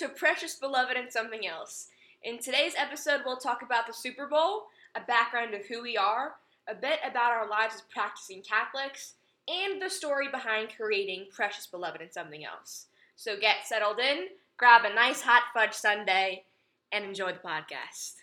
to 0.00 0.08
Precious 0.08 0.54
Beloved 0.54 0.96
and 0.96 1.12
Something 1.12 1.46
Else. 1.46 1.88
In 2.22 2.38
today's 2.38 2.72
episode, 2.74 3.20
we'll 3.26 3.36
talk 3.36 3.60
about 3.60 3.86
the 3.86 3.92
Super 3.92 4.26
Bowl, 4.26 4.68
a 4.94 5.00
background 5.06 5.52
of 5.52 5.66
who 5.66 5.82
we 5.82 5.94
are, 5.98 6.36
a 6.66 6.74
bit 6.74 7.00
about 7.06 7.32
our 7.32 7.46
lives 7.46 7.74
as 7.74 7.82
practicing 7.92 8.40
Catholics, 8.40 9.16
and 9.46 9.82
the 9.82 9.90
story 9.90 10.28
behind 10.30 10.70
creating 10.74 11.26
Precious 11.30 11.66
Beloved 11.66 12.00
and 12.00 12.10
Something 12.10 12.46
Else. 12.46 12.86
So 13.16 13.38
get 13.38 13.66
settled 13.66 13.98
in, 13.98 14.28
grab 14.56 14.86
a 14.86 14.94
nice 14.94 15.20
hot 15.20 15.42
fudge 15.52 15.74
sundae, 15.74 16.44
and 16.90 17.04
enjoy 17.04 17.32
the 17.32 17.46
podcast. 17.46 18.14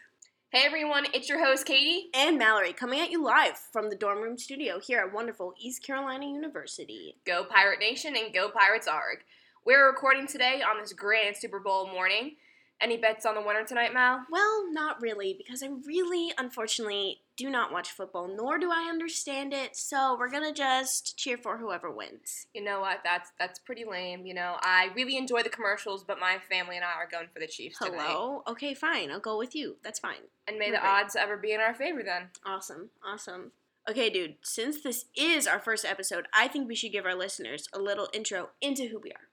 Hey 0.50 0.64
everyone, 0.66 1.06
it's 1.14 1.30
your 1.30 1.46
host 1.46 1.68
Katie. 1.68 2.10
and 2.16 2.40
Mallory 2.40 2.74
coming 2.74 3.02
at 3.02 3.12
you 3.12 3.24
live 3.24 3.60
from 3.72 3.92
the 3.92 3.96
dorm 3.96 4.24
room 4.24 4.40
studio 4.40 4.80
here 4.80 5.02
at 5.02 5.14
wonderful 5.14 5.54
East 5.60 5.86
Carolina 5.86 6.26
University. 6.26 7.18
Go 7.24 7.44
Pirate 7.44 7.80
Nation 7.80 8.16
and 8.16 8.34
go 8.34 8.50
Pirates 8.50 8.88
ARG. 8.88 9.20
We're 9.68 9.86
recording 9.86 10.28
today 10.28 10.62
on 10.62 10.80
this 10.80 10.94
grand 10.94 11.36
Super 11.36 11.60
Bowl 11.60 11.92
morning. 11.92 12.38
Any 12.80 12.96
bets 12.96 13.26
on 13.26 13.36
the 13.36 13.42
winner 13.42 13.66
tonight, 13.66 13.94
Mal? 13.94 14.22
Well, 14.32 14.72
not 14.72 15.02
really, 15.02 15.36
because 15.38 15.62
I 15.62 15.68
really, 15.86 16.32
unfortunately, 16.38 17.20
do 17.36 17.50
not 17.50 17.74
watch 17.74 17.92
football, 17.92 18.30
nor 18.34 18.58
do 18.60 18.72
I 18.72 18.88
understand 18.90 19.54
it, 19.54 19.76
so 19.76 20.16
we're 20.18 20.32
gonna 20.32 20.54
just 20.54 21.18
cheer 21.18 21.36
for 21.36 21.58
whoever 21.58 21.92
wins. 21.92 22.48
You 22.54 22.64
know 22.64 22.80
what? 22.80 23.00
That's 23.04 23.34
that's 23.38 23.60
pretty 23.60 23.84
lame. 23.84 24.26
You 24.26 24.36
know, 24.36 24.56
I 24.62 24.90
really 24.96 25.18
enjoy 25.18 25.44
the 25.44 25.50
commercials, 25.50 26.02
but 26.02 26.18
my 26.18 26.38
family 26.50 26.78
and 26.78 26.86
I 26.86 26.94
are 26.94 27.10
going 27.12 27.28
for 27.34 27.42
the 27.42 27.48
Chiefs 27.48 27.80
tonight. 27.80 28.00
Hello? 28.08 28.44
Okay, 28.48 28.74
fine, 28.74 29.12
I'll 29.12 29.20
go 29.20 29.38
with 29.38 29.54
you. 29.54 29.76
That's 29.84 30.00
fine. 30.00 30.30
And 30.48 30.58
may 30.58 30.68
We're 30.68 30.78
the 30.78 30.82
great. 30.82 30.90
odds 30.90 31.18
ever 31.18 31.36
be 31.36 31.52
in 31.52 31.60
our 31.60 31.74
favor 31.74 32.04
then. 32.04 32.30
Awesome, 32.46 32.92
awesome. 33.06 33.52
Okay, 33.90 34.10
dude, 34.10 34.36
since 34.42 34.82
this 34.82 35.06
is 35.14 35.46
our 35.46 35.60
first 35.60 35.84
episode, 35.84 36.28
I 36.34 36.48
think 36.48 36.70
we 36.70 36.76
should 36.76 36.94
give 36.94 37.06
our 37.06 37.16
listeners 37.16 37.68
a 37.74 37.80
little 37.80 38.08
intro 38.14 38.52
into 38.62 38.88
who 38.88 39.00
we 39.00 39.12
are. 39.12 39.27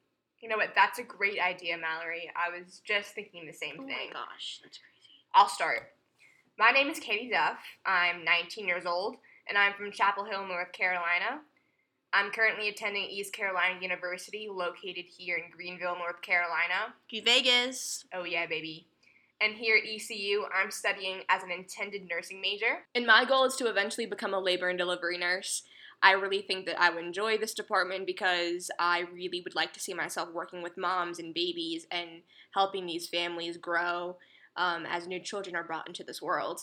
You 0.45 0.51
know 0.51 0.59
what? 0.59 0.75
That's 0.77 0.99
a 0.99 1.03
great 1.03 1.41
idea, 1.41 1.79
Mallory. 1.79 2.31
I 2.37 2.55
was 2.55 2.83
just 2.87 3.15
thinking 3.15 3.47
the 3.47 3.53
same 3.55 3.77
thing. 3.77 4.11
Oh 4.11 4.13
my 4.13 4.13
gosh, 4.13 4.61
that's 4.63 4.77
crazy. 4.77 5.25
I'll 5.35 5.49
start. 5.49 5.95
My 6.59 6.71
name 6.71 6.89
is 6.89 6.99
Katie 6.99 7.31
Duff. 7.31 7.57
I'm 7.87 8.27
19 8.27 8.69
years 8.69 8.85
old, 8.85 9.17
and 9.49 9.57
I'm 9.57 9.73
from 9.73 9.91
Chapel 9.91 10.27
Hill, 10.27 10.47
North 10.47 10.71
Carolina. 10.73 11.41
I'm 12.13 12.31
currently 12.31 12.69
attending 12.69 13.05
East 13.05 13.33
Carolina 13.33 13.81
University, 13.81 14.47
located 14.53 15.07
here 15.07 15.39
in 15.39 15.45
Greenville, 15.51 15.97
North 15.97 16.21
Carolina. 16.21 16.93
G 17.09 17.23
Vegas. 17.23 18.05
Oh, 18.13 18.25
yeah, 18.25 18.45
baby. 18.45 18.87
And 19.41 19.55
here 19.55 19.79
at 19.79 19.89
ECU, 19.89 20.45
I'm 20.55 20.71
studying 20.71 21.21
as 21.31 21.43
an 21.43 21.53
intended 21.53 22.07
nursing 22.07 22.43
major. 22.43 22.85
And 22.95 23.07
my 23.07 23.25
goal 23.25 23.45
is 23.47 23.57
to 23.57 23.69
eventually 23.69 24.05
become 24.05 24.35
a 24.35 24.41
labor 24.41 24.69
and 24.69 24.77
delivery 24.77 25.17
nurse. 25.17 25.63
I 26.05 26.13
really 26.13 26.43
think 26.43 26.67
that 26.67 26.79
I 26.79 26.91
would 26.91 27.03
enjoy 27.03 27.39
this 27.39 27.55
department 27.55 28.07
because 28.07 28.71
I 28.79 29.05
really 29.15 29.41
would 29.41 29.55
like 29.55 29.73
to 29.73 29.81
see 29.81 29.95
myself 29.95 30.29
working 30.35 30.63
with 30.63 30.77
moms 30.77 31.19
and 31.19 31.33
babies 31.33 31.87
and 31.91 32.21
helping 32.53 32.85
these 32.85 33.09
families 33.09 33.57
grow 33.57 34.19
um, 34.57 34.85
as 34.87 35.07
new 35.07 35.19
children 35.19 35.57
are 35.57 35.65
brought 35.65 35.89
into 35.89 36.05
this 36.05 36.21
world. 36.21 36.61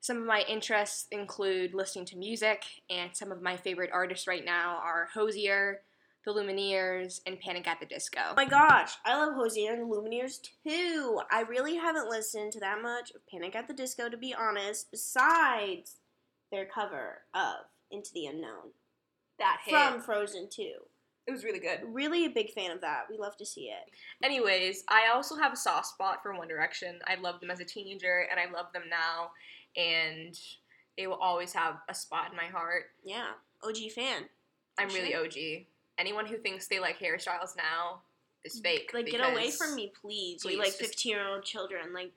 Some 0.00 0.16
of 0.16 0.24
my 0.24 0.42
interests 0.48 1.06
include 1.10 1.74
listening 1.74 2.06
to 2.06 2.16
music, 2.16 2.62
and 2.88 3.14
some 3.14 3.30
of 3.30 3.42
my 3.42 3.58
favorite 3.58 3.90
artists 3.92 4.26
right 4.26 4.44
now 4.44 4.78
are 4.82 5.08
Hozier, 5.12 5.82
The 6.24 6.32
Lumineers, 6.32 7.20
and 7.26 7.38
Panic 7.38 7.68
at 7.68 7.78
the 7.78 7.86
Disco. 7.86 8.20
Oh 8.30 8.34
my 8.36 8.46
gosh, 8.46 8.94
I 9.04 9.18
love 9.18 9.34
Hozier 9.34 9.74
and 9.74 9.82
the 9.82 9.94
Lumineers 9.94 10.40
too. 10.66 11.20
I 11.30 11.42
really 11.42 11.76
haven't 11.76 12.08
listened 12.08 12.52
to 12.52 12.60
that 12.60 12.80
much 12.80 13.10
of 13.10 13.26
Panic 13.26 13.54
at 13.54 13.68
the 13.68 13.74
Disco 13.74 14.08
to 14.08 14.16
be 14.16 14.34
honest, 14.34 14.90
besides 14.90 15.96
their 16.50 16.64
cover 16.64 17.22
of 17.34 17.66
Into 17.90 18.10
the 18.14 18.26
Unknown 18.26 18.70
That 19.38 19.58
hit. 19.64 19.72
from 19.72 20.00
Frozen 20.02 20.48
2. 20.50 20.62
it 21.26 21.30
was 21.32 21.44
really 21.44 21.58
good. 21.60 21.80
Really 21.86 22.24
a 22.24 22.30
big 22.30 22.50
fan 22.52 22.70
of 22.70 22.80
that. 22.82 23.06
We 23.10 23.16
love 23.18 23.36
to 23.38 23.46
see 23.46 23.66
it. 23.68 23.90
Anyways, 24.22 24.84
I 24.88 25.08
also 25.12 25.36
have 25.36 25.52
a 25.52 25.56
soft 25.56 25.86
spot 25.86 26.22
for 26.22 26.34
One 26.34 26.48
Direction. 26.48 26.98
I 27.06 27.16
loved 27.16 27.42
them 27.42 27.50
as 27.50 27.60
a 27.60 27.64
teenager, 27.64 28.26
and 28.30 28.38
I 28.38 28.50
love 28.52 28.66
them 28.72 28.84
now, 28.88 29.30
and 29.76 30.38
they 30.96 31.06
will 31.06 31.16
always 31.16 31.52
have 31.52 31.76
a 31.88 31.94
spot 31.94 32.30
in 32.30 32.36
my 32.36 32.46
heart. 32.46 32.84
Yeah, 33.04 33.32
OG 33.64 33.90
fan. 33.94 34.24
I'm 34.78 34.88
For 34.88 34.96
really. 34.96 35.14
OG. 35.14 35.66
Anyone 35.98 36.26
who 36.26 36.36
thinks 36.36 36.66
they 36.68 36.78
like 36.78 36.98
hairstyles 36.98 37.56
now 37.56 38.02
is 38.44 38.60
fake. 38.60 38.90
Like, 38.94 39.06
get 39.06 39.20
away 39.20 39.50
from 39.50 39.74
me, 39.74 39.92
please. 40.00 40.42
Please, 40.42 40.52
you 40.52 40.58
like 40.58 40.72
15 40.72 41.10
year 41.10 41.26
old 41.26 41.42
children. 41.44 41.92
Like, 41.94 42.12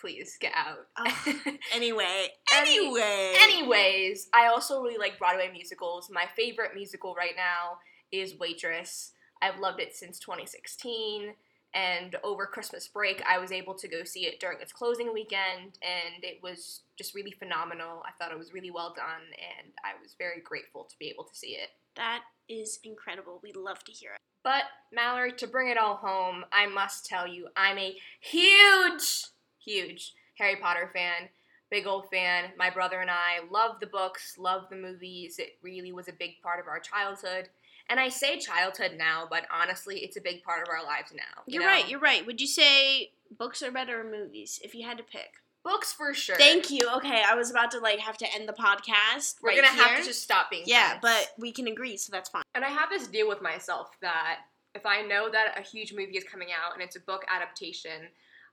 Please 0.00 0.36
get 0.40 0.52
out. 0.54 0.86
Ah. 0.96 1.22
Ugh. 1.26 1.36
anyway. 1.74 2.28
Any- 2.54 2.76
Anyway. 2.78 3.34
Anyways, 3.40 4.28
I 4.34 4.46
also 4.48 4.82
really 4.82 4.98
like 4.98 5.18
Broadway 5.18 5.50
musicals. 5.52 6.10
My 6.12 6.24
favorite 6.36 6.72
musical 6.74 7.14
right 7.14 7.34
now 7.36 7.78
is 8.12 8.34
Waitress. 8.38 9.12
I've 9.42 9.58
loved 9.58 9.80
it 9.80 9.94
since 9.94 10.18
2016. 10.18 11.34
And 11.74 12.16
over 12.24 12.46
Christmas 12.46 12.88
break, 12.88 13.22
I 13.28 13.38
was 13.38 13.52
able 13.52 13.74
to 13.74 13.88
go 13.88 14.02
see 14.04 14.24
it 14.26 14.40
during 14.40 14.60
its 14.62 14.72
closing 14.72 15.12
weekend, 15.12 15.78
and 15.82 16.22
it 16.24 16.38
was 16.42 16.80
just 16.96 17.14
really 17.14 17.32
phenomenal. 17.32 18.02
I 18.06 18.12
thought 18.18 18.32
it 18.32 18.38
was 18.38 18.54
really 18.54 18.70
well 18.70 18.94
done, 18.96 19.26
and 19.60 19.72
I 19.84 19.90
was 20.00 20.14
very 20.18 20.40
grateful 20.40 20.84
to 20.84 20.98
be 20.98 21.08
able 21.08 21.24
to 21.24 21.34
see 21.34 21.48
it. 21.48 21.68
That 21.96 22.20
is 22.48 22.78
incredible. 22.82 23.40
We 23.42 23.52
love 23.52 23.84
to 23.84 23.92
hear 23.92 24.12
it. 24.12 24.18
But, 24.42 24.62
Mallory, 24.90 25.32
to 25.32 25.46
bring 25.46 25.68
it 25.68 25.76
all 25.76 25.96
home, 25.96 26.44
I 26.50 26.66
must 26.66 27.04
tell 27.04 27.26
you, 27.26 27.48
I'm 27.56 27.76
a 27.76 27.96
huge, 28.20 29.24
huge 29.70 30.14
Harry 30.38 30.56
Potter 30.56 30.90
fan. 30.94 31.28
Big 31.70 31.86
old 31.86 32.08
fan. 32.10 32.44
My 32.56 32.70
brother 32.70 33.00
and 33.00 33.10
I 33.10 33.40
love 33.50 33.80
the 33.80 33.86
books, 33.88 34.36
love 34.38 34.68
the 34.70 34.76
movies. 34.76 35.38
It 35.38 35.58
really 35.62 35.92
was 35.92 36.08
a 36.08 36.12
big 36.12 36.40
part 36.42 36.60
of 36.60 36.68
our 36.68 36.78
childhood. 36.78 37.48
And 37.88 37.98
I 38.00 38.08
say 38.08 38.38
childhood 38.38 38.92
now, 38.96 39.26
but 39.28 39.46
honestly, 39.52 39.98
it's 39.98 40.16
a 40.16 40.20
big 40.20 40.42
part 40.42 40.62
of 40.62 40.68
our 40.68 40.84
lives 40.84 41.12
now. 41.14 41.42
you 41.46 41.54
You're 41.54 41.62
know? 41.62 41.68
right. 41.68 41.88
You're 41.88 42.00
right. 42.00 42.24
Would 42.24 42.40
you 42.40 42.46
say 42.46 43.10
books 43.36 43.62
are 43.62 43.70
better 43.70 44.00
or 44.00 44.04
movies 44.10 44.60
if 44.62 44.74
you 44.74 44.84
had 44.86 44.96
to 44.98 45.04
pick? 45.04 45.34
Books 45.64 45.92
for 45.92 46.14
sure. 46.14 46.36
Thank 46.36 46.70
you. 46.70 46.88
Okay, 46.98 47.22
I 47.26 47.34
was 47.34 47.50
about 47.50 47.72
to 47.72 47.80
like 47.80 47.98
have 47.98 48.16
to 48.18 48.32
end 48.32 48.48
the 48.48 48.52
podcast. 48.52 49.36
We're 49.42 49.48
right 49.50 49.56
gonna 49.56 49.82
have 49.82 49.98
to 49.98 50.04
just 50.04 50.22
stop 50.22 50.48
being 50.48 50.62
Yeah, 50.66 50.98
friends. 51.00 51.02
but 51.02 51.32
we 51.38 51.50
can 51.50 51.66
agree, 51.66 51.96
so 51.96 52.12
that's 52.12 52.28
fine. 52.28 52.44
And 52.54 52.64
I 52.64 52.68
have 52.68 52.88
this 52.88 53.08
deal 53.08 53.26
with 53.28 53.42
myself 53.42 53.90
that 54.00 54.40
if 54.76 54.86
I 54.86 55.02
know 55.02 55.28
that 55.30 55.58
a 55.58 55.62
huge 55.62 55.92
movie 55.92 56.16
is 56.16 56.22
coming 56.22 56.48
out 56.52 56.74
and 56.74 56.82
it's 56.82 56.94
a 56.94 57.00
book 57.00 57.24
adaptation, 57.28 58.02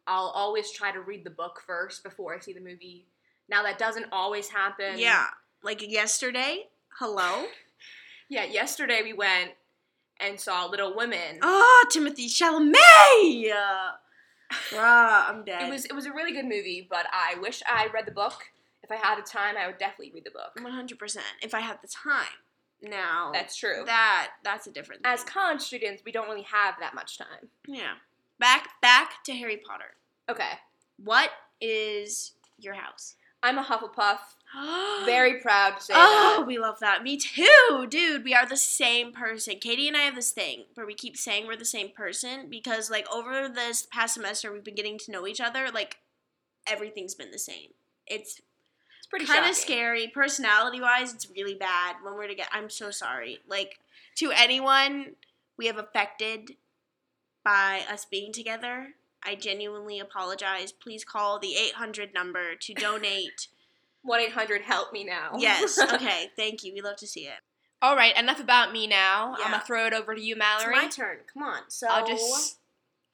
I'll 0.08 0.31
always 0.36 0.72
try 0.72 0.91
to 0.91 1.00
read 1.02 1.24
the 1.24 1.30
book 1.30 1.62
first 1.66 2.03
before 2.03 2.36
I 2.36 2.40
see 2.40 2.53
the 2.53 2.59
movie. 2.62 3.06
Now 3.50 3.64
that 3.64 3.78
doesn't 3.78 4.08
always 4.12 4.50
happen. 4.50 4.97
Yeah, 4.97 5.28
like 5.64 5.81
yesterday. 5.90 6.68
Hello. 7.00 7.46
Yeah, 8.30 8.46
yesterday 8.46 9.02
we 9.03 9.13
went 9.13 9.52
and 10.19 10.40
saw 10.40 10.66
Little 10.66 10.96
Women. 10.96 11.38
Oh, 11.44 11.86
Timothée 11.92 12.28
Chalamet. 12.28 13.52
Uh, 13.53 13.92
ah, 14.75 15.30
I'm 15.30 15.44
dead. 15.44 15.68
It 15.68 15.69
was 15.69 15.86
it 15.86 15.94
was 15.94 16.06
a 16.06 16.12
really 16.13 16.31
good 16.31 16.46
movie, 16.46 16.88
but 16.90 17.06
I 17.12 17.36
wish 17.42 17.62
I 17.68 17.90
read 17.94 18.06
the 18.06 18.12
book. 18.12 18.46
If 18.81 18.92
I 18.92 18.96
had 18.96 19.18
the 19.18 19.22
time, 19.24 19.56
I 19.58 19.68
would 19.68 19.78
definitely 19.78 20.12
read 20.13 20.25
the 20.25 20.31
book. 20.31 20.52
100 20.62 20.97
percent 21.00 21.25
if 21.44 21.53
I 21.53 21.59
had 21.59 21.78
the 21.81 21.88
time. 21.88 22.38
Now 22.81 23.31
That's 23.34 23.56
true. 23.56 23.84
that 23.86 24.31
that's 24.44 24.66
a 24.68 24.72
different. 24.72 25.03
Thing. 25.03 25.12
As 25.13 25.24
college 25.24 25.62
students, 25.62 26.02
we 26.06 26.12
don't 26.12 26.28
really 26.28 26.44
have 26.44 26.75
that 26.80 26.94
much 26.96 27.18
time. 27.18 27.50
yeah, 27.68 27.94
back 28.39 28.69
back 28.81 29.23
to 29.25 29.33
Harry 29.33 29.57
Potter. 29.57 29.95
Okay. 30.29 30.51
What 31.03 31.31
is 31.61 32.33
your 32.57 32.73
house? 32.75 33.16
I'm 33.41 33.57
a 33.57 33.63
Hufflepuff. 33.63 34.19
Very 35.05 35.41
proud 35.41 35.77
to 35.77 35.83
say 35.83 35.94
Oh, 35.95 36.35
that. 36.39 36.47
we 36.47 36.57
love 36.59 36.79
that. 36.79 37.03
Me 37.03 37.17
too, 37.17 37.88
dude. 37.89 38.23
We 38.23 38.33
are 38.33 38.45
the 38.47 38.55
same 38.55 39.11
person. 39.11 39.55
Katie 39.59 39.88
and 39.88 39.97
I 39.97 40.01
have 40.01 40.16
this 40.16 40.31
thing 40.31 40.66
where 40.75 40.85
we 40.85 40.94
keep 40.94 41.17
saying 41.17 41.47
we're 41.47 41.55
the 41.57 41.66
same 41.66 41.89
person 41.89 42.47
because, 42.49 42.89
like, 42.89 43.05
over 43.13 43.49
this 43.49 43.85
past 43.91 44.13
semester, 44.13 44.51
we've 44.53 44.63
been 44.63 44.75
getting 44.75 44.97
to 45.00 45.11
know 45.11 45.27
each 45.27 45.41
other. 45.41 45.69
Like, 45.73 45.97
everything's 46.67 47.15
been 47.15 47.31
the 47.31 47.39
same. 47.39 47.71
It's 48.07 48.39
It's 49.00 49.07
pretty 49.09 49.25
kind 49.25 49.50
of 49.50 49.55
scary. 49.55 50.07
Personality 50.07 50.79
wise, 50.79 51.13
it's 51.13 51.29
really 51.29 51.55
bad 51.55 51.95
when 52.03 52.13
we're 52.13 52.27
together. 52.27 52.50
I'm 52.53 52.69
so 52.69 52.91
sorry. 52.91 53.39
Like, 53.47 53.79
to 54.17 54.31
anyone 54.31 55.15
we 55.57 55.65
have 55.67 55.77
affected 55.77 56.51
by 57.44 57.81
us 57.92 58.06
being 58.06 58.31
together, 58.31 58.90
I 59.24 59.36
genuinely 59.36 60.00
apologize. 60.00 60.72
Please 60.72 61.04
call 61.04 61.40
the 61.40 61.56
800 61.56 62.13
number 62.13 62.56
to 62.60 62.74
donate. 62.74 63.48
1 64.04 64.19
800 64.19 64.62
help 64.63 64.92
me 64.92 65.04
now. 65.04 65.31
yes. 65.38 65.78
Okay. 65.94 66.30
Thank 66.36 66.63
you. 66.63 66.74
We 66.74 66.81
love 66.81 66.98
to 66.98 67.07
see 67.07 67.22
it. 67.22 67.40
All 67.81 67.95
right, 67.98 68.18
enough 68.18 68.40
about 68.40 68.72
me 68.72 68.88
now. 68.88 69.36
Yeah. 69.38 69.44
I'm 69.45 69.51
going 69.51 69.60
to 69.62 69.66
throw 69.68 69.86
it 69.88 69.94
over 69.94 70.16
to 70.16 70.22
you, 70.22 70.36
It's 70.36 70.40
Mallory. 70.40 70.75
my 70.75 70.88
turn. 70.88 71.18
Come 71.34 71.44
on. 71.44 71.62
So 71.68 71.88
I'll 71.90 72.07
just 72.07 72.57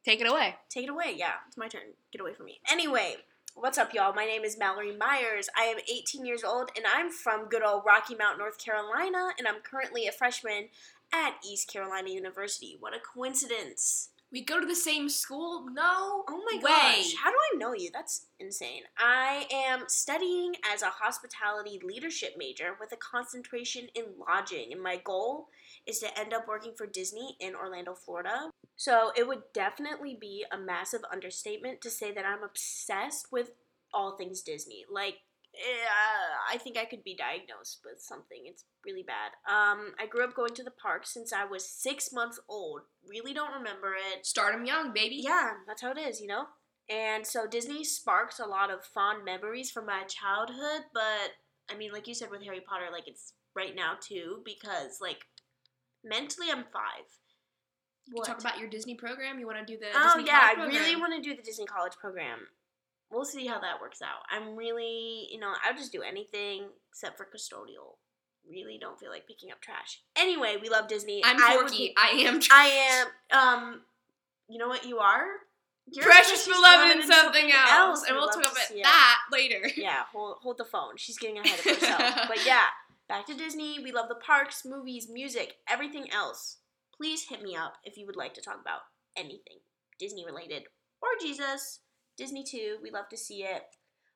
take 0.06 0.22
it 0.22 0.28
away. 0.30 0.56
take 0.70 0.84
it 0.86 0.90
away. 0.92 1.14
Yeah, 1.16 1.34
it's 1.48 1.58
my 1.58 1.68
turn. 1.68 1.82
Get 2.12 2.22
away 2.22 2.34
from 2.36 2.46
me. 2.46 2.60
Anyway, 2.72 3.16
what's 3.56 3.80
up, 3.80 3.94
y'all? 3.96 4.14
My 4.14 4.26
name 4.26 4.44
is 4.44 4.58
Mallory 4.60 4.96
Myers. 4.96 5.50
I 5.58 5.64
am 5.64 5.78
18 5.92 6.24
years 6.24 6.44
old, 6.44 6.70
and 6.76 6.86
I'm 6.92 7.10
from 7.12 7.50
good 7.50 7.64
old 7.64 7.82
Rocky 7.86 8.14
Mount, 8.16 8.38
North 8.38 8.64
Carolina, 8.64 9.30
and 9.40 9.48
I'm 9.48 9.62
currently 9.64 10.06
a 10.08 10.12
freshman 10.12 10.70
at 11.12 11.38
East 11.48 11.68
Carolina 11.72 12.10
University. 12.10 12.78
What 12.80 12.94
a 12.96 13.00
coincidence! 13.00 14.10
We 14.32 14.42
go 14.44 14.60
to 14.60 14.66
the 14.66 14.76
same 14.76 15.10
school? 15.10 15.66
No. 15.72 16.24
Oh 16.28 16.44
my 16.52 16.58
way. 16.58 16.62
gosh, 16.62 17.16
how 17.16 17.32
do 17.32 17.36
I 17.36 17.58
know 17.58 17.74
you? 17.74 17.90
That's 17.92 18.28
insane. 18.40 18.84
I 18.98 19.48
am 19.52 19.86
studying 19.88 20.54
as 20.72 20.84
a 20.84 20.90
hospitality 20.90 21.80
leadership 21.84 22.36
major 22.38 22.76
with 22.80 22.92
a 22.92 22.98
concentration 22.98 23.88
in 23.96 24.06
lodging, 24.20 24.72
and 24.72 24.82
my 24.84 24.98
goal 25.04 25.48
is 25.88 26.00
to 26.00 26.20
end 26.20 26.34
up 26.34 26.48
working 26.48 26.74
for 26.78 26.86
Disney 26.86 27.38
in 27.40 27.56
Orlando, 27.56 27.96
Florida. 27.96 28.52
So 28.76 29.12
it 29.16 29.28
would 29.28 29.42
definitely 29.54 30.16
be 30.20 30.46
a 30.52 30.58
massive 30.58 31.02
understatement 31.12 31.82
to 31.82 31.90
say 31.90 32.14
that 32.14 32.26
I'm 32.26 32.44
obsessed 32.44 33.32
with 33.32 33.52
all 33.94 34.16
things 34.16 34.42
Disney. 34.42 34.86
Like, 34.92 35.16
eh, 35.56 35.88
I 36.52 36.58
think 36.58 36.78
I 36.78 36.86
could 36.86 37.04
be 37.04 37.16
diagnosed 37.16 37.82
with 37.86 38.02
something. 38.02 38.44
It's 38.46 38.66
really 38.86 39.04
bad. 39.04 39.32
Um, 39.48 39.94
I 40.00 40.08
grew 40.08 40.24
up 40.24 40.36
going 40.36 40.54
to 40.56 40.64
the 40.64 40.72
park 40.72 41.06
since 41.06 41.32
I 41.32 41.46
was 41.46 41.70
six 41.70 42.12
months 42.12 42.40
old. 42.50 42.82
Really 43.08 43.34
don't 43.34 43.54
remember 43.54 43.94
it. 43.94 44.26
Start 44.26 44.54
'em 44.54 44.66
young, 44.66 44.94
baby. 44.94 45.18
Yeah, 45.24 45.52
that's 45.68 45.82
how 45.82 45.92
it 45.92 45.98
is, 45.98 46.20
you 46.20 46.28
know? 46.28 46.46
And 46.90 47.26
so 47.26 47.46
Disney 47.46 47.84
sparks 47.84 48.40
a 48.40 48.46
lot 48.46 48.72
of 48.72 48.84
fond 48.84 49.24
memories 49.24 49.70
from 49.70 49.86
my 49.86 50.04
childhood, 50.06 50.86
but 50.94 51.34
I 51.70 51.78
mean, 51.78 51.92
like 51.92 52.08
you 52.08 52.16
said 52.16 52.32
with 52.32 52.44
Harry 52.44 52.62
Potter, 52.62 52.86
like 52.92 53.08
it's 53.08 53.34
right 53.56 53.76
now 53.76 53.94
too, 54.02 54.42
because 54.44 55.00
like 55.00 55.26
mentally 56.04 56.48
I'm 56.52 56.64
five. 56.74 57.06
You 58.08 58.24
talk 58.24 58.40
about 58.40 58.58
your 58.58 58.70
Disney 58.70 58.96
program. 58.96 59.40
You 59.40 59.46
want 59.46 59.60
to 59.60 59.72
do 59.72 59.78
the 59.80 59.88
Oh 59.94 60.16
Disney 60.16 60.32
yeah, 60.32 60.54
I 60.58 60.66
really 60.66 60.96
want 60.96 61.14
to 61.16 61.22
do 61.22 61.36
the 61.36 61.44
Disney 61.44 61.66
College 61.66 61.94
program. 62.02 62.40
We'll 63.12 63.26
see 63.26 63.48
how 63.48 63.60
that 63.60 63.82
works 63.82 64.02
out. 64.02 64.22
I'm 64.30 64.56
really, 64.56 65.28
you 65.32 65.40
know, 65.40 65.54
I'll 65.64 65.76
just 65.76 65.92
do 65.92 66.02
anything 66.02 66.66
except 66.92 67.18
for 67.18 67.26
custodial. 67.26 67.98
Really 68.50 68.78
don't 68.80 69.00
feel 69.00 69.10
like 69.10 69.28
picking 69.28 69.52
up 69.52 69.62
trash. 69.62 70.02
Anyway, 70.16 70.58
we 70.62 70.70
love 70.70 70.88
Disney. 70.88 71.22
I'm 71.24 71.38
I 71.42 71.56
would 71.56 71.70
Forky. 71.70 71.88
be- 71.90 71.96
I 71.98 72.08
am. 72.28 72.40
I 72.52 73.06
am. 73.32 73.38
Um, 73.38 73.82
you 74.48 74.58
know 74.58 74.68
what 74.68 74.86
you 74.86 75.00
are? 75.00 75.26
You're 75.92 76.06
Precious 76.06 76.46
beloved 76.46 76.92
and 76.92 77.02
and 77.02 77.12
something 77.12 77.52
else, 77.52 78.04
and 78.04 78.16
We'd 78.16 78.22
we'll 78.22 78.30
talk 78.30 78.52
about 78.52 78.84
that 78.84 79.18
later. 79.32 79.70
Yeah, 79.76 80.04
hold 80.12 80.38
hold 80.42 80.58
the 80.58 80.66
phone. 80.66 80.98
She's 80.98 81.18
getting 81.18 81.40
ahead 81.40 81.60
of 81.60 81.66
herself. 81.66 82.00
but 82.28 82.46
yeah, 82.46 82.66
back 83.08 83.26
to 83.28 83.34
Disney. 83.34 83.80
We 83.84 83.92
love 83.92 84.08
the 84.08 84.16
parks, 84.16 84.64
movies, 84.66 85.08
music, 85.12 85.56
everything 85.68 86.12
else. 86.12 86.58
Please 86.96 87.28
hit 87.30 87.42
me 87.42 87.56
up 87.56 87.76
if 87.84 87.98
you 87.98 88.06
would 88.06 88.16
like 88.16 88.34
to 88.36 88.42
talk 88.42 88.60
about 88.62 88.82
anything 89.18 89.58
Disney 89.98 90.26
related 90.26 90.64
or 91.02 91.10
Jesus. 91.20 91.80
Disney 92.20 92.44
too. 92.44 92.78
We 92.84 92.92
love 92.92 93.08
to 93.10 93.18
see 93.18 93.44
it. 93.44 93.64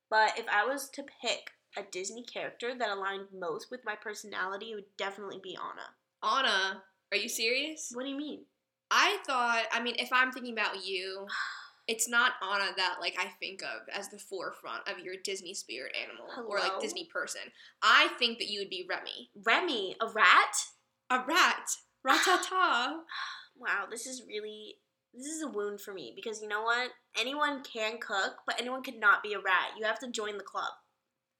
But 0.10 0.38
if 0.38 0.46
I 0.52 0.66
was 0.66 0.90
to 0.90 1.04
pick 1.04 1.52
a 1.78 1.84
Disney 1.90 2.24
character 2.24 2.76
that 2.78 2.90
aligned 2.90 3.28
most 3.34 3.72
with 3.72 3.86
my 3.86 3.96
personality, 3.96 4.72
it 4.72 4.76
would 4.76 4.98
definitely 4.98 5.40
be 5.42 5.58
Anna. 5.58 5.88
Anna, 6.22 6.84
are 7.12 7.18
you 7.18 7.30
serious? 7.30 7.92
What 7.94 8.04
do 8.04 8.10
you 8.10 8.18
mean? 8.18 8.42
I 8.92 9.18
thought. 9.26 9.64
I 9.72 9.82
mean, 9.82 9.96
if 9.98 10.12
I'm 10.12 10.32
thinking 10.32 10.54
about 10.54 10.86
you, 10.86 11.26
it's 11.88 12.10
not 12.10 12.34
Anna 12.44 12.72
that 12.76 12.98
like 13.00 13.16
I 13.18 13.30
think 13.40 13.64
of 13.64 13.88
as 13.98 14.10
the 14.10 14.20
forefront 14.20 14.88
of 14.88 15.00
your 15.00 15.16
Disney 15.24 15.54
spirit 15.54 15.96
animal 16.00 16.28
or 16.48 16.60
like 16.60 16.82
Disney 16.82 17.06
person. 17.12 17.42
I 17.82 18.10
think 18.20 18.38
that 18.40 18.50
you 18.50 18.60
would 18.60 18.70
be 18.70 18.86
Remy, 18.88 19.30
Remy, 19.46 19.96
a 20.02 20.08
rat? 20.08 20.56
a 21.10 21.20
rat. 21.26 21.70
Ratata. 22.06 22.98
Wow, 23.56 23.86
this 23.90 24.08
is 24.08 24.24
really 24.28 24.78
this 25.14 25.28
is 25.28 25.42
a 25.44 25.48
wound 25.48 25.82
for 25.82 25.94
me 25.94 26.14
because 26.16 26.42
you 26.42 26.48
know 26.48 26.64
what? 26.64 26.90
Anyone 27.20 27.64
can 27.64 28.00
cook, 28.00 28.38
but 28.46 28.60
anyone 28.60 28.84
could 28.84 29.00
not 29.00 29.24
be 29.24 29.34
a 29.34 29.40
rat. 29.40 29.72
You 29.78 29.86
have 29.86 30.00
to 30.00 30.12
join 30.12 30.38
the 30.38 30.44
club. 30.44 30.72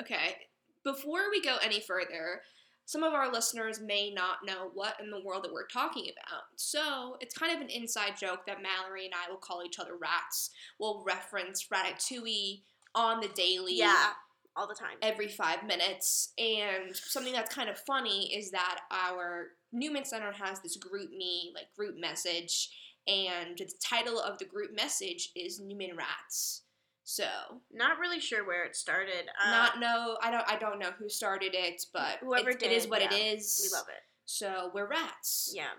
Okay, 0.02 0.36
before 0.84 1.30
we 1.32 1.42
go 1.42 1.58
any 1.64 1.80
further, 1.80 2.42
some 2.86 3.04
of 3.04 3.14
our 3.14 3.32
listeners 3.32 3.80
may 3.80 4.12
not 4.12 4.40
know 4.46 4.70
what 4.74 4.96
in 5.02 5.10
the 5.10 5.22
world 5.24 5.44
that 5.44 5.54
we're 5.54 5.68
talking 5.68 6.06
about. 6.06 6.44
So 6.58 7.18
it's 7.22 7.38
kind 7.38 7.56
of 7.56 7.62
an 7.62 7.70
inside 7.70 8.18
joke 8.20 8.46
that 8.46 8.62
Mallory 8.62 9.06
and 9.06 9.14
I 9.14 9.30
will 9.30 9.38
call 9.38 9.64
each 9.66 9.80
other 9.80 9.96
rats. 10.00 10.50
We'll 10.80 11.04
reference 11.06 11.68
Ratatouille 11.74 12.62
on 12.94 13.22
the 13.22 13.30
daily. 13.30 13.78
Yeah, 13.78 14.10
all 14.56 14.68
the 14.68 14.76
time. 14.76 14.98
Every 15.02 15.28
five 15.28 15.66
minutes. 15.66 16.34
And 16.38 16.96
something 16.96 17.34
that's 17.34 17.54
kind 17.54 17.70
of 17.70 17.80
funny 17.80 18.34
is 18.36 18.52
that 18.52 18.82
our 18.92 19.48
Newman 19.72 20.06
Center 20.06 20.32
has 20.34 20.60
this 20.60 20.78
GroupMe, 20.78 21.54
like 21.56 21.74
group 21.78 21.96
message, 21.98 22.70
and 23.08 23.58
the 23.58 23.72
title 23.84 24.20
of 24.20 24.38
the 24.40 24.46
group 24.46 24.76
message 24.76 25.30
is 25.36 25.60
Newman 25.60 25.96
Rats. 25.96 26.62
So 27.04 27.26
Not 27.72 28.00
really 28.00 28.20
sure 28.22 28.46
where 28.48 28.64
it 28.64 28.76
started. 28.76 29.28
Uh, 29.46 29.52
not 29.52 29.80
know 29.80 30.18
I 30.22 30.32
don't 30.32 30.50
I 30.50 30.58
don't 30.58 30.80
know 30.80 30.92
who 30.98 31.10
started 31.10 31.52
it, 31.54 31.84
but 31.94 32.20
Whoever 32.22 32.52
it, 32.52 32.64
it 32.64 32.72
is 32.72 32.88
what 32.88 33.02
it 33.02 33.12
yeah. 33.12 33.34
is. 33.34 33.60
we 33.70 33.78
love 33.78 33.88
it. 33.90 34.02
So 34.26 34.72
we're 34.74 34.88
rats. 34.88 35.52
Yeah, 35.54 35.74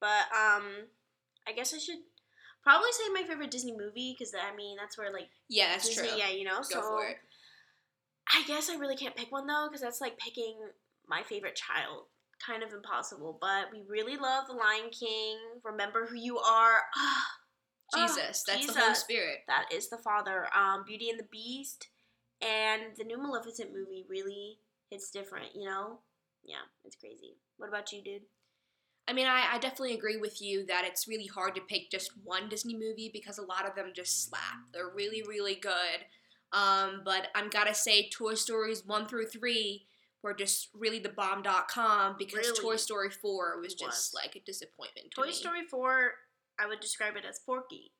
but 0.00 0.26
um, 0.32 0.86
I 1.48 1.52
guess 1.54 1.74
I 1.74 1.78
should 1.78 1.98
probably 2.62 2.92
say 2.92 3.12
my 3.12 3.24
favorite 3.26 3.50
Disney 3.50 3.72
movie 3.76 4.14
because 4.16 4.32
I 4.34 4.54
mean 4.54 4.76
that's 4.80 4.96
where 4.96 5.12
like 5.12 5.28
Yeah, 5.48 5.70
that's 5.70 5.88
Disney, 5.88 6.08
true. 6.10 6.18
yeah, 6.18 6.30
you 6.30 6.44
know. 6.44 6.58
Go 6.58 6.62
so 6.62 6.80
for 6.82 7.06
it. 7.08 7.16
I 8.32 8.44
guess 8.46 8.70
I 8.70 8.76
really 8.76 8.96
can't 8.96 9.16
pick 9.16 9.32
one 9.32 9.46
though 9.48 9.66
because 9.68 9.80
that's 9.80 10.00
like 10.00 10.16
picking 10.18 10.54
my 11.08 11.22
favorite 11.22 11.56
child. 11.56 12.04
Kind 12.44 12.62
of 12.62 12.72
impossible, 12.72 13.36
but 13.40 13.66
we 13.72 13.82
really 13.88 14.16
love 14.16 14.46
The 14.46 14.54
Lion 14.54 14.90
King. 14.90 15.38
Remember 15.64 16.06
who 16.06 16.16
you 16.16 16.38
are. 16.38 16.82
Ah, 17.94 18.06
Jesus, 18.06 18.44
ah, 18.46 18.52
that's 18.52 18.66
the 18.66 18.78
Holy 18.78 18.94
Spirit. 18.94 19.38
That 19.46 19.64
is 19.72 19.88
the 19.88 19.96
father. 19.96 20.46
Um, 20.54 20.84
Beauty 20.86 21.08
and 21.08 21.18
the 21.18 21.24
Beast, 21.32 21.88
and 22.42 22.82
the 22.98 23.04
new 23.04 23.16
Maleficent 23.16 23.70
movie 23.72 24.04
really 24.10 24.58
hits 24.90 25.10
different. 25.10 25.46
You 25.54 25.70
know, 25.70 26.00
yeah, 26.44 26.68
it's 26.84 26.96
crazy. 26.96 27.38
What 27.56 27.70
about 27.70 27.90
you, 27.90 28.02
dude? 28.02 28.24
I 29.08 29.14
mean, 29.14 29.26
I, 29.26 29.54
I 29.54 29.58
definitely 29.58 29.94
agree 29.94 30.18
with 30.18 30.42
you 30.42 30.66
that 30.66 30.84
it's 30.84 31.08
really 31.08 31.26
hard 31.26 31.54
to 31.54 31.62
pick 31.62 31.90
just 31.90 32.12
one 32.24 32.50
Disney 32.50 32.74
movie 32.74 33.10
because 33.10 33.38
a 33.38 33.42
lot 33.42 33.66
of 33.66 33.74
them 33.74 33.92
just 33.96 34.28
slap. 34.28 34.58
They're 34.72 34.90
really, 34.94 35.22
really 35.26 35.54
good. 35.54 36.04
Um, 36.52 37.00
but 37.04 37.28
I'm 37.34 37.48
gotta 37.48 37.74
say, 37.74 38.10
Toy 38.10 38.34
Stories 38.34 38.84
1 38.84 39.08
through 39.08 39.28
3 39.28 39.86
were 40.22 40.34
just 40.34 40.68
really 40.74 40.98
the 40.98 41.08
bomb.com 41.08 42.16
because 42.18 42.46
Really? 42.46 42.60
Toy 42.60 42.76
Story 42.76 43.10
4 43.10 43.60
was 43.60 43.74
just 43.74 44.12
was. 44.12 44.12
like 44.14 44.36
a 44.36 44.40
disappointment. 44.40 45.10
To 45.12 45.20
Toy 45.22 45.26
me. 45.28 45.32
Story 45.32 45.62
four, 45.70 46.12
I 46.58 46.66
would 46.66 46.80
describe 46.80 47.16
it 47.16 47.24
as 47.28 47.38
forky, 47.44 47.92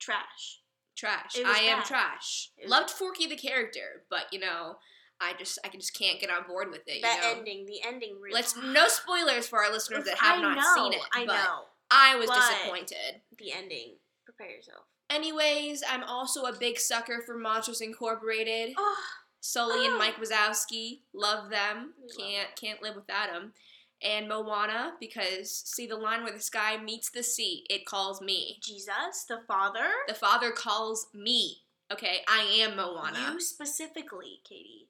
trash. 0.00 0.60
Trash. 0.96 1.36
I 1.46 1.58
am 1.60 1.84
trash. 1.84 2.50
Loved 2.66 2.90
Forky 2.90 3.26
the 3.28 3.36
character, 3.36 4.02
but 4.10 4.24
you 4.32 4.40
know, 4.40 4.78
I 5.20 5.32
just 5.38 5.58
I 5.64 5.68
just 5.68 5.96
can't 5.96 6.18
get 6.20 6.28
on 6.28 6.42
board 6.48 6.70
with 6.70 6.82
it. 6.88 7.02
that 7.02 7.16
you 7.16 7.22
know? 7.22 7.38
ending, 7.38 7.66
the 7.66 7.86
ending. 7.86 8.18
Really, 8.20 8.34
Let's 8.34 8.56
no 8.62 8.88
spoilers 8.88 9.46
for 9.46 9.62
our 9.62 9.70
listeners 9.72 10.04
that 10.06 10.18
have 10.18 10.38
I 10.38 10.42
not 10.42 10.56
know, 10.56 10.74
seen 10.74 10.92
it. 10.94 11.00
I 11.14 11.24
but 11.24 11.34
know 11.34 11.60
I 11.90 12.16
was 12.16 12.28
disappointed. 12.28 13.20
the 13.38 13.52
ending. 13.52 13.94
Prepare 14.24 14.50
yourself. 14.56 14.84
Anyways, 15.10 15.82
I'm 15.88 16.02
also 16.02 16.44
a 16.46 16.52
big 16.58 16.78
sucker 16.78 17.22
for 17.24 17.38
Monsters 17.38 17.80
Incorporated. 17.80 18.74
Oh, 18.76 18.96
Sully 19.40 19.86
and 19.86 19.94
Oh. 19.94 19.98
Mike 19.98 20.16
Wazowski, 20.16 21.00
love 21.12 21.50
them. 21.50 21.94
Can't 22.18 22.54
can't 22.56 22.82
live 22.82 22.96
without 22.96 23.30
them. 23.32 23.54
And 24.00 24.28
Moana 24.28 24.94
because 25.00 25.50
see 25.50 25.86
the 25.86 25.96
line 25.96 26.22
where 26.22 26.32
the 26.32 26.40
sky 26.40 26.76
meets 26.76 27.10
the 27.10 27.22
sea, 27.22 27.66
it 27.68 27.84
calls 27.84 28.20
me. 28.20 28.58
Jesus, 28.62 29.24
the 29.28 29.40
father. 29.48 29.88
The 30.06 30.14
father 30.14 30.50
calls 30.52 31.08
me. 31.12 31.62
Okay, 31.92 32.20
I 32.28 32.42
am 32.60 32.76
Moana. 32.76 33.32
You 33.32 33.40
specifically, 33.40 34.40
Katie. 34.48 34.88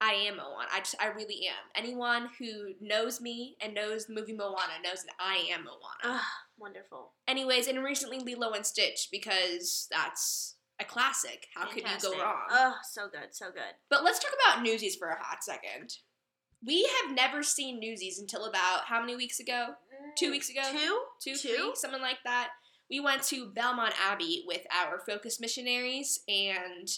I 0.00 0.12
am 0.12 0.36
Moana. 0.36 0.68
I 0.72 0.80
just 0.80 0.94
I 1.00 1.06
really 1.06 1.46
am. 1.46 1.70
Anyone 1.74 2.28
who 2.38 2.74
knows 2.80 3.20
me 3.20 3.56
and 3.60 3.74
knows 3.74 4.06
the 4.06 4.14
movie 4.14 4.34
Moana 4.34 4.74
knows 4.84 5.04
that 5.04 5.14
I 5.18 5.48
am 5.50 5.64
Moana. 5.64 6.16
Ugh, 6.18 6.24
wonderful. 6.58 7.12
Anyways, 7.26 7.66
and 7.66 7.82
recently 7.82 8.18
Lilo 8.18 8.52
and 8.52 8.66
Stitch 8.66 9.08
because 9.10 9.88
that's 9.90 10.55
a 10.80 10.84
classic. 10.84 11.46
How 11.54 11.66
could 11.66 11.84
you 11.88 11.98
go 12.02 12.12
wrong? 12.20 12.42
Oh, 12.50 12.74
so 12.90 13.08
good, 13.08 13.28
so 13.32 13.46
good. 13.46 13.74
But 13.88 14.04
let's 14.04 14.18
talk 14.18 14.32
about 14.44 14.62
Newsies 14.62 14.96
for 14.96 15.08
a 15.08 15.22
hot 15.22 15.42
second. 15.42 15.94
We 16.64 16.82
have 16.82 17.14
never 17.14 17.42
seen 17.42 17.80
Newsies 17.80 18.18
until 18.18 18.46
about 18.46 18.84
how 18.86 19.00
many 19.00 19.16
weeks 19.16 19.40
ago? 19.40 19.68
Two 20.16 20.30
weeks 20.30 20.50
ago? 20.50 20.62
Two? 20.70 21.00
Two, 21.22 21.36
Two? 21.36 21.48
three, 21.48 21.70
something 21.74 22.00
like 22.00 22.18
that. 22.24 22.48
We 22.90 23.00
went 23.00 23.22
to 23.24 23.50
Belmont 23.50 23.94
Abbey 24.00 24.44
with 24.46 24.62
our 24.70 25.00
focus 25.06 25.40
missionaries, 25.40 26.20
and 26.28 26.88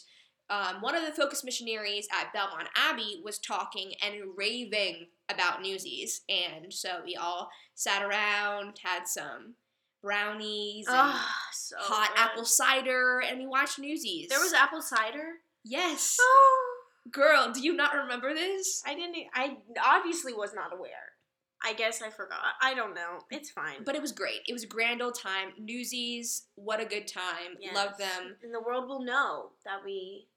um, 0.51 0.81
one 0.81 0.95
of 0.95 1.05
the 1.05 1.13
focus 1.13 1.45
missionaries 1.45 2.07
at 2.13 2.33
Belmont 2.33 2.69
Abbey 2.77 3.21
was 3.25 3.39
talking 3.39 3.93
and 4.05 4.15
raving 4.37 5.07
about 5.31 5.63
Newsies, 5.63 6.23
and 6.29 6.73
so 6.73 7.01
we 7.05 7.17
all 7.17 7.49
sat 7.75 8.03
around, 8.03 8.79
had 8.83 9.07
some 9.07 9.55
brownies 10.03 10.87
and 10.87 10.97
Oh, 10.97 11.27
so 11.53 11.77
hot 11.79 12.11
good. 12.15 12.21
apple 12.21 12.45
cider, 12.45 13.21
and 13.21 13.39
we 13.39 13.47
watched 13.47 13.79
Newsies. 13.79 14.29
There 14.29 14.41
was 14.41 14.53
apple 14.53 14.83
cider. 14.83 15.35
yes, 15.65 16.17
Oh, 16.21 16.75
girl. 17.11 17.53
Do 17.53 17.61
you 17.61 17.75
not 17.75 17.95
remember 17.95 18.35
this? 18.35 18.83
I 18.87 18.95
didn't. 18.95 19.17
I 19.35 19.59
obviously 19.85 20.33
was 20.33 20.55
not 20.55 20.73
aware. 20.73 20.91
I 21.65 21.73
guess 21.73 22.01
I 22.03 22.11
forgot. 22.11 22.39
I 22.63 22.73
don't 22.75 22.95
know. 22.95 23.19
It's 23.33 23.51
fine. 23.51 23.83
But 23.85 23.97
it 23.97 24.01
was 24.03 24.13
great. 24.13 24.43
It 24.47 24.53
was 24.53 24.63
a 24.63 24.69
grand 24.69 25.03
old 25.03 25.19
time. 25.19 25.49
Newsies, 25.59 26.45
what 26.55 26.81
a 26.81 26.85
good 26.85 27.09
time. 27.09 27.57
Yes. 27.61 27.75
Love 27.75 27.99
them. 27.99 28.37
And 28.45 28.55
the 28.55 28.61
world 28.61 28.89
will 28.89 29.03
know 29.05 29.51
that 29.65 29.81
we 29.85 30.29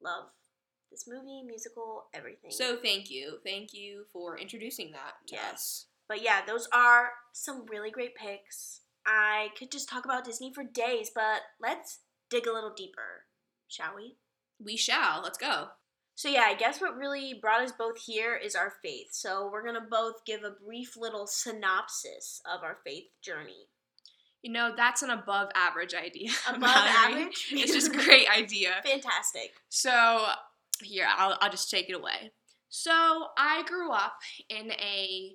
love 0.00 0.26
this 0.92 1.06
movie, 1.08 1.42
musical, 1.44 2.04
everything. 2.14 2.52
So 2.52 2.76
thank 2.76 3.10
you. 3.10 3.38
Thank 3.44 3.74
you 3.74 4.04
for 4.12 4.38
introducing 4.38 4.92
that 4.92 5.14
to 5.28 5.34
Yes. 5.34 5.52
us. 5.54 5.86
But 6.08 6.22
yeah, 6.22 6.44
those 6.46 6.68
are 6.72 7.10
some 7.32 7.66
really 7.66 7.90
great 7.90 8.14
picks. 8.14 8.82
I 9.10 9.48
could 9.58 9.72
just 9.72 9.88
talk 9.88 10.04
about 10.04 10.24
Disney 10.24 10.52
for 10.54 10.62
days, 10.62 11.10
but 11.12 11.42
let's 11.60 12.00
dig 12.30 12.46
a 12.46 12.52
little 12.52 12.72
deeper, 12.74 13.24
shall 13.66 13.96
we? 13.96 14.16
We 14.62 14.76
shall. 14.76 15.20
Let's 15.22 15.38
go. 15.38 15.68
So 16.14 16.28
yeah, 16.28 16.44
I 16.46 16.54
guess 16.54 16.80
what 16.80 16.96
really 16.96 17.34
brought 17.40 17.62
us 17.62 17.72
both 17.72 17.98
here 17.98 18.36
is 18.36 18.54
our 18.54 18.72
faith. 18.82 19.08
So 19.12 19.48
we're 19.50 19.64
gonna 19.64 19.86
both 19.90 20.24
give 20.24 20.44
a 20.44 20.50
brief 20.50 20.96
little 20.96 21.26
synopsis 21.26 22.40
of 22.44 22.62
our 22.62 22.78
faith 22.84 23.06
journey. 23.22 23.68
You 24.42 24.52
know, 24.52 24.72
that's 24.76 25.02
an 25.02 25.10
above 25.10 25.48
average 25.54 25.94
idea. 25.94 26.30
Above 26.48 26.62
average? 26.64 27.48
It's 27.52 27.72
just 27.72 27.88
a 27.88 27.98
great 28.04 28.28
idea. 28.30 28.80
Fantastic. 28.84 29.52
So, 29.68 30.26
here, 30.82 31.06
I'll, 31.08 31.36
I'll 31.40 31.50
just 31.50 31.70
take 31.70 31.90
it 31.90 31.94
away. 31.94 32.32
So, 32.70 33.26
I 33.36 33.64
grew 33.66 33.90
up 33.90 34.14
in 34.48 34.72
a 34.72 35.32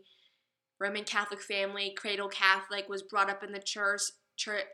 Roman 0.80 1.04
Catholic 1.04 1.42
family, 1.42 1.94
cradle 1.98 2.28
Catholic, 2.28 2.90
was 2.90 3.02
brought 3.02 3.30
up 3.30 3.44
in 3.44 3.52
the 3.52 3.60
church. 3.60 4.02
Church, 4.38 4.66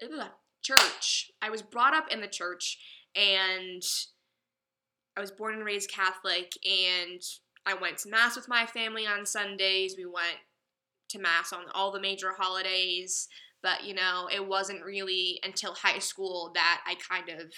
church. 0.64 1.32
I 1.42 1.50
was 1.50 1.62
brought 1.62 1.94
up 1.94 2.12
in 2.12 2.22
the 2.22 2.28
church, 2.28 2.80
and 3.16 3.84
I 5.16 5.22
was 5.22 5.32
born 5.32 5.56
and 5.56 5.66
raised 5.66 5.92
Catholic, 5.92 6.54
and 6.66 7.22
I 7.66 7.76
went 7.76 8.00
to 8.00 8.10
Mass 8.10 8.36
with 8.36 8.48
my 8.48 8.66
family 8.66 9.06
on 9.06 9.26
Sundays. 9.26 9.96
We 9.98 10.06
went 10.06 10.40
to 11.10 11.20
Mass 11.20 11.54
on 11.54 11.66
all 11.74 11.92
the 11.92 12.00
major 12.00 12.32
holidays, 12.38 13.28
but 13.62 13.84
you 13.84 13.94
know, 13.94 14.28
it 14.34 14.48
wasn't 14.48 14.84
really 14.84 15.40
until 15.44 15.74
high 15.74 16.00
school 16.00 16.52
that 16.56 16.82
I 16.88 16.96
kind 16.96 17.30
of 17.30 17.54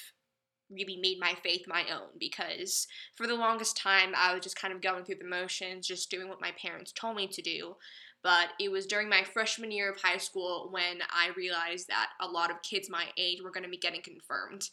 really 0.70 0.98
made 0.98 1.20
my 1.20 1.36
faith 1.44 1.62
my 1.68 1.84
own 1.94 2.08
because 2.20 2.88
for 3.16 3.28
the 3.28 3.36
longest 3.36 3.78
time 3.78 4.14
I 4.16 4.34
was 4.34 4.44
just 4.44 4.60
kind 4.60 4.74
of 4.74 4.82
going 4.82 5.06
through 5.06 5.20
the 5.20 5.26
motions, 5.26 5.88
just 5.88 6.10
doing 6.10 6.30
what 6.30 6.42
my 6.42 6.52
parents 6.62 6.92
told 6.92 7.16
me 7.16 7.28
to 7.28 7.42
do. 7.42 7.76
But 8.24 8.50
it 8.58 8.72
was 8.72 8.86
during 8.86 9.10
my 9.10 9.24
freshman 9.24 9.70
year 9.70 9.92
of 9.92 10.02
high 10.02 10.18
school 10.18 10.70
when 10.72 11.02
I 11.10 11.32
realized 11.36 11.90
that 11.90 12.12
a 12.22 12.28
lot 12.28 12.52
of 12.52 12.62
kids 12.62 12.90
my 12.90 13.06
age 13.18 13.42
were 13.44 13.52
going 13.52 13.66
to 13.66 13.70
be 13.70 13.78
getting 13.78 14.02
confirmed. 14.02 14.70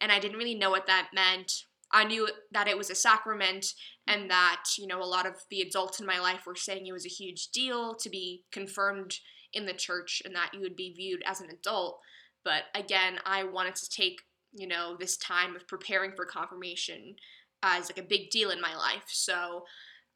And 0.00 0.10
I 0.10 0.18
didn't 0.18 0.38
really 0.38 0.54
know 0.54 0.70
what 0.70 0.86
that 0.86 1.10
meant. 1.14 1.52
I 1.92 2.04
knew 2.04 2.28
that 2.50 2.66
it 2.66 2.78
was 2.78 2.90
a 2.90 2.94
sacrament 2.94 3.66
and 4.06 4.30
that, 4.30 4.64
you 4.78 4.86
know, 4.86 5.02
a 5.02 5.04
lot 5.04 5.26
of 5.26 5.34
the 5.50 5.60
adults 5.60 6.00
in 6.00 6.06
my 6.06 6.18
life 6.18 6.46
were 6.46 6.56
saying 6.56 6.86
it 6.86 6.92
was 6.92 7.06
a 7.06 7.10
huge 7.10 7.48
deal 7.48 7.94
to 7.96 8.08
be 8.08 8.44
confirmed 8.50 9.18
in 9.52 9.66
the 9.66 9.74
church 9.74 10.22
and 10.24 10.34
that 10.34 10.50
you 10.52 10.60
would 10.60 10.74
be 10.74 10.92
viewed 10.92 11.22
as 11.26 11.40
an 11.40 11.50
adult. 11.50 12.00
But 12.42 12.64
again, 12.74 13.18
I 13.24 13.44
wanted 13.44 13.76
to 13.76 13.88
take, 13.88 14.22
you 14.52 14.66
know, 14.66 14.96
this 14.98 15.16
time 15.16 15.54
of 15.54 15.68
preparing 15.68 16.12
for 16.16 16.24
confirmation 16.24 17.16
as 17.62 17.88
like 17.88 17.98
a 17.98 18.08
big 18.08 18.30
deal 18.30 18.50
in 18.50 18.60
my 18.60 18.74
life. 18.74 19.04
So 19.06 19.64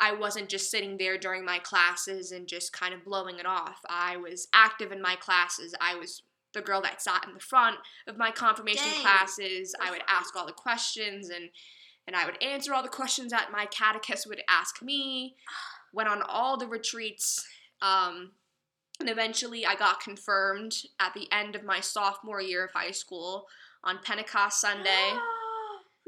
I 0.00 0.12
wasn't 0.12 0.48
just 0.48 0.70
sitting 0.70 0.96
there 0.96 1.18
during 1.18 1.44
my 1.44 1.58
classes 1.58 2.32
and 2.32 2.46
just 2.46 2.72
kind 2.72 2.94
of 2.94 3.04
blowing 3.04 3.38
it 3.38 3.46
off. 3.46 3.80
I 3.88 4.16
was 4.16 4.48
active 4.52 4.92
in 4.92 5.02
my 5.02 5.16
classes. 5.16 5.74
I 5.80 5.96
was 5.96 6.22
the 6.54 6.60
girl 6.60 6.80
that 6.82 7.02
sat 7.02 7.26
in 7.26 7.34
the 7.34 7.40
front 7.40 7.76
of 8.06 8.16
my 8.16 8.30
confirmation 8.30 8.90
Dang. 8.90 9.00
classes. 9.00 9.74
I 9.80 9.90
would 9.90 10.02
ask 10.08 10.36
all 10.36 10.46
the 10.46 10.52
questions 10.52 11.30
and 11.30 11.50
and 12.06 12.16
I 12.16 12.24
would 12.24 12.42
answer 12.42 12.72
all 12.72 12.82
the 12.82 12.88
questions 12.88 13.32
that 13.32 13.52
my 13.52 13.66
catechist 13.66 14.26
would 14.28 14.42
ask 14.48 14.80
me. 14.80 15.36
Went 15.92 16.08
on 16.08 16.22
all 16.22 16.56
the 16.56 16.66
retreats. 16.66 17.46
Um, 17.82 18.32
and 19.00 19.08
eventually 19.08 19.66
I 19.66 19.74
got 19.74 20.00
confirmed 20.00 20.74
at 20.98 21.12
the 21.14 21.28
end 21.30 21.54
of 21.54 21.64
my 21.64 21.80
sophomore 21.80 22.40
year 22.40 22.64
of 22.64 22.72
high 22.72 22.90
school 22.92 23.46
on 23.84 23.98
Pentecost 24.02 24.60
Sunday. 24.60 25.12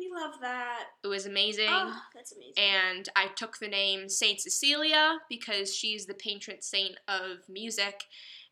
we 0.00 0.10
love 0.14 0.40
that. 0.40 0.84
It 1.04 1.08
was 1.08 1.26
amazing. 1.26 1.68
Oh, 1.68 1.94
that's 2.14 2.32
amazing. 2.32 2.54
and 2.56 3.08
I 3.14 3.26
took 3.36 3.58
the 3.58 3.68
name 3.68 4.08
Saint 4.08 4.40
Cecilia 4.40 5.18
because 5.28 5.74
she's 5.74 6.06
the 6.06 6.14
patron 6.14 6.62
saint 6.62 6.96
of 7.06 7.48
music, 7.48 8.04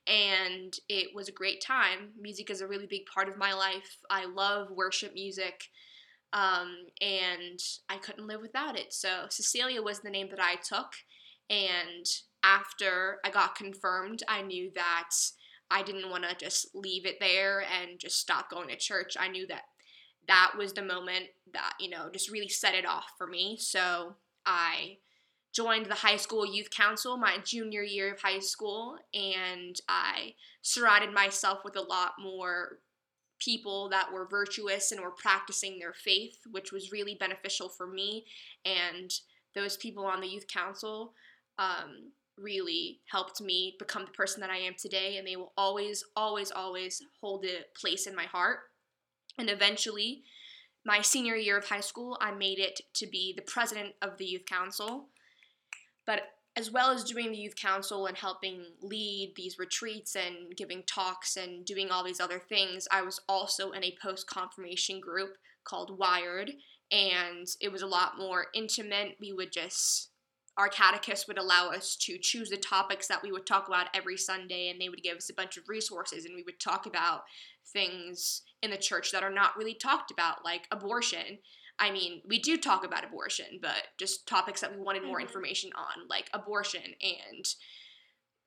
and 0.07 0.75
it 0.89 1.15
was 1.15 1.29
a 1.29 1.33
great 1.33 1.63
time. 1.63 2.11
Music 2.21 2.51
is 2.51 2.61
a 2.61 2.67
really 2.67 2.87
big 2.87 3.07
part 3.07 3.29
of 3.29 3.39
my 3.39 3.55
life. 3.55 3.99
I 4.11 4.27
love 4.27 4.71
worship 4.71 5.15
music, 5.15 5.65
um, 6.35 6.77
and 7.01 7.59
I 7.89 7.97
couldn't 7.97 8.27
live 8.27 8.43
without 8.43 8.79
it. 8.79 8.93
So 8.93 9.27
Cecilia 9.31 9.81
was 9.83 10.01
the 10.01 10.11
name 10.11 10.29
that 10.31 10.43
I 10.43 10.57
took, 10.57 10.93
and 11.49 12.07
after 12.45 13.19
I 13.25 13.31
got 13.31 13.57
confirmed, 13.57 14.23
I 14.29 14.43
knew 14.43 14.71
that 14.75 15.11
I 15.71 15.83
didn't 15.83 16.11
want 16.11 16.25
to 16.25 16.35
just 16.37 16.75
leave 16.75 17.07
it 17.07 17.17
there 17.21 17.61
and 17.63 17.99
just 17.99 18.19
stop 18.19 18.51
going 18.51 18.69
to 18.69 18.77
church. 18.77 19.17
I 19.19 19.29
knew 19.29 19.47
that 19.49 19.63
that 20.29 20.53
was 20.57 20.73
the 20.73 20.83
moment 20.83 21.27
that, 21.53 21.73
you 21.81 21.91
know, 21.91 22.09
just 22.13 22.31
really 22.31 22.49
set 22.49 22.75
it 22.75 22.87
off 22.87 23.13
for 23.17 23.27
me. 23.27 23.57
So 23.59 24.15
I 24.47 24.99
joined 25.53 25.87
the 25.87 25.95
high 25.95 26.17
school 26.17 26.47
youth 26.47 26.71
council 26.71 27.17
my 27.17 27.39
junior 27.45 27.83
year 27.83 28.13
of 28.13 28.21
high 28.21 28.39
school, 28.39 28.97
and 29.15 29.81
I 29.89 30.35
surrounded 30.63 31.13
myself 31.13 31.61
with 31.65 31.77
a 31.77 31.83
lot 31.83 32.13
more 32.21 32.79
people 33.41 33.89
that 33.89 34.13
were 34.13 34.27
virtuous 34.29 34.93
and 34.93 35.01
were 35.01 35.11
practicing 35.13 35.79
their 35.79 35.95
faith, 35.95 36.37
which 36.51 36.73
was 36.73 36.93
really 36.93 37.17
beneficial 37.19 37.69
for 37.69 37.87
me. 37.87 38.27
And 38.65 39.13
those 39.55 39.77
people 39.77 40.05
on 40.05 40.21
the 40.21 40.29
youth 40.29 40.47
council 40.49 41.15
um, 41.59 42.13
really 42.37 43.01
helped 43.11 43.41
me 43.41 43.77
become 43.79 44.05
the 44.05 44.11
person 44.11 44.41
that 44.41 44.51
I 44.51 44.59
am 44.59 44.75
today, 44.79 45.17
and 45.17 45.27
they 45.27 45.37
will 45.37 45.53
always, 45.57 46.05
always, 46.15 46.51
always 46.51 47.03
hold 47.21 47.45
a 47.45 47.65
place 47.81 48.07
in 48.07 48.15
my 48.15 48.25
heart. 48.25 48.59
And 49.39 49.49
eventually, 49.49 50.25
my 50.85 51.01
senior 51.01 51.37
year 51.37 51.59
of 51.59 51.69
high 51.69 51.81
school, 51.81 52.19
I 52.21 52.33
made 52.33 52.59
it 52.59 52.81
to 52.95 53.07
be 53.07 53.33
the 53.35 53.43
president 53.43 53.95
of 54.03 54.19
the 54.19 54.25
youth 54.25 54.47
council. 54.47 55.09
But 56.07 56.23
as 56.57 56.71
well 56.73 56.91
as 56.91 57.05
doing 57.05 57.31
the 57.31 57.39
youth 57.39 57.55
council 57.55 58.07
and 58.07 58.17
helping 58.17 58.65
lead 58.83 59.35
these 59.37 59.59
retreats 59.59 60.17
and 60.17 60.57
giving 60.57 60.83
talks 60.83 61.37
and 61.37 61.65
doing 61.65 61.91
all 61.91 62.03
these 62.03 62.21
other 62.21 62.41
things, 62.41 62.89
I 62.91 63.03
was 63.03 63.21
also 63.29 63.71
in 63.71 63.85
a 63.85 63.97
post 64.03 64.27
confirmation 64.27 65.01
group 65.01 65.37
called 65.63 65.97
Wired. 65.97 66.53
And 66.91 67.47
it 67.61 67.71
was 67.71 67.83
a 67.83 67.87
lot 67.87 68.19
more 68.19 68.47
intimate. 68.55 69.17
We 69.21 69.33
would 69.33 69.53
just 69.53 70.11
our 70.59 70.69
catechist 70.69 71.29
would 71.29 71.39
allow 71.39 71.71
us 71.71 71.97
to 71.97 72.19
choose 72.19 72.51
the 72.51 72.57
topics 72.57 73.07
that 73.07 73.23
we 73.23 73.31
would 73.31 73.47
talk 73.47 73.69
about 73.69 73.87
every 73.95 74.17
Sunday, 74.17 74.69
and 74.69 74.81
they 74.81 74.89
would 74.89 75.03
give 75.03 75.17
us 75.17 75.31
a 75.31 75.35
bunch 75.35 75.57
of 75.57 75.69
resources, 75.69 76.25
and 76.25 76.35
we 76.35 76.43
would 76.43 76.59
talk 76.59 76.85
about 76.85 77.23
things 77.73 78.43
in 78.63 78.71
the 78.71 78.77
church 78.77 79.13
that 79.13 79.23
are 79.23 79.31
not 79.31 79.57
really 79.57 79.75
talked 79.75 80.11
about, 80.11 80.45
like 80.45 80.67
abortion. 80.73 81.39
I 81.79 81.93
mean, 81.93 82.23
we 82.27 82.41
do 82.41 82.57
talk 82.57 82.85
about 82.85 83.05
abortion, 83.05 83.61
but 83.63 83.85
just 83.99 84.27
topics 84.27 84.61
that 84.61 84.73
we 84.73 84.81
wanted 84.81 85.05
more 85.05 85.19
Mhm. 85.19 85.23
information 85.23 85.73
on, 85.75 86.09
like 86.09 86.29
abortion 86.33 86.97
and 87.01 87.55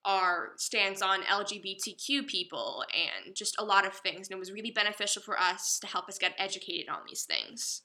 our 0.03 0.53
stance 0.57 1.01
on 1.01 1.23
LGBTQ 1.23 2.23
people 2.23 2.83
and 2.93 3.35
just 3.35 3.55
a 3.59 3.63
lot 3.63 3.85
of 3.85 3.95
things. 3.95 4.27
And 4.27 4.35
it 4.35 4.39
was 4.39 4.51
really 4.51 4.71
beneficial 4.71 5.21
for 5.21 5.39
us 5.39 5.79
to 5.79 5.87
help 5.87 6.09
us 6.09 6.17
get 6.17 6.33
educated 6.37 6.89
on 6.89 7.05
these 7.05 7.23
things. 7.23 7.83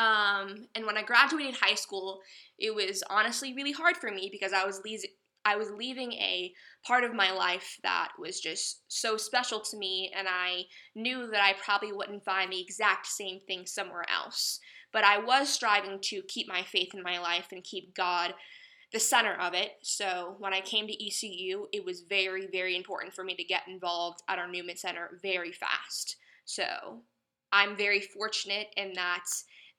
Um, 0.00 0.66
and 0.74 0.86
when 0.86 0.96
I 0.96 1.02
graduated 1.02 1.56
high 1.56 1.74
school, 1.74 2.20
it 2.58 2.74
was 2.74 3.02
honestly 3.10 3.52
really 3.52 3.72
hard 3.72 3.98
for 3.98 4.10
me 4.10 4.30
because 4.32 4.52
I 4.52 4.64
was 4.64 4.80
le- 4.84 5.10
I 5.44 5.56
was 5.56 5.70
leaving 5.70 6.12
a 6.12 6.52
part 6.86 7.02
of 7.04 7.14
my 7.14 7.32
life 7.32 7.78
that 7.82 8.12
was 8.18 8.40
just 8.40 8.82
so 8.88 9.16
special 9.16 9.60
to 9.60 9.76
me, 9.76 10.10
and 10.16 10.26
I 10.28 10.64
knew 10.94 11.30
that 11.30 11.42
I 11.42 11.54
probably 11.62 11.92
wouldn't 11.92 12.24
find 12.24 12.52
the 12.52 12.60
exact 12.60 13.06
same 13.06 13.40
thing 13.40 13.66
somewhere 13.66 14.04
else. 14.08 14.60
But 14.92 15.04
I 15.04 15.18
was 15.18 15.48
striving 15.48 15.98
to 16.04 16.22
keep 16.28 16.48
my 16.48 16.62
faith 16.62 16.94
in 16.94 17.02
my 17.02 17.18
life 17.18 17.48
and 17.52 17.62
keep 17.62 17.94
God 17.94 18.34
the 18.92 19.00
center 19.00 19.34
of 19.34 19.54
it. 19.54 19.72
So 19.82 20.36
when 20.38 20.52
I 20.52 20.60
came 20.60 20.86
to 20.86 21.06
ECU, 21.06 21.66
it 21.72 21.84
was 21.84 22.02
very, 22.08 22.48
very 22.50 22.76
important 22.76 23.14
for 23.14 23.22
me 23.22 23.34
to 23.36 23.44
get 23.44 23.68
involved 23.68 24.20
at 24.28 24.38
our 24.38 24.48
Newman 24.48 24.76
Center 24.76 25.18
very 25.22 25.52
fast. 25.52 26.16
So 26.44 27.02
I'm 27.52 27.76
very 27.76 28.00
fortunate 28.00 28.68
in 28.76 28.92
that 28.94 29.24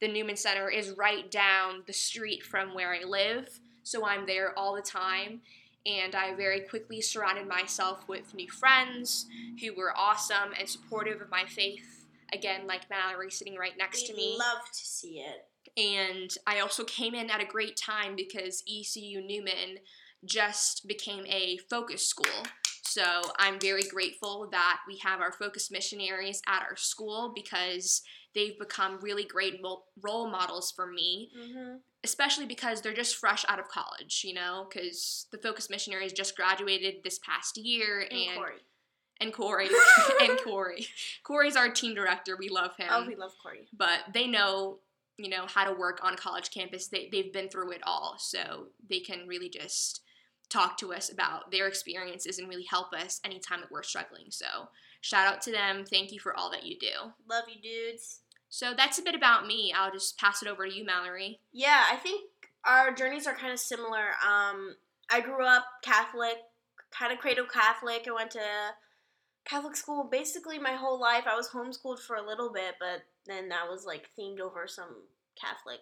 the 0.02 0.08
Newman 0.08 0.36
Center 0.36 0.70
is 0.70 0.92
right 0.98 1.30
down 1.30 1.84
the 1.86 1.94
street 1.94 2.44
from 2.44 2.74
where 2.74 2.94
I 2.94 3.04
live. 3.06 3.60
So 3.84 4.06
I'm 4.06 4.26
there 4.26 4.58
all 4.58 4.76
the 4.76 4.82
time. 4.82 5.42
And 5.86 6.14
I 6.16 6.36
very 6.36 6.62
quickly 6.62 7.02
surrounded 7.02 7.48
myself 7.48 8.08
with 8.08 8.36
new 8.36 8.50
friends 8.50 9.28
who 9.62 9.74
were 9.74 9.98
awesome 9.98 10.52
and 10.60 10.68
supportive 10.68 11.22
of 11.22 11.30
my 11.30 11.46
faith. 11.46 12.06
Again, 12.34 12.68
like 12.68 12.90
Mallory 12.90 13.32
sitting 13.32 13.56
right 13.56 13.78
next 13.78 14.04
to 14.04 14.14
We'd 14.14 14.18
me. 14.18 14.38
love 14.38 14.64
to 14.72 14.86
see 14.86 15.20
it. 15.20 15.48
And 15.78 16.32
I 16.46 16.60
also 16.60 16.84
came 16.84 17.16
in 17.16 17.30
at 17.30 17.42
a 17.42 17.46
great 17.46 17.78
time 17.78 18.16
because 18.16 18.64
ECU 18.68 19.22
Newman 19.22 19.80
just 20.26 20.88
became 20.88 21.26
a 21.28 21.58
focus 21.70 22.06
school. 22.06 22.44
So 22.92 23.22
I'm 23.38 23.60
very 23.60 23.84
grateful 23.84 24.50
that 24.52 24.80
we 24.88 24.98
have 24.98 25.22
our 25.22 25.32
focus 25.32 25.72
missionaries 25.72 26.42
at 26.48 26.62
our 26.70 26.76
school 26.76 27.32
because 27.34 28.02
they've 28.36 28.58
become 28.60 29.00
really 29.02 29.24
great 29.24 29.62
role 30.02 30.30
models 30.30 30.72
for 30.76 30.88
me, 30.88 31.30
Mm-hmm. 31.38 31.76
especially 32.04 32.46
because 32.46 32.82
they're 32.82 32.94
just 32.94 33.16
fresh 33.16 33.46
out 33.48 33.60
of 33.60 33.68
college, 33.70 34.24
you 34.26 34.34
know, 34.34 34.68
because 34.70 35.28
the 35.32 35.38
focus 35.38 35.70
missionaries 35.70 36.14
just 36.14 36.36
graduated 36.36 36.96
this 37.04 37.20
past 37.20 37.58
year 37.58 38.02
And, 38.02 38.12
and 38.12 38.38
Corey. 38.38 38.56
and 39.22 39.34
Corey 39.34 39.70
and 40.22 40.40
Corey. 40.44 40.88
Corey's 41.24 41.56
our 41.56 41.70
team 41.70 41.94
director. 41.96 42.36
We 42.38 42.50
love 42.50 42.76
him 42.78 42.88
oh, 42.92 43.06
we 43.08 43.16
love 43.16 43.32
Corey. 43.42 43.68
but 43.78 44.00
they 44.14 44.28
know 44.28 44.80
you 45.18 45.30
know 45.30 45.46
how 45.48 45.64
to 45.66 45.74
work 45.80 46.00
on 46.04 46.14
a 46.14 46.18
college 46.18 46.50
campus 46.52 46.88
they, 46.88 47.08
they've 47.12 47.32
been 47.32 47.48
through 47.50 47.72
it 47.72 47.82
all 47.86 48.16
so 48.18 48.68
they 48.90 49.00
can 49.00 49.28
really 49.28 49.50
just 49.50 50.02
talk 50.52 50.78
to 50.78 50.94
us 50.94 51.12
about 51.12 51.52
their 51.52 51.68
experiences 51.68 52.38
and 52.38 52.50
really 52.50 52.66
help 52.70 52.94
us 52.94 53.22
anytime 53.24 53.62
that 53.62 53.72
we're 53.72 53.84
struggling 53.84 54.26
so 54.30 54.70
shout 55.02 55.26
out 55.26 55.42
to 55.42 55.52
them 55.52 55.84
thank 55.86 56.12
you 56.12 56.20
for 56.20 56.36
all 56.36 56.52
that 56.52 56.66
you 56.66 56.78
do 56.78 57.12
Love 57.30 57.46
you, 57.48 57.62
dudes. 57.62 58.20
So 58.50 58.74
that's 58.76 59.00
a 59.00 59.04
bit 59.04 59.16
about 59.16 59.48
me. 59.48 59.74
I'll 59.76 59.92
just 59.92 60.18
pass 60.18 60.42
it 60.42 60.48
over 60.50 60.68
to 60.68 60.74
you, 60.74 60.86
Mallory. 60.86 61.40
Yeah, 61.54 61.86
I 61.90 61.96
think 61.96 62.30
our 62.66 62.94
journeys 62.94 63.26
are 63.26 63.34
kind 63.34 63.54
of 63.54 63.60
similar. 63.60 64.10
Um, 64.28 64.76
I 65.10 65.22
grew 65.22 65.46
up 65.46 65.66
Catholic, 65.82 66.36
kind 66.92 67.14
of 67.14 67.20
cradle 67.20 67.46
Catholic. 67.46 68.06
I 68.08 68.12
went 68.12 68.32
to 68.32 68.42
Catholic 69.46 69.76
school 69.76 70.04
basically 70.04 70.60
my 70.60 70.74
whole 70.74 71.00
life. 71.00 71.24
I 71.26 71.36
was 71.36 71.50
homeschooled 71.50 72.00
for 72.00 72.18
a 72.18 72.28
little 72.28 72.52
bit, 72.52 72.76
but 72.80 73.04
then 73.26 73.48
that 73.50 73.70
was 73.70 73.86
like 73.86 74.10
themed 74.20 74.42
over 74.42 74.68
some 74.68 75.04
Catholic, 75.40 75.80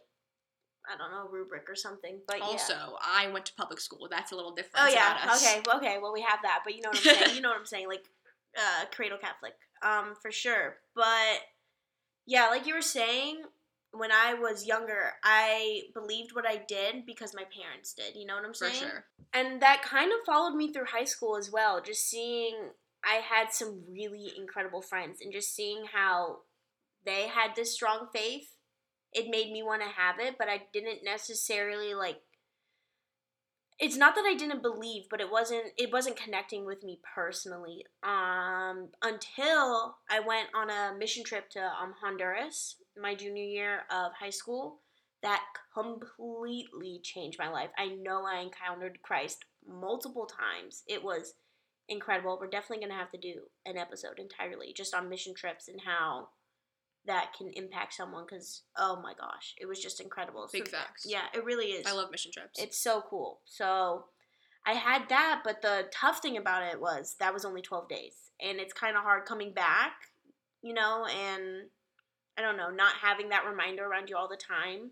I 0.87 0.97
don't 0.97 1.11
know, 1.11 1.29
rubric 1.31 1.69
or 1.69 1.75
something. 1.75 2.19
But 2.27 2.41
Also, 2.41 2.73
yeah. 2.73 2.89
I 3.03 3.27
went 3.31 3.45
to 3.47 3.53
public 3.53 3.79
school. 3.79 4.07
That's 4.09 4.31
a 4.31 4.35
little 4.35 4.53
different. 4.53 4.85
Oh 4.85 4.87
yeah. 4.87 5.11
About 5.23 5.29
us. 5.29 5.45
Okay. 5.45 5.61
Okay. 5.77 5.97
Well, 6.01 6.13
we 6.13 6.21
have 6.21 6.39
that, 6.43 6.61
but 6.63 6.75
you 6.75 6.81
know 6.81 6.89
what 6.89 6.97
I'm 6.97 7.15
saying. 7.15 7.35
you 7.35 7.41
know 7.41 7.49
what 7.49 7.59
I'm 7.59 7.65
saying. 7.65 7.87
Like, 7.87 8.05
uh, 8.57 8.85
cradle 8.91 9.17
Catholic, 9.19 9.53
um, 9.83 10.15
for 10.21 10.31
sure. 10.31 10.77
But 10.95 11.39
yeah, 12.25 12.47
like 12.47 12.65
you 12.65 12.73
were 12.75 12.81
saying, 12.81 13.41
when 13.91 14.11
I 14.11 14.35
was 14.35 14.65
younger, 14.67 15.13
I 15.23 15.81
believed 15.93 16.35
what 16.35 16.45
I 16.47 16.61
did 16.67 17.05
because 17.05 17.33
my 17.33 17.43
parents 17.43 17.93
did. 17.93 18.15
You 18.15 18.25
know 18.25 18.35
what 18.35 18.45
I'm 18.45 18.53
saying? 18.53 18.73
For 18.73 18.79
sure. 18.79 19.05
And 19.33 19.61
that 19.61 19.81
kind 19.83 20.11
of 20.11 20.25
followed 20.25 20.55
me 20.55 20.71
through 20.71 20.85
high 20.85 21.05
school 21.05 21.37
as 21.37 21.51
well. 21.51 21.81
Just 21.81 22.07
seeing, 22.09 22.55
I 23.03 23.15
had 23.15 23.51
some 23.51 23.83
really 23.91 24.31
incredible 24.37 24.81
friends, 24.81 25.19
and 25.21 25.31
just 25.31 25.55
seeing 25.55 25.85
how 25.93 26.39
they 27.05 27.27
had 27.27 27.55
this 27.55 27.73
strong 27.73 28.07
faith, 28.13 28.49
it 29.13 29.29
made 29.29 29.51
me 29.51 29.63
want 29.63 29.81
to 29.81 29.87
have 29.87 30.19
it, 30.19 30.35
but 30.37 30.49
I 30.49 30.63
didn't 30.73 31.03
necessarily 31.03 31.93
like. 31.93 32.17
It's 33.81 33.95
not 33.95 34.13
that 34.15 34.25
I 34.25 34.35
didn't 34.35 34.61
believe, 34.61 35.03
but 35.09 35.21
it 35.21 35.31
wasn't 35.31 35.67
it 35.77 35.91
wasn't 35.91 36.17
connecting 36.17 36.65
with 36.65 36.83
me 36.83 36.99
personally. 37.15 37.85
Um, 38.03 38.89
until 39.01 39.97
I 40.09 40.19
went 40.19 40.49
on 40.53 40.69
a 40.69 40.97
mission 40.97 41.23
trip 41.23 41.49
to 41.51 41.61
um 41.61 41.93
Honduras 42.01 42.75
my 43.01 43.15
junior 43.15 43.43
year 43.43 43.81
of 43.89 44.11
high 44.19 44.29
school 44.31 44.79
that 45.21 45.43
completely 45.73 46.99
changed 47.03 47.39
my 47.39 47.49
life. 47.49 47.69
I 47.77 47.87
know 47.87 48.25
I 48.25 48.39
encountered 48.39 49.01
Christ 49.01 49.45
multiple 49.67 50.27
times. 50.27 50.83
It 50.87 51.03
was 51.03 51.33
incredible. 51.89 52.37
We're 52.39 52.47
definitely 52.47 52.85
going 52.85 52.91
to 52.91 52.99
have 52.99 53.11
to 53.11 53.17
do 53.17 53.41
an 53.65 53.77
episode 53.77 54.19
entirely 54.19 54.73
just 54.73 54.93
on 54.93 55.09
mission 55.09 55.33
trips 55.33 55.67
and 55.67 55.81
how 55.81 56.29
that 57.05 57.33
can 57.37 57.49
impact 57.53 57.93
someone 57.93 58.25
cuz 58.27 58.63
oh 58.77 59.01
my 59.01 59.13
gosh, 59.13 59.55
it 59.57 59.65
was 59.65 59.79
just 59.81 59.99
incredible. 59.99 60.47
Big 60.51 60.67
So- 60.67 60.77
facts. 60.77 61.05
Yeah, 61.05 61.27
it 61.33 61.43
really 61.43 61.71
is. 61.71 61.85
I 61.85 61.93
love 61.93 62.11
mission 62.11 62.31
trips. 62.31 62.59
It's 62.59 62.77
so 62.77 63.01
cool. 63.01 63.41
So 63.45 64.09
I 64.65 64.73
had 64.73 65.09
that, 65.09 65.41
but 65.43 65.61
the 65.61 65.89
tough 65.91 66.21
thing 66.21 66.37
about 66.37 66.63
it 66.63 66.79
was 66.79 67.15
that 67.19 67.33
was 67.33 67.45
only 67.45 67.61
12 67.61 67.87
days. 67.87 68.31
And 68.41 68.59
it's 68.59 68.73
kind 68.73 68.95
of 68.97 69.03
hard 69.03 69.25
coming 69.25 69.53
back, 69.53 69.93
you 70.61 70.73
know, 70.73 71.05
and 71.05 71.69
I 72.37 72.41
don't 72.41 72.57
know, 72.57 72.69
not 72.69 72.95
having 73.01 73.29
that 73.29 73.45
reminder 73.45 73.85
around 73.85 74.09
you 74.09 74.17
all 74.17 74.27
the 74.27 74.37
time. 74.37 74.91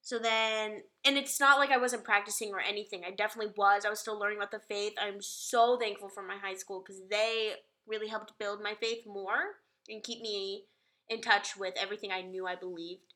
So 0.00 0.18
then, 0.18 0.82
and 1.04 1.16
it's 1.16 1.38
not 1.38 1.58
like 1.58 1.70
I 1.70 1.76
wasn't 1.76 2.04
practicing 2.04 2.52
or 2.52 2.60
anything. 2.60 3.04
I 3.06 3.12
definitely 3.12 3.52
was. 3.56 3.84
I 3.84 3.90
was 3.90 4.00
still 4.00 4.18
learning 4.18 4.38
about 4.38 4.50
the 4.50 4.58
faith. 4.58 4.94
I'm 5.00 5.22
so 5.22 5.78
thankful 5.78 6.08
for 6.08 6.22
my 6.22 6.36
high 6.36 6.54
school 6.56 6.82
because 6.84 7.00
they 7.08 7.52
really 7.86 8.08
helped 8.08 8.36
build 8.38 8.62
my 8.62 8.74
faith 8.74 9.06
more 9.06 9.60
and 9.88 10.02
keep 10.02 10.20
me 10.20 10.64
in 11.08 11.20
touch 11.20 11.56
with 11.56 11.74
everything 11.80 12.10
I 12.10 12.22
knew 12.22 12.46
I 12.46 12.56
believed. 12.56 13.14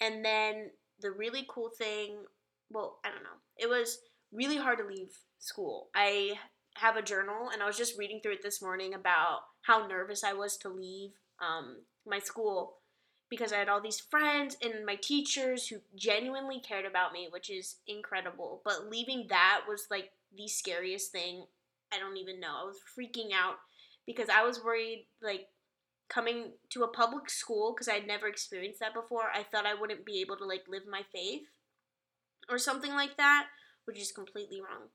And 0.00 0.24
then 0.24 0.70
the 1.00 1.10
really 1.10 1.46
cool 1.48 1.70
thing, 1.76 2.24
well, 2.70 2.98
I 3.04 3.10
don't 3.10 3.22
know. 3.22 3.38
It 3.56 3.68
was 3.68 3.98
really 4.32 4.56
hard 4.56 4.78
to 4.78 4.84
leave 4.84 5.12
school. 5.38 5.88
I 5.94 6.34
have 6.76 6.96
a 6.96 7.02
journal 7.02 7.50
and 7.52 7.62
I 7.62 7.66
was 7.66 7.76
just 7.76 7.98
reading 7.98 8.20
through 8.22 8.34
it 8.34 8.42
this 8.42 8.62
morning 8.62 8.94
about 8.94 9.40
how 9.62 9.86
nervous 9.86 10.22
I 10.22 10.32
was 10.32 10.56
to 10.58 10.68
leave 10.68 11.10
um, 11.40 11.78
my 12.06 12.18
school 12.18 12.74
because 13.30 13.52
I 13.52 13.58
had 13.58 13.68
all 13.68 13.80
these 13.80 14.00
friends 14.00 14.56
and 14.62 14.86
my 14.86 14.96
teachers 14.96 15.66
who 15.66 15.76
genuinely 15.96 16.60
cared 16.60 16.86
about 16.86 17.12
me, 17.12 17.28
which 17.30 17.50
is 17.50 17.76
incredible. 17.86 18.62
But 18.64 18.88
leaving 18.88 19.26
that 19.28 19.62
was 19.68 19.86
like 19.90 20.10
the 20.36 20.48
scariest 20.48 21.12
thing. 21.12 21.44
I 21.92 21.98
don't 21.98 22.16
even 22.16 22.40
know. 22.40 22.54
I 22.62 22.64
was 22.64 22.78
freaking 22.98 23.32
out 23.34 23.56
because 24.06 24.28
I 24.28 24.44
was 24.44 24.62
worried 24.62 25.06
like 25.22 25.46
coming 26.08 26.52
to 26.70 26.82
a 26.82 26.88
public 26.88 27.28
school 27.28 27.74
because 27.74 27.88
I'd 27.88 28.06
never 28.06 28.28
experienced 28.28 28.80
that 28.80 28.94
before. 28.94 29.24
I 29.34 29.42
thought 29.42 29.66
I 29.66 29.74
wouldn't 29.74 30.06
be 30.06 30.20
able 30.20 30.36
to 30.36 30.44
like 30.44 30.64
live 30.68 30.84
my 30.90 31.02
faith 31.12 31.42
or 32.48 32.58
something 32.58 32.92
like 32.92 33.16
that, 33.16 33.46
which 33.84 34.00
is 34.00 34.12
completely 34.12 34.60
wrong. 34.60 34.88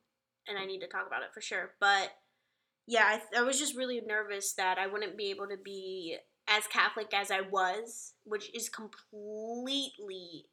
And 0.47 0.57
I 0.57 0.65
need 0.65 0.79
to 0.79 0.87
talk 0.87 1.07
about 1.07 1.23
it 1.23 1.33
for 1.33 1.41
sure. 1.41 1.71
But 1.79 2.11
yeah, 2.87 3.05
I, 3.05 3.17
th- 3.17 3.29
I 3.37 3.43
was 3.43 3.59
just 3.59 3.75
really 3.75 4.01
nervous 4.01 4.53
that 4.53 4.77
I 4.77 4.87
wouldn't 4.87 5.17
be 5.17 5.29
able 5.29 5.47
to 5.47 5.57
be 5.57 6.17
as 6.47 6.67
Catholic 6.67 7.13
as 7.13 7.31
I 7.31 7.41
was, 7.41 8.13
which 8.25 8.53
is 8.53 8.67
completely 8.69 10.45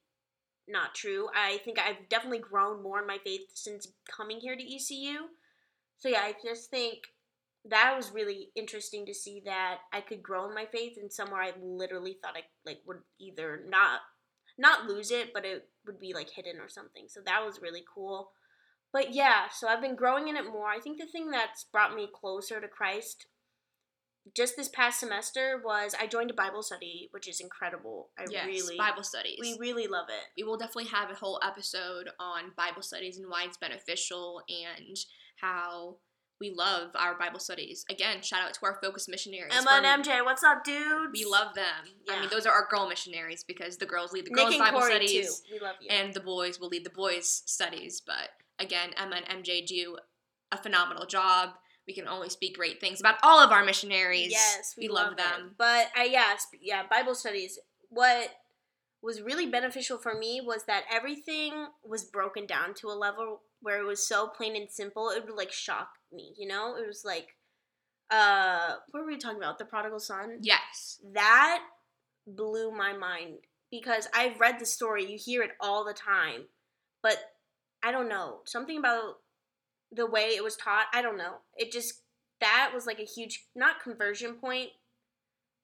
not 0.68 0.94
true. 0.94 1.28
I 1.34 1.58
think 1.64 1.78
I've 1.78 2.08
definitely 2.08 2.38
grown 2.38 2.82
more 2.82 3.00
in 3.00 3.06
my 3.06 3.18
faith 3.24 3.48
since 3.54 3.88
coming 4.08 4.38
here 4.38 4.54
to 4.54 4.62
ECU. 4.62 5.28
So 5.98 6.08
yeah, 6.08 6.20
I 6.22 6.34
just 6.44 6.70
think 6.70 6.98
that 7.68 7.94
was 7.96 8.12
really 8.12 8.48
interesting 8.56 9.04
to 9.06 9.14
see 9.14 9.42
that 9.44 9.78
I 9.92 10.00
could 10.00 10.22
grow 10.22 10.48
in 10.48 10.54
my 10.54 10.66
faith 10.72 10.96
in 11.00 11.10
somewhere 11.10 11.42
I 11.42 11.52
literally 11.60 12.16
thought 12.22 12.36
I 12.36 12.44
like 12.64 12.78
would 12.86 12.98
either 13.20 13.62
not 13.68 14.00
not 14.58 14.86
lose 14.86 15.10
it, 15.10 15.32
but 15.32 15.44
it 15.44 15.68
would 15.86 16.00
be 16.00 16.12
like 16.12 16.30
hidden 16.30 16.60
or 16.60 16.68
something. 16.68 17.06
So 17.08 17.20
that 17.24 17.44
was 17.44 17.62
really 17.62 17.82
cool. 17.92 18.30
But 18.92 19.14
yeah, 19.14 19.44
so 19.52 19.68
I've 19.68 19.80
been 19.80 19.94
growing 19.94 20.28
in 20.28 20.36
it 20.36 20.50
more. 20.50 20.68
I 20.68 20.80
think 20.80 20.98
the 20.98 21.06
thing 21.06 21.30
that's 21.30 21.64
brought 21.64 21.94
me 21.94 22.08
closer 22.12 22.60
to 22.60 22.68
Christ 22.68 23.26
just 24.36 24.56
this 24.56 24.68
past 24.68 25.00
semester 25.00 25.60
was 25.64 25.94
I 25.98 26.06
joined 26.06 26.30
a 26.30 26.34
Bible 26.34 26.62
study, 26.62 27.08
which 27.10 27.28
is 27.28 27.40
incredible. 27.40 28.10
I 28.18 28.26
yes, 28.30 28.46
really 28.46 28.76
Bible 28.76 29.02
studies. 29.02 29.38
we 29.40 29.56
really 29.58 29.86
love 29.86 30.06
it. 30.08 30.24
we 30.36 30.44
will 30.44 30.58
definitely 30.58 30.90
have 30.90 31.10
a 31.10 31.14
whole 31.14 31.40
episode 31.42 32.10
on 32.18 32.52
Bible 32.56 32.82
studies 32.82 33.18
and 33.18 33.30
why 33.30 33.44
it's 33.44 33.56
beneficial 33.56 34.42
and 34.48 34.96
how 35.40 35.96
we 36.40 36.50
love 36.50 36.90
our 36.94 37.18
Bible 37.18 37.38
studies. 37.38 37.84
Again, 37.90 38.22
shout 38.22 38.40
out 38.42 38.54
to 38.54 38.60
our 38.64 38.78
focus 38.82 39.08
missionaries. 39.08 39.52
Emma 39.54 39.82
and 39.84 40.04
MJ, 40.04 40.24
what's 40.24 40.42
up, 40.42 40.64
dudes? 40.64 41.12
We 41.12 41.24
love 41.26 41.54
them. 41.54 41.64
I 42.08 42.20
mean, 42.20 42.30
those 42.30 42.46
are 42.46 42.52
our 42.52 42.66
girl 42.70 42.88
missionaries 42.88 43.44
because 43.44 43.76
the 43.76 43.86
girls 43.86 44.12
lead 44.12 44.24
the 44.24 44.30
girls' 44.30 44.56
Bible 44.56 44.80
Corey 44.80 44.90
studies, 44.90 45.40
too. 45.40 45.54
We 45.54 45.60
love 45.60 45.76
you. 45.80 45.88
and 45.90 46.14
the 46.14 46.20
boys 46.20 46.58
will 46.58 46.68
lead 46.68 46.84
the 46.84 46.90
boys' 46.90 47.42
studies. 47.44 48.00
But 48.04 48.30
again, 48.58 48.90
Emma 48.96 49.20
and 49.26 49.44
MJ 49.44 49.66
do 49.66 49.98
a 50.50 50.56
phenomenal 50.56 51.06
job. 51.06 51.50
We 51.86 51.94
can 51.94 52.08
only 52.08 52.30
speak 52.30 52.56
great 52.56 52.80
things 52.80 53.00
about 53.00 53.16
all 53.22 53.40
of 53.40 53.50
our 53.50 53.64
missionaries. 53.64 54.30
Yes, 54.30 54.74
we, 54.78 54.88
love, 54.88 55.16
them. 55.16 55.54
But 55.58 55.88
I 55.96 56.04
yeah, 56.04 56.34
yeah, 56.60 56.82
Bible 56.88 57.14
studies. 57.14 57.58
What 57.88 58.30
was 59.02 59.20
really 59.20 59.46
beneficial 59.46 59.98
for 59.98 60.14
me 60.14 60.40
was 60.40 60.64
that 60.64 60.84
everything 60.92 61.52
was 61.84 62.04
broken 62.04 62.46
down 62.46 62.74
to 62.74 62.88
a 62.88 62.94
level 62.94 63.42
where 63.62 63.80
it 63.80 63.86
was 63.86 64.06
so 64.06 64.26
plain 64.28 64.56
and 64.56 64.70
simple. 64.70 65.10
It 65.10 65.24
would 65.24 65.36
like 65.36 65.52
shock 65.52 65.90
me, 66.12 66.34
you 66.36 66.48
know? 66.48 66.76
It 66.76 66.86
was 66.86 67.02
like 67.04 67.36
uh 68.10 68.74
what 68.90 69.00
were 69.00 69.06
we 69.06 69.18
talking 69.18 69.38
about? 69.38 69.58
The 69.58 69.64
prodigal 69.64 70.00
son? 70.00 70.38
Yes. 70.40 71.00
That 71.12 71.62
blew 72.26 72.70
my 72.70 72.92
mind 72.92 73.38
because 73.70 74.08
I've 74.14 74.40
read 74.40 74.58
the 74.58 74.66
story, 74.66 75.10
you 75.10 75.18
hear 75.18 75.42
it 75.42 75.52
all 75.60 75.84
the 75.84 75.94
time. 75.94 76.42
But 77.02 77.18
I 77.82 77.92
don't 77.92 78.08
know, 78.08 78.40
something 78.44 78.76
about 78.76 79.16
the 79.92 80.06
way 80.06 80.34
it 80.36 80.44
was 80.44 80.56
taught, 80.56 80.86
I 80.92 81.02
don't 81.02 81.16
know. 81.16 81.36
It 81.56 81.72
just 81.72 82.02
that 82.40 82.70
was 82.74 82.86
like 82.86 83.00
a 83.00 83.04
huge 83.04 83.46
not 83.54 83.82
conversion 83.82 84.34
point, 84.34 84.70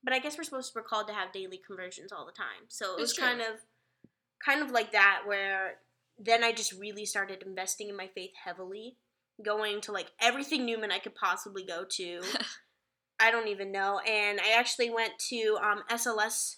but 0.05 0.13
I 0.13 0.19
guess 0.19 0.37
we're 0.37 0.45
supposed 0.45 0.73
to 0.73 0.79
we're 0.79 0.85
called 0.85 1.09
to 1.09 1.15
have 1.15 1.33
daily 1.33 1.61
conversions 1.65 2.13
all 2.13 2.27
the 2.27 2.33
time. 2.33 2.69
So 2.69 2.97
it 2.97 3.01
was 3.01 3.13
kind 3.13 3.41
of 3.41 3.61
kind 4.45 4.63
of 4.63 4.71
like 4.71 4.93
that 4.93 5.23
where 5.27 5.79
then 6.19 6.43
I 6.43 6.53
just 6.53 6.73
really 6.73 7.05
started 7.05 7.43
investing 7.45 7.89
in 7.89 7.97
my 7.97 8.09
faith 8.15 8.33
heavily, 8.45 8.97
going 9.45 9.81
to 9.83 9.93
like 9.93 10.13
everything 10.21 10.65
Newman 10.65 10.91
I 10.91 10.99
could 10.99 11.15
possibly 11.15 11.65
go 11.65 11.85
to. 11.91 12.23
I 13.21 13.31
don't 13.31 13.49
even 13.49 13.73
know. 13.73 14.01
And 14.07 14.41
I 14.41 14.59
actually 14.59 14.91
went 14.91 15.13
to 15.31 15.59
um, 15.63 15.83
SLS 15.91 16.57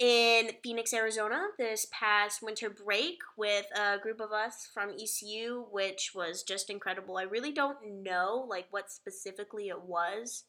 in 0.00 0.50
Phoenix, 0.62 0.92
Arizona 0.92 1.46
this 1.56 1.86
past 1.92 2.42
winter 2.42 2.68
break 2.68 3.18
with 3.38 3.66
a 3.78 3.98
group 3.98 4.20
of 4.20 4.32
us 4.32 4.68
from 4.72 4.90
ECU, 4.90 5.66
which 5.70 6.10
was 6.14 6.42
just 6.42 6.68
incredible. 6.68 7.16
I 7.16 7.22
really 7.22 7.52
don't 7.52 7.78
know 8.02 8.44
like 8.48 8.66
what 8.70 8.90
specifically 8.90 9.68
it 9.68 9.82
was 9.82 10.44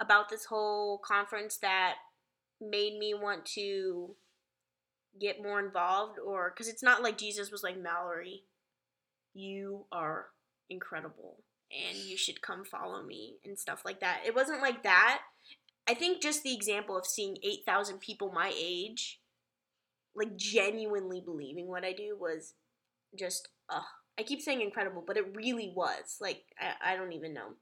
about 0.00 0.28
this 0.28 0.44
whole 0.44 0.98
conference 0.98 1.58
that 1.58 1.94
made 2.60 2.98
me 2.98 3.14
want 3.14 3.44
to 3.46 4.14
get 5.20 5.42
more 5.42 5.60
involved 5.60 6.18
or 6.18 6.50
because 6.50 6.68
it's 6.68 6.82
not 6.82 7.02
like 7.02 7.18
Jesus 7.18 7.50
was 7.50 7.62
like 7.62 7.80
Mallory, 7.80 8.44
you 9.32 9.84
are 9.92 10.26
incredible 10.70 11.38
and 11.70 11.98
you 11.98 12.16
should 12.16 12.42
come 12.42 12.64
follow 12.64 13.02
me 13.02 13.36
and 13.44 13.58
stuff 13.58 13.82
like 13.84 14.00
that. 14.00 14.20
It 14.26 14.34
wasn't 14.34 14.62
like 14.62 14.82
that. 14.82 15.20
I 15.88 15.94
think 15.94 16.22
just 16.22 16.42
the 16.42 16.54
example 16.54 16.96
of 16.96 17.06
seeing 17.06 17.36
8,000 17.42 17.98
people 17.98 18.32
my 18.32 18.52
age, 18.56 19.20
like 20.14 20.36
genuinely 20.36 21.20
believing 21.20 21.68
what 21.68 21.84
I 21.84 21.92
do 21.92 22.16
was 22.18 22.54
just, 23.18 23.48
ugh. 23.68 23.82
I 24.18 24.22
keep 24.22 24.40
saying 24.40 24.60
incredible, 24.60 25.02
but 25.04 25.16
it 25.16 25.34
really 25.34 25.72
was. 25.74 26.18
Like, 26.20 26.42
I, 26.60 26.92
I 26.92 26.96
don't 26.96 27.12
even 27.12 27.34
know. 27.34 27.54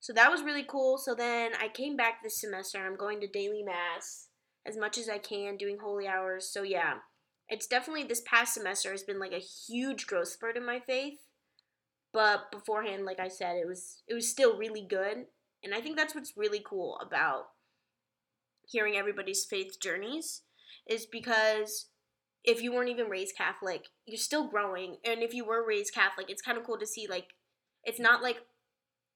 So 0.00 0.12
that 0.12 0.30
was 0.30 0.42
really 0.42 0.64
cool. 0.68 0.98
So 0.98 1.14
then 1.14 1.52
I 1.60 1.68
came 1.68 1.96
back 1.96 2.22
this 2.22 2.40
semester. 2.40 2.78
I'm 2.78 2.96
going 2.96 3.20
to 3.20 3.26
daily 3.26 3.62
mass 3.62 4.27
as 4.68 4.76
much 4.76 4.98
as 4.98 5.08
I 5.08 5.18
can, 5.18 5.56
doing 5.56 5.78
holy 5.80 6.06
hours. 6.06 6.48
So 6.48 6.62
yeah, 6.62 6.94
it's 7.48 7.66
definitely 7.66 8.04
this 8.04 8.22
past 8.26 8.54
semester 8.54 8.90
has 8.90 9.02
been 9.02 9.18
like 9.18 9.32
a 9.32 9.38
huge 9.38 10.06
growth 10.06 10.28
spurt 10.28 10.56
in 10.56 10.66
my 10.66 10.80
faith. 10.80 11.18
But 12.12 12.50
beforehand, 12.52 13.04
like 13.04 13.20
I 13.20 13.28
said, 13.28 13.56
it 13.56 13.66
was 13.66 14.02
it 14.06 14.14
was 14.14 14.30
still 14.30 14.56
really 14.56 14.86
good, 14.88 15.26
and 15.62 15.74
I 15.74 15.80
think 15.80 15.96
that's 15.96 16.14
what's 16.14 16.36
really 16.36 16.62
cool 16.64 16.98
about 17.00 17.48
hearing 18.66 18.96
everybody's 18.96 19.46
faith 19.46 19.78
journeys 19.80 20.42
is 20.86 21.06
because 21.06 21.86
if 22.44 22.62
you 22.62 22.72
weren't 22.72 22.90
even 22.90 23.08
raised 23.08 23.36
Catholic, 23.36 23.86
you're 24.06 24.18
still 24.18 24.48
growing, 24.48 24.96
and 25.04 25.22
if 25.22 25.34
you 25.34 25.44
were 25.44 25.66
raised 25.66 25.94
Catholic, 25.94 26.30
it's 26.30 26.42
kind 26.42 26.58
of 26.58 26.64
cool 26.64 26.78
to 26.78 26.86
see 26.86 27.06
like 27.08 27.34
it's 27.84 28.00
not 28.00 28.22
like 28.22 28.38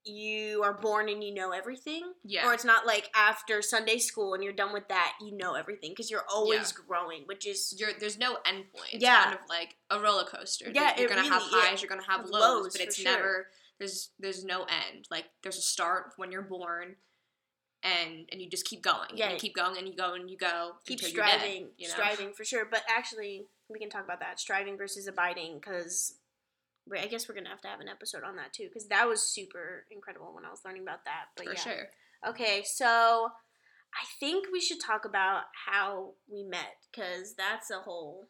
you 0.05 0.62
are 0.62 0.75
born 0.75 1.09
and 1.09 1.23
you 1.23 1.33
know 1.33 1.53
everything. 1.53 2.12
Yeah. 2.25 2.47
Or 2.47 2.55
it's 2.55 2.65
not 2.65 2.87
like 2.87 3.09
after 3.15 3.62
Sunday 3.62 3.99
school 3.99 4.35
and 4.35 4.43
you're 4.43 4.53
done 4.53 4.73
with 4.73 4.88
that, 4.88 5.12
you 5.21 5.37
know 5.37 5.55
everything 5.55 5.91
because 5.93 6.11
you're 6.11 6.25
always 6.33 6.73
growing, 6.73 7.23
which 7.27 7.47
is 7.47 7.75
You're, 7.79 7.91
there's 7.99 8.19
no 8.19 8.38
end 8.47 8.65
point. 8.75 8.91
It's 8.95 9.03
Yeah. 9.03 9.25
kind 9.25 9.35
of 9.37 9.49
like 9.49 9.77
a 9.91 10.01
roller 10.01 10.25
coaster. 10.25 10.71
Yeah, 10.73 10.95
you're 10.97 11.07
it 11.07 11.09
gonna 11.09 11.23
have 11.29 11.43
really- 11.43 11.61
yeah. 11.62 11.67
highs, 11.71 11.83
you're 11.83 11.88
gonna 11.88 12.03
have 12.03 12.23
Have 12.23 12.31
lows, 12.31 12.65
lows, 12.65 12.73
but 12.73 12.81
it's 12.81 12.97
sure. 12.97 13.12
never 13.12 13.47
there's 13.79 14.11
there's 14.19 14.45
no 14.45 14.62
end. 14.65 15.07
Like 15.11 15.25
there's 15.43 15.59
a 15.59 15.62
start 15.62 16.12
when 16.17 16.31
you're 16.31 16.43
born, 16.43 16.97
and 17.83 18.29
and 18.31 18.41
you 18.41 18.49
just 18.49 18.65
keep 18.65 18.83
going. 18.83 19.11
Yeah. 19.15 19.27
and 19.27 19.33
you 19.35 19.38
keep 19.41 19.55
going 19.55 19.77
and 19.77 19.88
you 19.88 19.95
go 19.97 20.15
and 20.15 20.31
you 20.31 20.37
go. 20.37 20.73
keep 20.87 21.01
you're 21.03 21.11
dead, 21.25 21.41
striving, 21.41 21.69
you 21.79 21.88
know? 21.88 21.95
striving 21.95 22.33
for 22.33 22.45
sure. 22.45 22.65
But 22.71 22.83
actually, 22.88 23.47
we 23.69 23.79
can 23.79 23.91
talk 23.91 24.05
about 24.05 24.21
that 24.21 24.38
striving 24.38 24.77
versus 24.77 25.07
abiding 25.09 25.57
because 25.57 26.15
I 26.90 27.07
guess 27.07 27.29
we're 27.29 27.35
gonna 27.35 27.49
have 27.49 27.61
to 27.62 27.68
have 27.68 27.81
an 27.81 27.88
episode 27.88 28.25
on 28.25 28.37
that 28.37 28.53
too 28.53 28.64
because 28.68 28.88
that 28.88 29.09
was 29.09 29.23
super 29.23 29.87
incredible 29.90 30.35
when 30.35 30.45
I 30.45 30.51
was 30.51 30.61
learning 30.64 30.83
about 30.83 31.05
that. 31.05 31.27
But 31.37 31.47
for 31.47 31.53
yeah. 31.53 31.61
sure. 31.61 31.88
Okay, 32.29 32.62
so 32.64 33.31
I 33.95 34.05
think 34.21 34.47
we 34.53 34.61
should 34.61 34.81
talk 34.81 35.05
about 35.05 35.45
how 35.66 36.14
we 36.31 36.42
met 36.42 36.77
because 36.90 37.35
that's 37.35 37.71
a 37.71 37.81
whole 37.81 38.29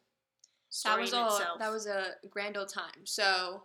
That 0.71 0.75
story 0.75 1.03
was 1.03 1.13
in 1.13 1.19
a 1.19 1.27
itself. 1.27 1.59
that 1.59 1.71
was 1.71 1.87
a 1.87 2.15
grand 2.31 2.57
old 2.57 2.69
time. 2.69 3.05
So 3.05 3.65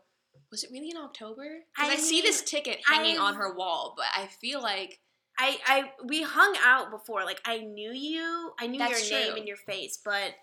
was 0.52 0.64
it 0.64 0.72
really 0.72 0.90
in 0.90 0.98
October? 0.98 1.44
Because 1.76 1.90
I 1.92 1.94
I, 1.94 1.98
see 1.98 2.22
this 2.22 2.42
ticket 2.42 2.80
hanging 2.86 3.18
on 3.18 3.34
I've- 3.34 3.38
her 3.38 3.54
wall, 3.56 3.94
but 3.98 4.06
I 4.16 4.28
feel 4.28 4.62
like 4.62 5.00
I, 5.40 5.58
I 5.68 5.92
we 6.04 6.24
hung 6.24 6.56
out 6.64 6.90
before. 6.92 7.24
Like 7.24 7.42
I 7.46 7.60
knew 7.60 7.92
you, 7.92 8.54
I 8.60 8.68
knew 8.68 8.80
your 8.80 8.90
name 8.90 9.28
true. 9.30 9.36
and 9.38 9.48
your 9.48 9.58
face, 9.58 10.00
but 10.04 10.34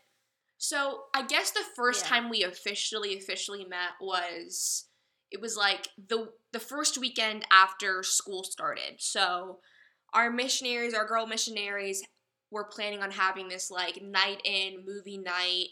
So 0.65 1.05
I 1.13 1.27
guess 1.27 1.51
the 1.51 1.61
first 1.77 2.05
Yeah. 2.05 2.09
time 2.09 2.31
we 2.31 2.43
officially 2.43 3.19
officially 3.19 3.67
met 3.67 3.91
was 4.01 4.87
it 5.31 5.39
was 5.39 5.59
like 5.59 5.89
the 5.99 6.33
the 6.53 6.59
first 6.59 6.97
weekend 6.97 7.45
after 7.51 8.03
school 8.03 8.45
started. 8.45 8.95
So 8.99 9.61
our 10.15 10.31
missionaries, 10.31 10.95
our 10.95 11.07
girl 11.07 11.27
missionaries, 11.27 12.03
were 12.51 12.65
planning 12.65 13.03
on 13.03 13.11
having 13.11 13.49
this 13.49 13.71
like 13.71 14.01
night 14.01 14.41
in 14.45 14.87
movie 14.87 15.19
night 15.19 15.69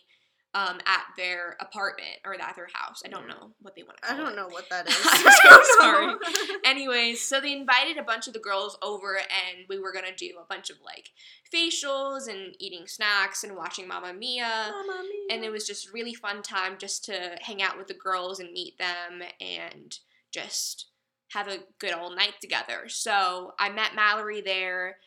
um, 0.54 0.78
at 0.86 1.04
their 1.16 1.56
apartment 1.60 2.18
or 2.24 2.34
at 2.34 2.56
their 2.56 2.68
house. 2.72 3.02
I 3.04 3.08
don't 3.08 3.26
know 3.26 3.52
what 3.60 3.74
they 3.74 3.82
want 3.82 4.02
to 4.02 4.12
I 4.12 4.16
don't 4.16 4.32
it. 4.32 4.36
know 4.36 4.48
what 4.48 4.68
that 4.70 4.86
is. 4.88 4.96
I'm 5.04 5.62
so 5.64 5.80
don't. 5.80 6.22
Anyways, 6.64 7.20
so 7.20 7.40
they 7.40 7.52
invited 7.52 7.96
a 7.96 8.02
bunch 8.02 8.26
of 8.26 8.34
the 8.34 8.38
girls 8.38 8.76
over, 8.82 9.16
and 9.16 9.66
we 9.68 9.78
were 9.78 9.92
gonna 9.92 10.14
do 10.16 10.30
a 10.40 10.46
bunch 10.46 10.68
of 10.70 10.76
like 10.84 11.10
facials 11.52 12.28
and 12.28 12.54
eating 12.58 12.86
snacks 12.86 13.44
and 13.44 13.56
watching 13.56 13.88
Mamma 13.88 14.12
Mia. 14.12 14.44
Mamma 14.70 15.02
mia. 15.02 15.36
And 15.36 15.44
it 15.44 15.50
was 15.50 15.66
just 15.66 15.92
really 15.92 16.14
fun 16.14 16.42
time 16.42 16.76
just 16.78 17.04
to 17.06 17.36
hang 17.40 17.62
out 17.62 17.78
with 17.78 17.88
the 17.88 17.94
girls 17.94 18.40
and 18.40 18.52
meet 18.52 18.76
them 18.78 19.22
and 19.40 19.98
just 20.30 20.86
have 21.32 21.48
a 21.48 21.58
good 21.78 21.94
old 21.94 22.14
night 22.14 22.34
together. 22.40 22.88
So 22.88 23.52
I 23.58 23.70
met 23.70 23.94
Mallory 23.94 24.42
there. 24.42 24.98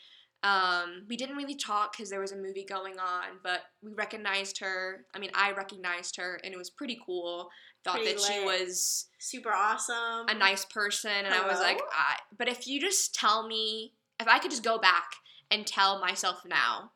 Um, 0.46 1.04
we 1.10 1.18
didn't 1.18 1.38
really 1.38 1.56
talk 1.56 1.94
because 1.98 2.10
there 2.10 2.20
was 2.20 2.32
a 2.32 2.38
movie 2.38 2.66
going 2.66 3.00
on, 3.00 3.40
but 3.44 3.62
we 3.82 3.94
recognized 3.94 4.60
her. 4.60 5.06
I 5.14 5.20
mean, 5.20 5.32
I 5.34 5.52
recognized 5.54 6.18
her, 6.18 6.40
and 6.44 6.54
it 6.54 6.58
was 6.58 6.70
pretty 6.70 7.00
cool. 7.06 7.50
Thought 7.84 7.96
Pretty 7.98 8.14
that 8.14 8.22
she 8.22 8.44
was 8.44 9.08
super 9.20 9.52
awesome. 9.52 10.28
a 10.28 10.34
nice 10.34 10.66
person 10.66 11.12
and 11.12 11.34
I 11.34 11.48
was 11.48 11.60
like, 11.60 11.80
I, 11.92 12.16
but 12.36 12.48
if 12.48 12.66
you 12.68 12.82
just 12.82 13.14
tell 13.14 13.48
me, 13.48 13.94
if 14.20 14.28
I 14.28 14.40
could 14.40 14.50
just 14.50 14.64
go 14.64 14.80
back 14.80 15.04
and 15.52 15.68
tell 15.68 16.00
myself 16.00 16.42
now, 16.48 16.94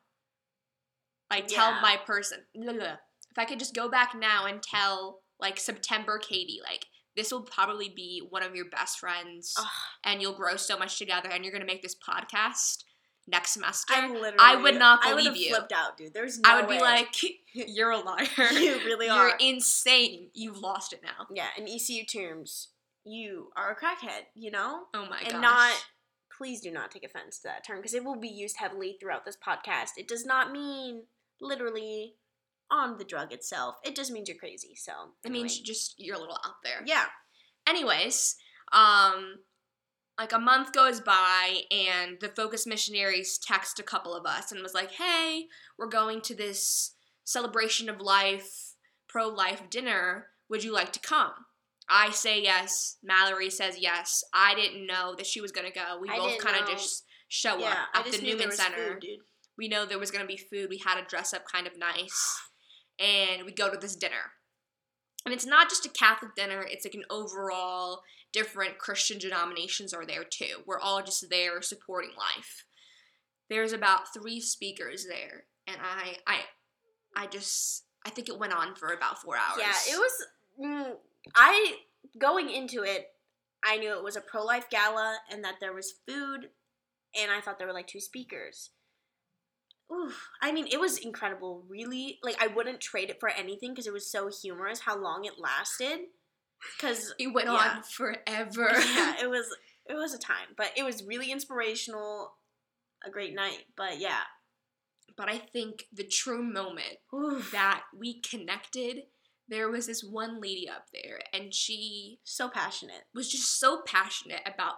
like 1.30 1.46
tell 1.46 1.70
Yeah. 1.70 1.80
my 1.80 1.96
person, 2.04 2.38
blah, 2.56 2.72
blah, 2.72 2.96
if 3.30 3.38
I 3.38 3.44
could 3.44 3.60
just 3.60 3.72
go 3.72 3.88
back 3.88 4.16
now 4.18 4.46
and 4.46 4.60
tell 4.60 5.20
like 5.38 5.60
September 5.60 6.18
Katie, 6.18 6.60
like 6.64 6.86
this 7.16 7.30
will 7.30 7.42
probably 7.42 7.88
be 7.88 8.26
one 8.28 8.42
of 8.42 8.56
your 8.56 8.68
best 8.68 8.98
friends 8.98 9.54
Ugh. 9.58 9.66
and 10.04 10.20
you'll 10.20 10.34
grow 10.36 10.56
so 10.56 10.76
much 10.76 10.98
together 10.98 11.28
and 11.32 11.44
you're 11.44 11.52
gonna 11.52 11.64
make 11.64 11.82
this 11.82 11.94
podcast 11.96 12.82
next 13.30 13.52
semester. 13.52 13.92
I 13.96 14.08
literally, 14.08 14.36
I 14.38 14.56
would 14.56 14.78
not 14.78 15.00
I 15.04 15.10
believe 15.10 15.26
have 15.26 15.36
you. 15.36 15.48
flipped 15.54 15.72
out, 15.72 15.96
dude. 15.96 16.12
There's 16.14 16.38
no 16.40 16.48
I 16.50 16.60
would 16.60 16.68
be 16.68 16.80
like, 16.80 17.14
you're 17.54 17.90
a 17.90 17.98
liar. 17.98 18.26
you 18.52 18.76
really 18.84 19.08
are. 19.08 19.28
You're 19.28 19.36
insane. 19.38 20.28
You've 20.34 20.58
lost 20.58 20.92
it 20.92 21.00
now. 21.02 21.26
yeah, 21.34 21.48
in 21.56 21.68
ECU 21.68 22.04
terms, 22.04 22.68
you 23.04 23.50
are 23.56 23.70
a 23.70 23.76
crackhead. 23.76 24.22
You 24.34 24.50
know, 24.50 24.82
Oh 24.94 25.06
my 25.08 25.22
god. 25.22 25.32
and 25.32 25.42
gosh. 25.42 25.42
not. 25.42 25.84
Please 26.36 26.60
do 26.62 26.70
not 26.70 26.90
take 26.90 27.04
offense 27.04 27.38
to 27.38 27.48
that 27.48 27.66
term 27.66 27.78
because 27.78 27.92
it 27.94 28.02
will 28.04 28.18
be 28.18 28.28
used 28.28 28.56
heavily 28.58 28.96
throughout 28.98 29.24
this 29.26 29.36
podcast. 29.36 29.90
It 29.98 30.08
does 30.08 30.24
not 30.24 30.50
mean 30.52 31.02
literally 31.40 32.14
on 32.70 32.96
the 32.98 33.04
drug 33.04 33.32
itself. 33.32 33.76
It 33.84 33.94
just 33.94 34.10
means 34.10 34.28
you're 34.28 34.38
crazy. 34.38 34.74
So 34.74 34.92
It 35.24 35.32
means 35.32 35.58
just 35.58 35.96
you're 35.98 36.16
a 36.16 36.20
little 36.20 36.38
out 36.46 36.62
there. 36.64 36.82
yeah. 36.86 37.04
Anyways, 37.68 38.36
um, 38.72 39.40
like 40.20 40.32
a 40.34 40.38
month 40.38 40.74
goes 40.74 41.00
by, 41.00 41.62
and 41.70 42.20
the 42.20 42.28
Focus 42.28 42.66
missionaries 42.66 43.38
text 43.38 43.80
a 43.80 43.82
couple 43.82 44.14
of 44.14 44.26
us 44.26 44.52
and 44.52 44.62
was 44.62 44.74
like, 44.74 44.92
"Hey, 44.92 45.48
we're 45.78 45.86
going 45.86 46.20
to 46.22 46.34
this 46.34 46.94
celebration 47.24 47.88
of 47.88 48.02
life, 48.02 48.74
pro-life 49.08 49.70
dinner. 49.70 50.28
Would 50.50 50.62
you 50.62 50.72
like 50.72 50.92
to 50.92 51.00
come?" 51.00 51.32
I 51.88 52.10
say 52.10 52.42
yes. 52.42 52.98
Mallory 53.02 53.48
says 53.48 53.78
yes. 53.78 54.22
I 54.34 54.54
didn't 54.54 54.86
know 54.86 55.14
that 55.16 55.26
she 55.26 55.40
was 55.40 55.52
gonna 55.52 55.70
go. 55.70 55.98
We 55.98 56.10
I 56.10 56.18
both 56.18 56.38
kind 56.38 56.62
of 56.62 56.68
just 56.68 57.04
show 57.28 57.56
yeah, 57.56 57.86
up 57.94 58.06
at 58.06 58.12
the 58.12 58.20
Newman 58.20 58.52
Center. 58.52 59.00
food, 59.00 59.06
we 59.56 59.68
know 59.68 59.86
there 59.86 59.98
was 59.98 60.10
gonna 60.10 60.26
be 60.26 60.36
food. 60.36 60.68
We 60.68 60.82
had 60.84 61.00
to 61.00 61.06
dress 61.06 61.32
up 61.32 61.46
kind 61.46 61.66
of 61.66 61.78
nice, 61.78 62.42
and 62.98 63.46
we 63.46 63.52
go 63.52 63.70
to 63.70 63.78
this 63.78 63.96
dinner. 63.96 64.34
And 65.24 65.34
it's 65.34 65.46
not 65.46 65.68
just 65.68 65.86
a 65.86 65.90
Catholic 65.90 66.34
dinner; 66.34 66.64
it's 66.66 66.84
like 66.84 66.94
an 66.94 67.04
overall 67.10 68.02
different 68.32 68.78
Christian 68.78 69.18
denominations 69.18 69.92
are 69.92 70.06
there 70.06 70.24
too. 70.24 70.62
We're 70.66 70.80
all 70.80 71.02
just 71.02 71.28
there 71.30 71.60
supporting 71.62 72.10
life. 72.16 72.64
There's 73.48 73.72
about 73.72 74.12
three 74.14 74.40
speakers 74.40 75.06
there, 75.06 75.44
and 75.66 75.76
I, 75.82 76.16
I, 76.26 76.40
I 77.16 77.26
just, 77.26 77.84
I 78.06 78.10
think 78.10 78.28
it 78.28 78.38
went 78.38 78.52
on 78.52 78.76
for 78.76 78.92
about 78.92 79.20
four 79.20 79.36
hours. 79.36 79.58
Yeah, 79.58 79.94
it 79.94 79.98
was. 79.98 80.26
Mm, 80.60 80.96
I 81.34 81.74
going 82.18 82.48
into 82.48 82.82
it, 82.84 83.08
I 83.64 83.76
knew 83.76 83.96
it 83.96 84.04
was 84.04 84.16
a 84.16 84.20
pro 84.20 84.44
life 84.44 84.70
gala 84.70 85.18
and 85.30 85.44
that 85.44 85.56
there 85.60 85.72
was 85.72 85.94
food, 86.06 86.50
and 87.20 87.30
I 87.30 87.40
thought 87.40 87.58
there 87.58 87.66
were 87.66 87.72
like 87.72 87.88
two 87.88 88.00
speakers. 88.00 88.70
Oof. 89.92 90.28
I 90.40 90.52
mean, 90.52 90.66
it 90.70 90.78
was 90.78 90.98
incredible. 90.98 91.64
Really, 91.68 92.18
like 92.22 92.36
I 92.40 92.46
wouldn't 92.46 92.80
trade 92.80 93.10
it 93.10 93.18
for 93.20 93.28
anything 93.28 93.70
because 93.72 93.86
it 93.86 93.92
was 93.92 94.10
so 94.10 94.28
humorous 94.28 94.80
how 94.80 94.96
long 95.00 95.24
it 95.24 95.38
lasted. 95.38 96.00
Because 96.76 97.14
It 97.18 97.28
went 97.32 97.46
Yeah. 97.48 97.76
on 97.76 97.82
forever. 97.82 98.70
yeah, 98.94 99.14
it 99.22 99.28
was 99.30 99.46
it 99.88 99.94
was 99.94 100.14
a 100.14 100.18
time, 100.18 100.48
but 100.56 100.70
it 100.76 100.84
was 100.84 101.02
really 101.04 101.30
inspirational. 101.32 102.34
A 103.04 103.10
great 103.10 103.34
night, 103.34 103.64
but 103.76 103.98
yeah. 103.98 104.20
but 105.16 105.28
I 105.30 105.38
think 105.38 105.86
the 105.92 106.04
true 106.04 106.42
moment 106.42 106.98
Oof. 107.14 107.50
that 107.50 107.82
we 107.98 108.20
connected, 108.20 109.04
there 109.48 109.70
was 109.70 109.86
this 109.86 110.04
one 110.04 110.38
lady 110.40 110.68
up 110.68 110.84
there, 110.92 111.20
and 111.32 111.54
she 111.54 112.20
so 112.24 112.48
passionate. 112.50 113.04
was 113.14 113.30
just 113.30 113.58
so 113.58 113.80
passionate 113.86 114.42
about 114.46 114.74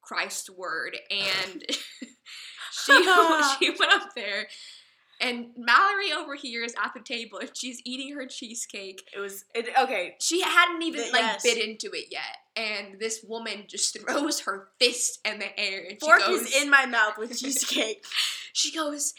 Christ's 0.00 0.48
word, 0.48 0.96
and 1.10 1.64
she 2.74 2.92
she 3.58 3.70
went 3.78 3.92
up 3.92 4.14
there, 4.14 4.48
and 5.20 5.46
Mallory 5.56 6.12
over 6.12 6.34
here 6.34 6.64
is 6.64 6.74
at 6.82 6.92
the 6.94 7.00
table, 7.00 7.38
and 7.38 7.50
she's 7.54 7.80
eating 7.84 8.14
her 8.14 8.26
cheesecake. 8.26 9.08
It 9.14 9.20
was 9.20 9.44
it, 9.54 9.68
okay. 9.80 10.16
She 10.20 10.42
hadn't 10.42 10.82
even 10.82 11.02
The- 11.06 11.12
like 11.12 11.20
yes. 11.22 11.42
bit 11.42 11.58
into 11.58 11.90
it 11.96 12.06
yet, 12.10 12.36
and 12.56 12.98
this 12.98 13.24
woman 13.26 13.64
just 13.68 13.98
throws 13.98 14.40
her 14.40 14.68
fist 14.80 15.20
in 15.24 15.38
the 15.38 15.58
air, 15.58 15.84
and 15.88 16.00
Fork 16.00 16.20
she 16.20 16.26
goes, 16.26 16.40
is 16.42 16.62
in 16.62 16.70
my 16.70 16.86
mouth 16.86 17.14
with 17.18 17.38
cheesecake. 17.38 18.04
she 18.52 18.72
goes, 18.72 19.14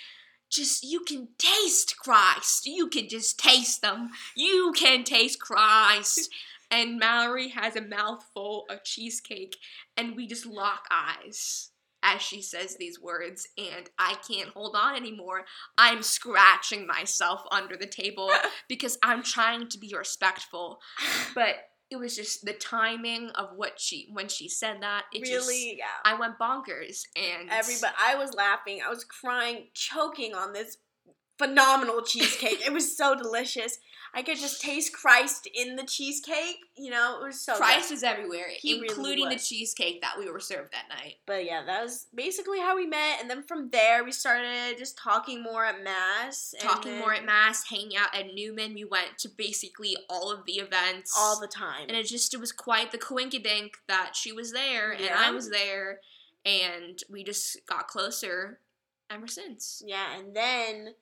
just 0.50 0.84
you 0.84 1.00
can 1.02 1.30
taste 1.38 1.98
Christ. 1.98 2.66
You 2.66 2.88
can 2.88 3.08
just 3.10 3.40
taste 3.40 3.82
them. 3.82 4.10
You 4.36 4.74
can 4.76 5.04
taste 5.04 5.40
Christ. 5.40 6.30
and 6.72 6.98
Mallory 6.98 7.50
has 7.50 7.76
a 7.76 7.82
mouthful 7.82 8.66
of 8.70 8.84
cheesecake, 8.84 9.56
and 9.96 10.16
we 10.16 10.28
just 10.28 10.46
lock 10.46 10.86
eyes 10.92 11.72
as 12.06 12.22
she 12.22 12.42
says 12.42 12.78
these 12.78 13.02
words, 13.02 13.48
and 13.58 13.90
I 13.98 14.16
can't 14.28 14.50
hold 14.50 14.76
on 14.76 14.96
anymore. 14.96 15.46
I'm 15.78 16.04
scratching 16.04 16.86
myself 16.86 17.42
under 17.52 17.76
the 17.76 17.88
table 17.88 18.32
because 18.70 18.98
I'm 19.04 19.24
trying 19.24 19.68
to 19.70 19.80
be 19.80 19.94
respectful. 19.98 20.80
But 21.34 21.56
it 21.92 21.98
was 21.98 22.16
just 22.16 22.46
the 22.46 22.54
timing 22.54 23.30
of 23.32 23.50
what 23.56 23.80
she 23.80 24.08
when 24.14 24.28
she 24.28 24.48
said 24.48 24.78
that. 24.82 25.04
It 25.14 25.22
really, 25.22 25.72
just, 25.72 25.78
yeah. 25.78 25.86
I 26.04 26.18
went 26.18 26.40
bonkers 26.40 27.04
and 27.16 27.50
Everybody, 27.50 27.94
I 28.00 28.16
was 28.16 28.34
laughing. 28.34 28.80
I 28.86 28.90
was 28.90 29.04
crying, 29.04 29.68
choking 29.74 30.34
on 30.34 30.54
this 30.54 30.78
phenomenal 31.38 32.02
cheesecake. 32.02 32.66
it 32.66 32.74
was 32.74 32.98
so 32.98 33.16
delicious. 33.16 33.78
I 34.16 34.24
could 34.24 34.38
just 34.38 34.62
taste 34.62 34.94
Christ 34.94 35.46
in 35.54 35.76
the 35.76 35.84
cheesecake. 35.84 36.60
You 36.78 36.90
know, 36.90 37.20
it 37.20 37.26
was 37.26 37.42
so. 37.42 37.58
Christ 37.58 37.90
good. 37.90 37.96
is 37.96 38.04
everywhere, 38.04 38.46
He 38.58 38.76
really 38.76 38.88
including 38.88 39.30
the 39.30 39.36
cheesecake 39.36 40.02
that 40.02 40.18
we 40.18 40.32
were 40.32 40.40
served 40.40 40.72
that 40.72 40.88
night. 40.88 41.16
But 41.26 41.44
yeah, 41.44 41.64
that 41.66 41.84
was 41.84 42.08
basically 42.16 42.60
how 42.60 42.78
we 42.78 42.88
met, 42.88 43.20
and 43.20 43.30
then 43.30 43.44
from 43.44 43.70
there 43.72 44.06
we 44.06 44.14
started 44.14 44.78
just 44.78 44.98
talking 44.98 45.44
more 45.44 45.66
at 45.66 45.84
mass. 45.84 46.56
Talking 46.60 46.98
more 46.98 47.14
at 47.14 47.26
mass, 47.26 47.66
hanging 47.70 47.98
out 47.98 48.16
at 48.16 48.34
Newman. 48.34 48.74
We 48.74 48.86
went 48.86 49.18
to 49.20 49.30
basically 49.30 49.98
all 50.10 50.32
of 50.32 50.46
the 50.46 50.54
events. 50.54 51.14
all 51.18 51.40
the 51.40 51.48
time. 51.48 51.88
and 51.90 51.98
it 51.98 52.06
just 52.06 52.34
it 52.34 52.40
was 52.40 52.54
quite 52.54 52.92
the 52.92 52.98
coinkydink 52.98 53.72
that 53.88 54.12
she 54.16 54.32
was 54.32 54.54
there 54.54 54.92
and 54.92 55.10
I 55.10 55.32
was 55.32 55.50
there, 55.50 56.00
and 56.46 57.04
we 57.10 57.26
just 57.26 57.58
got 57.68 57.90
closer 57.90 58.60
ever 59.10 59.28
since. 59.28 59.84
Yeah, 59.86 60.18
and 60.18 60.34
then 60.36 60.94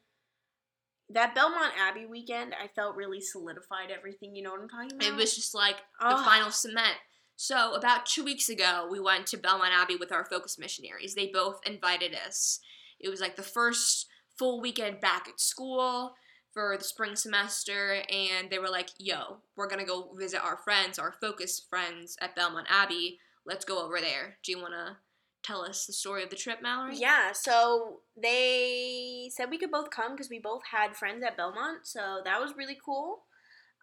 that 1.09 1.35
Belmont 1.35 1.73
Abbey 1.79 2.05
weekend, 2.05 2.53
I 2.53 2.67
felt 2.67 2.95
really 2.95 3.21
solidified 3.21 3.91
everything. 3.91 4.35
You 4.35 4.43
know 4.43 4.51
what 4.51 4.61
I'm 4.61 4.69
talking 4.69 4.93
about? 4.93 5.07
It 5.07 5.15
was 5.15 5.35
just 5.35 5.53
like 5.53 5.77
the 5.99 6.17
final 6.17 6.51
cement. 6.51 6.97
So 7.35 7.73
about 7.73 8.05
two 8.05 8.23
weeks 8.23 8.49
ago, 8.49 8.87
we 8.91 8.99
went 8.99 9.27
to 9.27 9.37
Belmont 9.37 9.73
Abbey 9.73 9.95
with 9.95 10.11
our 10.11 10.25
focus 10.25 10.57
missionaries. 10.57 11.15
They 11.15 11.27
both 11.27 11.59
invited 11.65 12.15
us. 12.15 12.59
It 12.99 13.09
was 13.09 13.19
like 13.19 13.35
the 13.35 13.43
first 13.43 14.07
full 14.37 14.61
weekend 14.61 15.01
back 15.01 15.27
at 15.27 15.39
school 15.39 16.15
for 16.53 16.77
the 16.77 16.83
spring 16.83 17.15
semester, 17.15 18.03
and 18.09 18.49
they 18.49 18.59
were 18.59 18.69
like, 18.69 18.89
"Yo, 18.97 19.41
we're 19.55 19.67
gonna 19.67 19.85
go 19.85 20.13
visit 20.13 20.43
our 20.43 20.57
friends, 20.57 20.99
our 20.99 21.11
focus 21.11 21.59
friends 21.59 22.15
at 22.21 22.35
Belmont 22.35 22.67
Abbey. 22.69 23.19
Let's 23.43 23.65
go 23.65 23.79
over 23.83 23.99
there." 23.99 24.37
Do 24.43 24.51
you 24.51 24.59
wanna 24.59 24.99
tell 25.43 25.61
us 25.61 25.85
the 25.85 25.93
story 25.93 26.23
of 26.23 26.29
the 26.29 26.35
trip, 26.35 26.61
Mallory? 26.61 26.95
Yeah, 26.97 27.31
so 27.33 27.99
they 28.15 29.29
said 29.33 29.49
we 29.49 29.57
could 29.57 29.71
both 29.71 29.89
come 29.89 30.13
because 30.13 30.29
we 30.29 30.39
both 30.39 30.63
had 30.71 30.95
friends 30.95 31.23
at 31.23 31.37
Belmont, 31.37 31.79
so 31.83 32.21
that 32.23 32.41
was 32.41 32.55
really 32.57 32.77
cool. 32.83 33.23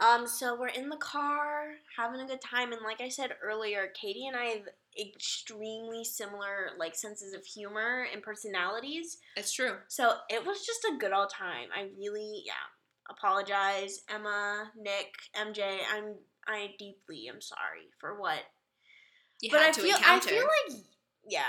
Um, 0.00 0.26
so 0.26 0.58
we're 0.58 0.68
in 0.68 0.88
the 0.88 0.96
car 0.96 1.74
having 1.98 2.20
a 2.20 2.26
good 2.26 2.40
time, 2.40 2.72
and 2.72 2.80
like 2.82 3.00
I 3.02 3.10
said 3.10 3.32
earlier, 3.42 3.88
Katie 4.00 4.26
and 4.26 4.36
I 4.36 4.44
have 4.46 4.62
extremely 4.98 6.04
similar 6.04 6.70
like 6.78 6.94
senses 6.94 7.34
of 7.34 7.44
humor 7.44 8.06
and 8.12 8.22
personalities. 8.22 9.18
It's 9.36 9.52
true. 9.52 9.74
So 9.88 10.14
it 10.30 10.44
was 10.44 10.64
just 10.64 10.84
a 10.84 10.96
good 10.98 11.12
old 11.12 11.30
time. 11.30 11.68
I 11.76 11.88
really, 11.98 12.42
yeah, 12.46 12.52
apologize, 13.10 14.00
Emma, 14.08 14.70
Nick, 14.76 15.12
MJ. 15.36 15.78
I'm 15.94 16.14
I 16.48 16.74
deeply 16.78 17.28
am 17.28 17.40
sorry 17.40 17.90
for 17.98 18.18
what 18.18 18.40
You 19.40 19.50
but 19.50 19.60
had 19.60 19.68
I 19.68 19.72
to 19.72 19.80
feel 19.82 19.96
encounter. 19.96 20.28
I 20.28 20.32
feel 20.32 20.42
like 20.70 20.82
yeah, 21.30 21.42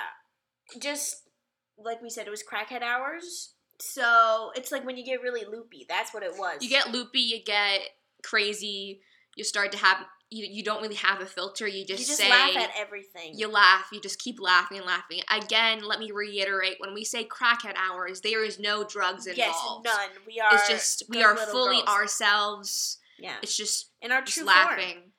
just 0.79 1.29
like 1.77 2.01
we 2.01 2.09
said, 2.09 2.27
it 2.27 2.29
was 2.29 2.43
crackhead 2.43 2.81
hours. 2.81 3.53
So 3.79 4.51
it's 4.55 4.71
like 4.71 4.85
when 4.85 4.95
you 4.97 5.03
get 5.03 5.21
really 5.21 5.43
loopy. 5.43 5.85
That's 5.89 6.13
what 6.13 6.23
it 6.23 6.37
was. 6.37 6.61
you 6.61 6.69
get 6.69 6.91
loopy, 6.91 7.19
you 7.19 7.43
get 7.43 7.81
crazy, 8.23 9.01
you 9.35 9.43
start 9.43 9.71
to 9.71 9.77
have 9.79 9.97
you, 10.29 10.47
you 10.49 10.63
don't 10.63 10.81
really 10.81 10.95
have 10.95 11.19
a 11.19 11.25
filter. 11.25 11.67
You 11.67 11.79
you 11.79 11.85
just, 11.85 12.07
just 12.07 12.19
say 12.19 12.29
laugh 12.29 12.55
at 12.55 12.69
everything. 12.77 13.33
you 13.35 13.49
laugh. 13.49 13.87
You 13.91 13.99
just 13.99 14.17
keep 14.19 14.39
laughing 14.39 14.77
and 14.77 14.85
laughing. 14.85 15.21
Again, 15.29 15.83
let 15.83 15.99
me 15.99 16.11
reiterate: 16.11 16.75
when 16.79 16.93
we 16.93 17.03
say 17.03 17.25
crackhead 17.25 17.73
hours, 17.75 18.21
there 18.21 18.43
is 18.43 18.57
no 18.57 18.85
drugs 18.85 19.27
involved. 19.27 19.85
yes, 19.85 19.97
none. 19.97 20.09
We 20.25 20.39
are. 20.39 20.53
It's 20.53 20.69
just 20.69 21.03
we 21.09 21.21
are 21.21 21.35
fully 21.35 21.77
girls. 21.77 21.89
ourselves. 21.89 22.97
Yeah, 23.19 23.35
It's 23.43 23.55
just 23.57 23.91
in 24.01 24.11
our 24.11 24.21
just 24.21 24.37
true 24.37 24.47
laughing. 24.47 24.93
form. 24.93 25.10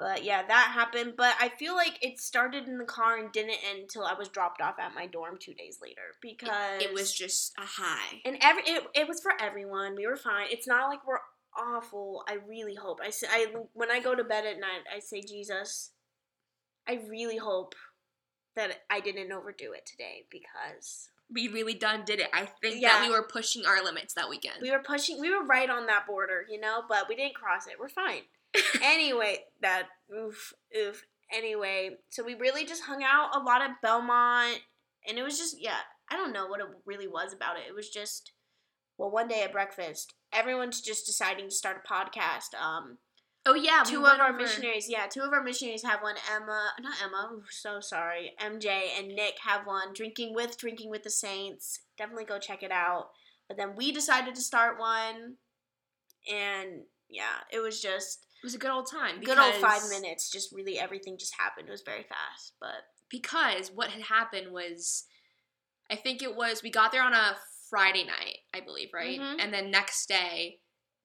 But 0.00 0.24
yeah, 0.24 0.42
that 0.46 0.70
happened. 0.74 1.12
But 1.18 1.34
I 1.38 1.50
feel 1.50 1.76
like 1.76 1.98
it 2.02 2.18
started 2.18 2.66
in 2.66 2.78
the 2.78 2.86
car 2.86 3.18
and 3.18 3.30
didn't 3.30 3.58
end 3.70 3.80
until 3.82 4.04
I 4.06 4.14
was 4.14 4.28
dropped 4.30 4.62
off 4.62 4.78
at 4.78 4.94
my 4.94 5.06
dorm 5.06 5.36
two 5.38 5.52
days 5.52 5.78
later 5.82 6.00
because 6.22 6.80
It 6.82 6.94
was 6.94 7.12
just 7.12 7.52
a 7.58 7.66
high. 7.66 8.22
and 8.24 8.38
every 8.40 8.62
it, 8.62 8.82
it 8.94 9.06
was 9.06 9.20
for 9.20 9.32
everyone. 9.38 9.94
We 9.96 10.06
were 10.06 10.16
fine. 10.16 10.46
It's 10.50 10.66
not 10.66 10.88
like 10.88 11.06
we're 11.06 11.18
awful. 11.54 12.24
I 12.26 12.38
really 12.48 12.74
hope. 12.76 13.00
I 13.02 13.12
I 13.30 13.46
when 13.74 13.90
I 13.90 14.00
go 14.00 14.14
to 14.14 14.24
bed 14.24 14.46
at 14.46 14.58
night, 14.58 14.84
I 14.94 15.00
say 15.00 15.20
Jesus. 15.20 15.90
I 16.88 16.98
really 17.06 17.36
hope 17.36 17.74
that 18.56 18.78
I 18.88 19.00
didn't 19.00 19.30
overdo 19.30 19.72
it 19.72 19.84
today 19.84 20.24
because 20.30 21.10
We 21.32 21.48
really 21.48 21.74
done 21.74 22.04
did 22.06 22.20
it. 22.20 22.28
I 22.32 22.46
think 22.62 22.80
that 22.82 23.02
we 23.06 23.10
were 23.10 23.22
pushing 23.22 23.66
our 23.66 23.84
limits 23.84 24.14
that 24.14 24.30
weekend. 24.30 24.56
we 24.62 24.70
were 24.70 24.82
pushing. 24.82 25.20
We 25.20 25.30
were 25.30 25.44
right 25.44 25.68
on 25.68 25.86
that 25.86 26.06
border, 26.06 26.46
you 26.50 26.58
know, 26.58 26.82
but 26.88 27.06
we 27.06 27.16
didn't 27.16 27.34
cross 27.34 27.66
it. 27.66 27.74
We're 27.78 27.90
fine. 27.90 28.22
Anyway, 28.82 29.38
that 29.62 29.88
oof 30.14 30.52
oof. 30.76 31.04
Anyway, 31.32 31.90
so 32.08 32.24
we 32.24 32.34
really 32.34 32.64
just 32.64 32.84
hung 32.84 33.04
out 33.04 33.36
a 33.36 33.38
lot 33.38 33.62
at 33.62 33.80
Belmont, 33.82 34.60
and 35.08 35.18
it 35.18 35.22
was 35.22 35.38
just 35.38 35.56
yeah. 35.60 35.78
I 36.12 36.16
don't 36.16 36.32
know 36.32 36.48
what 36.48 36.58
it 36.58 36.66
really 36.84 37.06
was 37.06 37.32
about 37.32 37.56
it. 37.56 37.68
It 37.68 37.74
was 37.74 37.88
just 37.88 38.32
well, 39.00 39.10
one 39.10 39.28
day 39.28 39.42
at 39.42 39.52
breakfast, 39.52 40.12
everyone's 40.30 40.82
just 40.82 41.06
deciding 41.06 41.48
to 41.48 41.54
start 41.54 41.82
a 41.82 41.92
podcast. 41.92 42.54
Um, 42.60 42.98
oh 43.46 43.54
yeah, 43.54 43.82
two 43.82 44.02
went 44.02 44.16
of 44.16 44.20
our 44.20 44.28
over- 44.28 44.38
missionaries, 44.38 44.90
yeah, 44.90 45.06
two 45.06 45.22
of 45.22 45.32
our 45.32 45.42
missionaries 45.42 45.84
have 45.84 46.02
one. 46.02 46.16
Emma, 46.30 46.72
not 46.80 46.96
Emma, 47.02 47.30
ooh, 47.32 47.42
so 47.48 47.80
sorry. 47.80 48.32
MJ 48.38 48.88
and 48.98 49.08
Nick 49.08 49.38
have 49.42 49.66
one. 49.66 49.94
Drinking 49.94 50.34
with, 50.34 50.58
drinking 50.58 50.90
with 50.90 51.02
the 51.02 51.10
saints. 51.10 51.80
Definitely 51.96 52.26
go 52.26 52.38
check 52.38 52.62
it 52.62 52.70
out. 52.70 53.08
But 53.48 53.56
then 53.56 53.74
we 53.74 53.90
decided 53.90 54.34
to 54.34 54.42
start 54.42 54.78
one, 54.78 55.36
and 56.30 56.82
yeah, 57.08 57.40
it 57.50 57.60
was 57.60 57.80
just 57.80 58.26
It 58.42 58.46
was 58.46 58.54
a 58.54 58.58
good 58.58 58.70
old 58.70 58.90
time. 58.90 59.20
good 59.20 59.38
old 59.38 59.54
five 59.56 59.82
minutes. 59.90 60.30
Just 60.30 60.52
really 60.52 60.78
everything 60.78 61.18
just 61.18 61.34
happened. 61.38 61.68
It 61.68 61.72
was 61.72 61.82
very 61.82 62.04
fast, 62.04 62.54
but 62.60 62.86
because 63.10 63.70
what 63.70 63.90
had 63.90 64.02
happened 64.02 64.50
was 64.52 65.04
I 65.90 65.96
think 65.96 66.22
it 66.22 66.36
was 66.36 66.62
we 66.62 66.70
got 66.70 66.92
there 66.92 67.02
on 67.02 67.12
a 67.12 67.36
Friday 67.68 68.04
night, 68.04 68.38
I 68.54 68.60
believe, 68.60 68.90
right? 68.94 69.20
Mhm. 69.20 69.36
And 69.40 69.52
then 69.52 69.70
next 69.70 70.08
day 70.08 70.60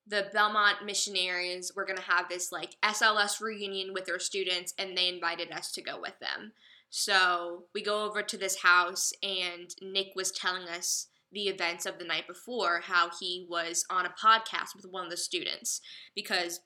the 0.07 0.29
Belmont 0.31 0.85
missionaries 0.85 1.73
were 1.75 1.83
going 1.85 1.97
to 1.97 2.03
have 2.03 2.29
this 2.29 2.51
like 2.51 2.75
SLS 2.83 3.41
reunion 3.41 3.91
with 3.91 4.05
their 4.05 4.19
students 4.19 4.73
and 4.77 4.95
they 4.95 5.07
invited 5.07 5.51
us 5.51 5.71
to 5.73 5.81
go 5.81 5.99
with 5.99 6.19
them. 6.19 6.53
So, 6.91 7.67
we 7.73 7.81
go 7.81 8.05
over 8.05 8.21
to 8.21 8.37
this 8.37 8.61
house 8.61 9.11
and 9.23 9.75
Nick 9.81 10.09
was 10.15 10.31
telling 10.31 10.69
us 10.69 11.07
the 11.31 11.47
events 11.49 11.85
of 11.85 11.97
the 11.97 12.05
night 12.05 12.27
before 12.27 12.81
how 12.81 13.09
he 13.19 13.45
was 13.49 13.83
on 13.89 14.05
a 14.05 14.09
podcast 14.11 14.75
with 14.75 14.85
one 14.85 15.05
of 15.05 15.11
the 15.11 15.17
students 15.17 15.81
because 16.13 16.61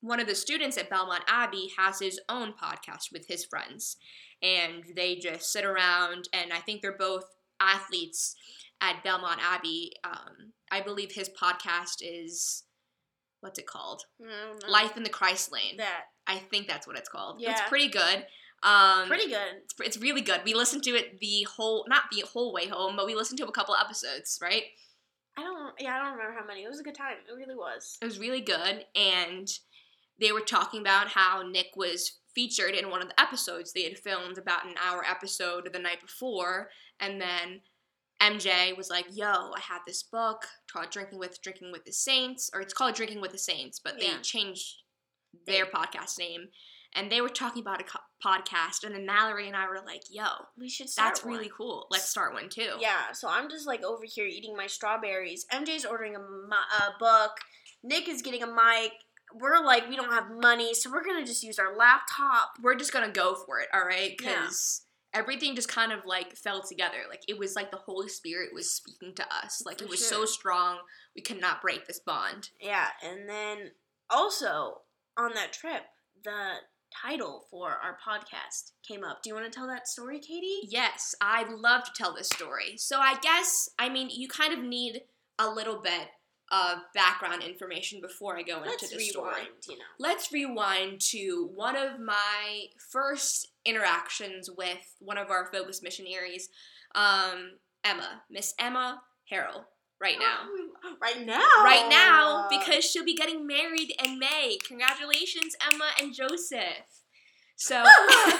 one 0.00 0.20
of 0.20 0.26
the 0.26 0.34
students 0.34 0.76
at 0.78 0.90
Belmont 0.90 1.24
Abbey 1.28 1.70
has 1.78 1.98
his 2.00 2.20
own 2.28 2.52
podcast 2.52 3.10
with 3.12 3.26
his 3.28 3.44
friends 3.44 3.96
and 4.42 4.84
they 4.94 5.16
just 5.16 5.50
sit 5.50 5.64
around 5.64 6.28
and 6.34 6.52
i 6.52 6.58
think 6.58 6.82
they're 6.82 6.96
both 6.96 7.24
athletes 7.58 8.36
at 8.82 9.02
belmont 9.02 9.40
abbey 9.42 9.92
um, 10.04 10.52
i 10.70 10.80
believe 10.80 11.12
his 11.12 11.30
podcast 11.30 11.96
is 12.02 12.64
what's 13.40 13.58
it 13.58 13.66
called 13.66 14.02
I 14.20 14.24
don't 14.46 14.62
know. 14.62 14.68
life 14.70 14.96
in 14.96 15.02
the 15.04 15.08
christ 15.08 15.50
lane 15.52 15.78
that 15.78 16.04
i 16.26 16.36
think 16.36 16.68
that's 16.68 16.86
what 16.86 16.98
it's 16.98 17.08
called 17.08 17.40
Yeah. 17.40 17.52
it's 17.52 17.62
pretty 17.62 17.88
good 17.88 18.26
um, 18.62 19.06
pretty 19.06 19.28
good. 19.28 19.62
it's, 19.64 19.74
it's 19.80 19.96
really 19.98 20.20
good 20.22 20.40
we 20.44 20.52
listened 20.54 20.82
to 20.84 20.90
it 20.90 21.18
the 21.18 21.46
whole 21.56 21.86
not 21.88 22.04
the 22.12 22.24
whole 22.30 22.52
way 22.52 22.66
home 22.68 22.94
but 22.96 23.06
we 23.06 23.14
listened 23.14 23.38
to 23.38 23.46
a 23.46 23.52
couple 23.52 23.74
episodes 23.74 24.38
right 24.42 24.64
I 25.38 25.42
don't. 25.42 25.74
Yeah, 25.78 25.96
I 25.96 25.98
don't 25.98 26.12
remember 26.16 26.34
how 26.40 26.46
many. 26.46 26.62
It 26.64 26.68
was 26.68 26.80
a 26.80 26.82
good 26.82 26.94
time. 26.94 27.16
It 27.28 27.34
really 27.36 27.54
was. 27.54 27.98
It 28.00 28.06
was 28.06 28.18
really 28.18 28.40
good, 28.40 28.86
and 28.94 29.46
they 30.20 30.32
were 30.32 30.40
talking 30.40 30.80
about 30.80 31.08
how 31.08 31.42
Nick 31.42 31.68
was 31.76 32.18
featured 32.34 32.74
in 32.74 32.90
one 32.90 33.02
of 33.02 33.08
the 33.08 33.20
episodes. 33.20 33.72
They 33.72 33.82
had 33.84 33.98
filmed 33.98 34.38
about 34.38 34.66
an 34.66 34.74
hour 34.82 35.04
episode 35.04 35.66
of 35.66 35.72
the 35.72 35.78
night 35.78 36.00
before, 36.00 36.70
and 37.00 37.20
then 37.20 37.62
MJ 38.20 38.74
was 38.76 38.88
like, 38.90 39.06
"Yo, 39.10 39.52
I 39.54 39.60
had 39.60 39.80
this 39.86 40.02
book 40.02 40.46
called 40.72 40.90
Drinking 40.90 41.18
with 41.18 41.40
Drinking 41.42 41.70
with 41.72 41.84
the 41.84 41.92
Saints, 41.92 42.50
or 42.54 42.60
it's 42.60 42.72
called 42.74 42.94
Drinking 42.94 43.20
with 43.20 43.32
the 43.32 43.38
Saints, 43.38 43.78
but 43.78 43.98
they 43.98 44.06
Yeah. 44.08 44.20
changed 44.22 44.82
their 45.46 45.66
podcast 45.66 46.18
name." 46.18 46.50
And 46.94 47.12
they 47.12 47.20
were 47.20 47.28
talking 47.28 47.60
about 47.60 47.82
a 47.82 47.84
co- 47.84 47.98
podcast, 48.24 48.82
and 48.82 48.94
then 48.94 49.04
Mallory 49.04 49.46
and 49.48 49.56
I 49.56 49.68
were 49.68 49.82
like, 49.84 50.04
"Yo, 50.08 50.24
We 50.56 50.70
should 50.70 50.88
start. 50.88 51.14
that's 51.14 51.26
really 51.26 51.50
cool. 51.54 51.86
Let's 51.90 52.08
start 52.08 52.32
one 52.32 52.48
too." 52.48 52.76
Yeah, 52.80 53.12
so 53.12 53.28
I'm 53.28 53.50
just 53.50 53.66
like 53.66 53.82
over 53.82 54.04
here 54.06 54.24
eating 54.26 54.56
my 54.56 54.66
strawberries. 54.66 55.44
MJ's 55.52 55.84
ordering 55.84 56.16
a, 56.16 56.20
a 56.20 56.96
book. 56.98 57.32
Nick 57.82 58.08
is 58.08 58.22
getting 58.22 58.42
a 58.42 58.46
mic. 58.46 58.92
We're 59.34 59.64
like, 59.64 59.88
we 59.88 59.96
don't 59.96 60.12
have 60.12 60.30
money, 60.40 60.72
so 60.74 60.90
we're 60.90 61.04
gonna 61.04 61.26
just 61.26 61.42
use 61.42 61.58
our 61.58 61.76
laptop. 61.76 62.52
we're 62.62 62.76
just 62.76 62.92
gonna 62.92 63.10
go 63.10 63.34
for 63.34 63.60
it, 63.60 63.68
all 63.74 63.84
right? 63.84 64.14
Yeah. 64.20 64.40
Because 64.40 64.82
everything 65.12 65.54
just 65.54 65.68
kind 65.68 65.92
of 65.92 66.00
like 66.04 66.36
fell 66.36 66.62
together. 66.62 66.98
Like 67.08 67.22
it 67.28 67.38
was 67.38 67.56
like 67.56 67.70
the 67.70 67.78
Holy 67.78 68.08
Spirit 68.08 68.50
was 68.54 68.70
speaking 68.70 69.14
to 69.14 69.24
us. 69.34 69.62
Like 69.64 69.78
For 69.78 69.84
it 69.84 69.90
was 69.90 70.00
sure. 70.00 70.08
so 70.08 70.24
strong, 70.26 70.78
we 71.14 71.22
could 71.22 71.40
not 71.40 71.62
break 71.62 71.86
this 71.86 72.00
bond. 72.00 72.50
Yeah, 72.60 72.88
and 73.02 73.28
then 73.28 73.70
also 74.10 74.82
on 75.16 75.34
that 75.34 75.52
trip, 75.52 75.82
the 76.24 76.54
title 77.02 77.44
for 77.50 77.70
our 77.70 77.96
podcast 78.06 78.72
came 78.86 79.04
up. 79.04 79.22
Do 79.22 79.30
you 79.30 79.34
want 79.34 79.50
to 79.50 79.56
tell 79.56 79.66
that 79.68 79.88
story, 79.88 80.18
Katie? 80.20 80.60
Yes, 80.68 81.14
I'd 81.20 81.48
love 81.48 81.84
to 81.84 81.90
tell 81.94 82.14
this 82.14 82.28
story. 82.28 82.76
So 82.76 83.00
I 83.00 83.16
guess, 83.20 83.68
I 83.78 83.88
mean, 83.88 84.08
you 84.10 84.28
kind 84.28 84.52
of 84.52 84.62
need 84.62 85.02
a 85.38 85.48
little 85.50 85.80
bit 85.80 86.08
of 86.52 86.78
background 86.94 87.42
information 87.42 88.00
before 88.00 88.36
I 88.36 88.42
go 88.42 88.60
Let's 88.64 88.84
into 88.84 88.94
the 88.94 88.98
rewind, 88.98 89.12
story. 89.12 89.42
you 89.68 89.78
know. 89.78 89.84
Let's 89.98 90.32
rewind 90.32 91.00
to 91.12 91.50
one 91.54 91.76
of 91.76 91.98
my 91.98 92.66
first 92.90 93.48
interactions 93.64 94.48
with 94.56 94.94
one 95.00 95.18
of 95.18 95.30
our 95.30 95.46
focus 95.52 95.82
missionaries, 95.82 96.48
um, 96.94 97.52
Emma, 97.84 98.22
Miss 98.30 98.54
Emma 98.58 99.02
Harrell, 99.30 99.64
right 100.00 100.16
now. 100.18 100.40
Right 101.02 101.26
now. 101.26 101.40
Right 101.64 101.88
now, 101.90 102.46
because 102.48 102.84
she'll 102.84 103.04
be 103.04 103.14
getting 103.14 103.44
married 103.46 103.92
in 104.02 104.18
May. 104.20 104.56
Congratulations, 104.66 105.56
Emma 105.68 105.86
and 106.00 106.14
Joseph. 106.14 107.02
So, 107.56 107.82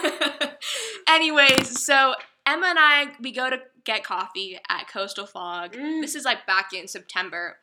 anyways, 1.09 1.85
so 1.85 2.15
Emma 2.47 2.67
and 2.69 2.79
I, 2.79 3.09
we 3.21 3.33
go 3.33 3.51
to 3.51 3.59
get 3.87 4.05
coffee 4.05 4.59
at 4.69 4.89
Coastal 4.89 5.27
Fog. 5.27 5.73
Mm. 5.73 6.03
This 6.03 6.15
is 6.15 6.25
like 6.25 6.47
back 6.47 6.73
in 6.75 6.87
September. 6.87 7.57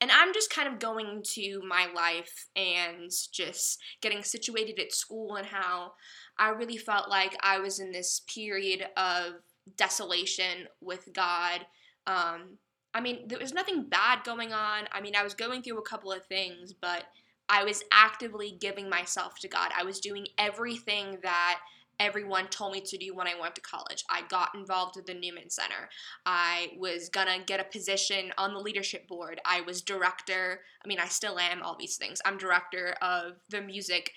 And 0.00 0.10
I'm 0.12 0.32
just 0.32 0.52
kind 0.52 0.68
of 0.68 0.78
going 0.78 1.22
to 1.32 1.62
my 1.66 1.88
life 1.94 2.46
and 2.54 3.10
just 3.32 3.80
getting 4.00 4.22
situated 4.22 4.78
at 4.78 4.92
school 4.92 5.34
and 5.34 5.46
how 5.46 5.94
I 6.38 6.50
really 6.50 6.76
felt 6.76 7.08
like 7.08 7.36
I 7.40 7.58
was 7.58 7.80
in 7.80 7.90
this 7.90 8.20
period 8.32 8.86
of 8.96 9.34
desolation 9.76 10.68
with 10.80 11.08
God. 11.12 11.66
Um, 12.06 12.58
I 12.92 13.00
mean, 13.00 13.26
there 13.28 13.38
was 13.38 13.54
nothing 13.54 13.88
bad 13.88 14.22
going 14.24 14.52
on. 14.52 14.84
I 14.92 15.00
mean, 15.00 15.16
I 15.16 15.22
was 15.22 15.34
going 15.34 15.62
through 15.62 15.78
a 15.78 15.82
couple 15.82 16.12
of 16.12 16.26
things, 16.26 16.72
but 16.72 17.04
I 17.48 17.64
was 17.64 17.82
actively 17.92 18.56
giving 18.60 18.88
myself 18.88 19.38
to 19.40 19.48
God. 19.48 19.70
I 19.76 19.84
was 19.84 20.00
doing 20.00 20.26
everything 20.38 21.18
that 21.22 21.60
everyone 22.00 22.48
told 22.48 22.72
me 22.72 22.80
to 22.80 22.96
do 22.96 23.14
when 23.14 23.28
I 23.28 23.38
went 23.40 23.54
to 23.54 23.60
college. 23.60 24.04
I 24.10 24.22
got 24.28 24.54
involved 24.54 24.96
with 24.96 25.06
the 25.06 25.14
Newman 25.14 25.50
Center. 25.50 25.88
I 26.26 26.72
was 26.78 27.08
gonna 27.10 27.38
get 27.46 27.60
a 27.60 27.64
position 27.64 28.32
on 28.38 28.54
the 28.54 28.58
leadership 28.58 29.06
board. 29.06 29.40
I 29.44 29.60
was 29.60 29.82
director, 29.82 30.62
I 30.84 30.88
mean, 30.88 30.98
I 30.98 31.06
still 31.06 31.38
am 31.38 31.62
all 31.62 31.76
these 31.78 31.96
things. 31.96 32.20
I'm 32.24 32.38
director 32.38 32.96
of 33.02 33.34
the 33.50 33.60
music 33.60 34.12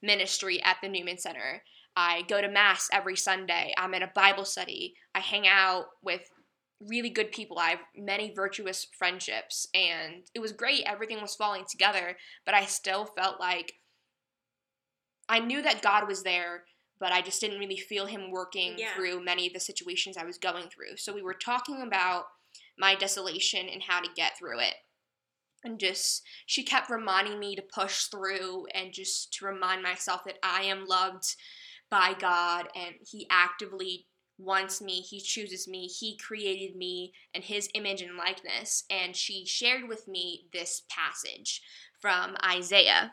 ministry 0.00 0.62
at 0.62 0.76
the 0.80 0.88
Newman 0.88 1.18
Center. 1.18 1.62
I 1.96 2.22
go 2.22 2.40
to 2.40 2.48
Mass 2.48 2.88
every 2.92 3.16
Sunday. 3.16 3.74
I'm 3.76 3.94
in 3.94 4.02
a 4.02 4.12
Bible 4.14 4.44
study. 4.44 4.94
I 5.14 5.20
hang 5.20 5.46
out 5.46 5.86
with 6.02 6.30
really 6.80 7.10
good 7.10 7.32
people. 7.32 7.58
I 7.58 7.70
have 7.70 7.80
many 7.96 8.32
virtuous 8.34 8.86
friendships, 8.96 9.68
and 9.74 10.22
it 10.34 10.40
was 10.40 10.52
great. 10.52 10.82
Everything 10.86 11.20
was 11.20 11.34
falling 11.34 11.64
together, 11.68 12.16
but 12.44 12.54
I 12.54 12.64
still 12.66 13.04
felt 13.04 13.40
like 13.40 13.74
I 15.28 15.38
knew 15.38 15.62
that 15.62 15.82
God 15.82 16.06
was 16.06 16.22
there, 16.22 16.64
but 17.04 17.12
I 17.12 17.20
just 17.20 17.38
didn't 17.38 17.58
really 17.58 17.76
feel 17.76 18.06
Him 18.06 18.30
working 18.30 18.78
Yeah. 18.78 18.94
through 18.94 19.22
many 19.22 19.46
of 19.46 19.52
the 19.52 19.60
situations 19.60 20.16
I 20.16 20.24
was 20.24 20.38
going 20.38 20.70
through. 20.70 20.96
So 20.96 21.12
we 21.12 21.20
were 21.20 21.34
talking 21.34 21.82
about 21.82 22.24
my 22.78 22.94
desolation 22.94 23.68
and 23.68 23.82
how 23.82 24.00
to 24.00 24.08
get 24.16 24.38
through 24.38 24.60
it. 24.60 24.76
And 25.64 25.78
just, 25.78 26.22
she 26.46 26.62
kept 26.64 26.88
reminding 26.88 27.38
me 27.38 27.56
to 27.56 27.62
push 27.62 28.04
through 28.04 28.68
and 28.72 28.90
just 28.90 29.34
to 29.34 29.44
remind 29.44 29.82
myself 29.82 30.24
that 30.24 30.38
I 30.42 30.62
am 30.62 30.86
loved 30.86 31.36
by 31.90 32.14
God 32.18 32.68
and 32.74 32.94
He 33.06 33.26
actively 33.30 34.06
wants 34.38 34.80
me, 34.80 35.02
He 35.02 35.20
chooses 35.20 35.68
me, 35.68 35.86
He 35.86 36.16
created 36.16 36.74
me 36.74 37.12
in 37.34 37.42
His 37.42 37.68
image 37.74 38.00
and 38.00 38.16
likeness. 38.16 38.84
And 38.90 39.14
she 39.14 39.44
shared 39.44 39.88
with 39.88 40.08
me 40.08 40.46
this 40.54 40.84
passage 40.88 41.60
from 42.00 42.38
Isaiah. 42.42 43.12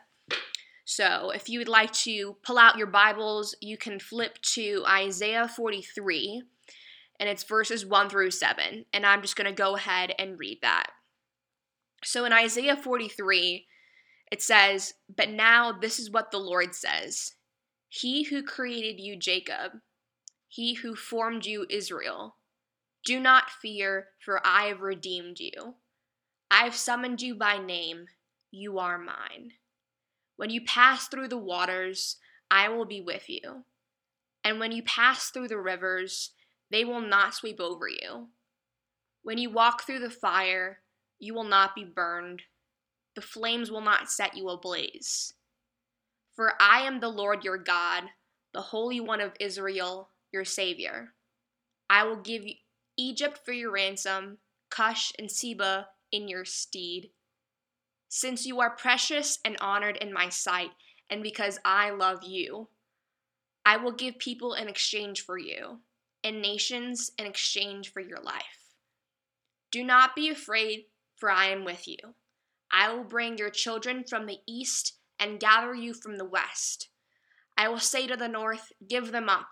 So 0.84 1.30
if 1.30 1.48
you 1.48 1.58
would 1.58 1.68
like 1.68 1.92
to 1.92 2.36
pull 2.42 2.58
out 2.58 2.76
your 2.76 2.88
Bibles, 2.88 3.54
you 3.60 3.76
can 3.76 4.00
flip 4.00 4.38
to 4.42 4.84
Isaiah 4.88 5.48
43, 5.48 6.42
and 7.20 7.28
it's 7.28 7.44
verses 7.44 7.86
1 7.86 8.08
through 8.08 8.32
7. 8.32 8.84
And 8.92 9.06
I'm 9.06 9.22
just 9.22 9.36
going 9.36 9.46
to 9.46 9.52
go 9.52 9.76
ahead 9.76 10.12
and 10.18 10.38
read 10.38 10.58
that. 10.62 10.88
So 12.04 12.24
in 12.24 12.32
Isaiah 12.32 12.76
43, 12.76 13.66
it 14.32 14.42
says, 14.42 14.94
But 15.14 15.30
now 15.30 15.72
this 15.72 15.98
is 15.98 16.10
what 16.10 16.30
the 16.30 16.38
Lord 16.38 16.74
says 16.74 17.34
He 17.88 18.24
who 18.24 18.42
created 18.42 19.00
you, 19.00 19.16
Jacob, 19.16 19.72
he 20.48 20.74
who 20.74 20.94
formed 20.94 21.46
you, 21.46 21.64
Israel, 21.70 22.36
do 23.06 23.18
not 23.18 23.50
fear, 23.50 24.08
for 24.18 24.40
I 24.44 24.64
have 24.64 24.82
redeemed 24.82 25.40
you. 25.40 25.76
I 26.50 26.64
have 26.64 26.74
summoned 26.74 27.22
you 27.22 27.34
by 27.34 27.56
name, 27.56 28.06
you 28.50 28.78
are 28.78 28.98
mine. 28.98 29.52
When 30.36 30.50
you 30.50 30.60
pass 30.64 31.08
through 31.08 31.28
the 31.28 31.38
waters, 31.38 32.16
I 32.50 32.68
will 32.68 32.84
be 32.84 33.00
with 33.00 33.28
you. 33.28 33.64
And 34.44 34.58
when 34.58 34.72
you 34.72 34.82
pass 34.82 35.30
through 35.30 35.48
the 35.48 35.60
rivers, 35.60 36.32
they 36.70 36.84
will 36.84 37.00
not 37.00 37.34
sweep 37.34 37.60
over 37.60 37.88
you. 37.88 38.28
When 39.22 39.38
you 39.38 39.50
walk 39.50 39.82
through 39.82 40.00
the 40.00 40.10
fire, 40.10 40.78
you 41.18 41.34
will 41.34 41.44
not 41.44 41.74
be 41.74 41.84
burned. 41.84 42.42
The 43.14 43.20
flames 43.20 43.70
will 43.70 43.82
not 43.82 44.10
set 44.10 44.36
you 44.36 44.48
ablaze. 44.48 45.34
For 46.34 46.54
I 46.60 46.80
am 46.80 47.00
the 47.00 47.08
Lord 47.08 47.44
your 47.44 47.58
God, 47.58 48.04
the 48.52 48.62
Holy 48.62 49.00
One 49.00 49.20
of 49.20 49.32
Israel, 49.38 50.08
your 50.32 50.44
Savior. 50.44 51.12
I 51.88 52.04
will 52.04 52.16
give 52.16 52.42
Egypt 52.96 53.40
for 53.44 53.52
your 53.52 53.70
ransom, 53.70 54.38
Cush 54.70 55.12
and 55.18 55.30
Seba 55.30 55.88
in 56.10 56.26
your 56.26 56.44
stead. 56.44 57.10
Since 58.14 58.44
you 58.44 58.60
are 58.60 58.68
precious 58.68 59.38
and 59.42 59.56
honored 59.58 59.96
in 59.96 60.12
my 60.12 60.28
sight, 60.28 60.72
and 61.08 61.22
because 61.22 61.58
I 61.64 61.88
love 61.88 62.24
you, 62.24 62.68
I 63.64 63.78
will 63.78 63.92
give 63.92 64.18
people 64.18 64.52
in 64.52 64.68
exchange 64.68 65.22
for 65.22 65.38
you, 65.38 65.80
and 66.22 66.42
nations 66.42 67.12
in 67.18 67.24
exchange 67.24 67.90
for 67.90 68.00
your 68.00 68.20
life. 68.20 68.74
Do 69.70 69.82
not 69.82 70.14
be 70.14 70.28
afraid, 70.28 70.88
for 71.16 71.30
I 71.30 71.46
am 71.46 71.64
with 71.64 71.88
you. 71.88 71.96
I 72.70 72.92
will 72.92 73.02
bring 73.02 73.38
your 73.38 73.48
children 73.48 74.04
from 74.04 74.26
the 74.26 74.40
east 74.46 74.98
and 75.18 75.40
gather 75.40 75.74
you 75.74 75.94
from 75.94 76.18
the 76.18 76.26
west. 76.26 76.90
I 77.56 77.70
will 77.70 77.78
say 77.78 78.06
to 78.08 78.16
the 78.18 78.28
north, 78.28 78.72
Give 78.86 79.10
them 79.10 79.30
up, 79.30 79.48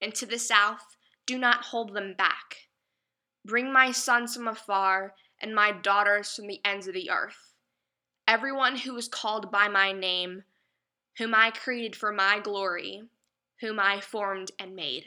and 0.00 0.14
to 0.14 0.24
the 0.24 0.38
south, 0.38 0.96
Do 1.26 1.36
not 1.36 1.66
hold 1.66 1.92
them 1.92 2.14
back. 2.16 2.70
Bring 3.44 3.70
my 3.70 3.92
sons 3.92 4.34
from 4.34 4.48
afar 4.48 5.12
and 5.42 5.54
my 5.54 5.72
daughters 5.72 6.34
from 6.34 6.46
the 6.46 6.62
ends 6.64 6.88
of 6.88 6.94
the 6.94 7.10
earth. 7.10 7.47
Everyone 8.28 8.76
who 8.76 8.94
is 8.98 9.08
called 9.08 9.50
by 9.50 9.68
my 9.68 9.90
name, 9.90 10.42
whom 11.16 11.34
I 11.34 11.50
created 11.50 11.96
for 11.96 12.12
my 12.12 12.40
glory, 12.40 13.04
whom 13.62 13.80
I 13.80 14.02
formed 14.02 14.52
and 14.60 14.76
made. 14.76 15.06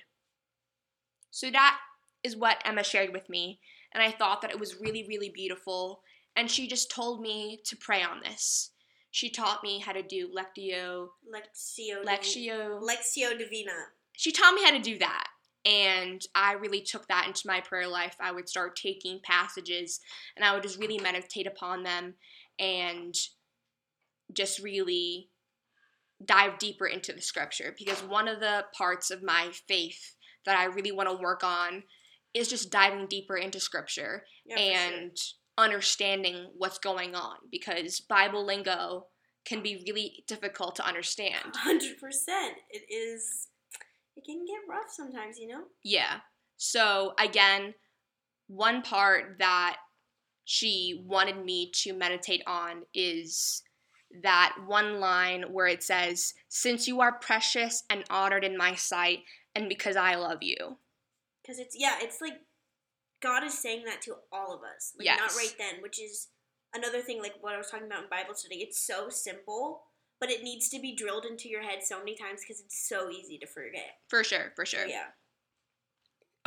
So 1.29 1.51
that 1.51 1.77
is 2.23 2.35
what 2.35 2.63
Emma 2.65 2.83
shared 2.83 3.13
with 3.13 3.29
me, 3.29 3.59
and 3.91 4.01
I 4.01 4.09
thought 4.09 4.41
that 4.41 4.49
it 4.49 4.59
was 4.59 4.81
really, 4.81 5.05
really 5.07 5.29
beautiful. 5.29 6.01
And 6.35 6.49
she 6.49 6.67
just 6.67 6.89
told 6.89 7.21
me 7.21 7.61
to 7.65 7.77
pray 7.77 8.01
on 8.01 8.21
this. 8.23 8.71
She 9.11 9.29
taught 9.29 9.61
me 9.61 9.77
how 9.77 9.91
to 9.91 10.01
do 10.01 10.27
Lectio, 10.29 11.09
lectio, 11.31 12.03
Lectio. 12.03 12.81
Lexio 12.81 13.37
Divina. 13.37 13.89
She 14.13 14.31
taught 14.31 14.55
me 14.55 14.63
how 14.63 14.71
to 14.71 14.79
do 14.79 14.97
that. 14.97 15.27
And 15.63 16.25
I 16.33 16.53
really 16.53 16.81
took 16.81 17.07
that 17.07 17.27
into 17.27 17.45
my 17.45 17.61
prayer 17.61 17.87
life. 17.87 18.15
I 18.19 18.31
would 18.31 18.49
start 18.49 18.75
taking 18.75 19.19
passages 19.21 19.99
and 20.35 20.43
I 20.43 20.53
would 20.53 20.63
just 20.63 20.79
really 20.79 20.97
meditate 20.97 21.45
upon 21.45 21.83
them 21.83 22.15
and 22.61 23.15
just 24.31 24.59
really 24.59 25.29
dive 26.23 26.59
deeper 26.59 26.85
into 26.85 27.11
the 27.11 27.21
scripture. 27.21 27.75
Because 27.77 28.01
one 28.03 28.27
of 28.27 28.39
the 28.39 28.65
parts 28.77 29.11
of 29.11 29.23
my 29.23 29.49
faith 29.67 30.15
that 30.45 30.57
I 30.57 30.65
really 30.65 30.91
want 30.91 31.09
to 31.09 31.15
work 31.15 31.43
on 31.43 31.83
is 32.33 32.47
just 32.47 32.71
diving 32.71 33.07
deeper 33.07 33.35
into 33.35 33.59
scripture 33.59 34.23
Yeah, 34.45 34.57
and 34.57 35.17
understanding 35.57 36.47
what's 36.57 36.79
going 36.79 37.13
on 37.15 37.35
because 37.51 37.99
Bible 37.99 38.45
lingo 38.45 39.07
can 39.45 39.61
be 39.61 39.83
really 39.85 40.23
difficult 40.27 40.75
to 40.75 40.85
understand. 40.87 41.55
Hundred 41.55 41.99
percent. 41.99 42.55
It 42.69 42.83
is. 42.93 43.47
It 44.15 44.23
can 44.25 44.45
get 44.45 44.59
rough 44.69 44.89
sometimes, 44.89 45.37
you 45.39 45.47
know. 45.47 45.63
Yeah. 45.83 46.19
So 46.57 47.13
again, 47.19 47.73
one 48.47 48.81
part 48.81 49.37
that 49.39 49.77
she 50.45 51.03
wanted 51.05 51.43
me 51.43 51.71
to 51.83 51.93
meditate 51.93 52.43
on 52.47 52.83
is 52.93 53.63
that 54.23 54.55
one 54.65 54.99
line 54.99 55.45
where 55.51 55.67
it 55.67 55.83
says, 55.83 56.33
Since 56.49 56.87
you 56.87 57.01
are 57.01 57.13
precious 57.13 57.83
and 57.89 58.03
honored 58.09 58.43
in 58.43 58.57
my 58.57 58.75
sight, 58.75 59.19
and 59.55 59.69
because 59.69 59.95
I 59.95 60.15
love 60.15 60.39
you. 60.41 60.77
Because 61.41 61.59
it's 61.59 61.75
yeah, 61.77 61.95
it's 62.01 62.21
like 62.21 62.33
God 63.21 63.43
is 63.43 63.57
saying 63.57 63.85
that 63.85 64.01
to 64.03 64.15
all 64.31 64.53
of 64.53 64.61
us. 64.61 64.93
Like 64.97 65.07
not 65.17 65.35
right 65.35 65.55
then, 65.57 65.81
which 65.81 66.01
is 66.01 66.27
another 66.73 67.01
thing 67.01 67.21
like 67.21 67.35
what 67.41 67.53
I 67.53 67.57
was 67.57 67.69
talking 67.69 67.87
about 67.87 68.03
in 68.03 68.09
Bible 68.09 68.35
study. 68.35 68.57
It's 68.57 68.79
so 68.85 69.09
simple, 69.09 69.83
but 70.19 70.29
it 70.29 70.43
needs 70.43 70.69
to 70.69 70.79
be 70.79 70.95
drilled 70.95 71.25
into 71.25 71.49
your 71.49 71.61
head 71.63 71.79
so 71.83 71.99
many 71.99 72.15
times 72.15 72.41
because 72.41 72.61
it's 72.61 72.87
so 72.87 73.09
easy 73.09 73.37
to 73.39 73.47
forget. 73.47 73.97
For 74.07 74.23
sure, 74.23 74.51
for 74.55 74.65
sure. 74.65 74.85
Yeah. 74.85 75.07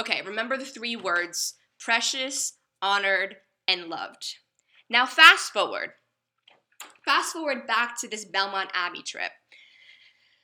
Okay, 0.01 0.23
remember 0.23 0.57
the 0.57 0.65
three 0.65 0.97
words 0.97 1.55
precious, 1.79 2.55
honored, 2.81 3.37
and 3.67 3.87
loved. 3.87 4.37
Now, 4.89 5.07
fast 5.07 5.53
forward. 5.53 5.91
Fast 7.05 7.33
forward 7.33 7.67
back 7.67 7.99
to 8.01 8.09
this 8.09 8.25
Belmont 8.25 8.71
Abbey 8.75 9.03
trip. 9.03 9.33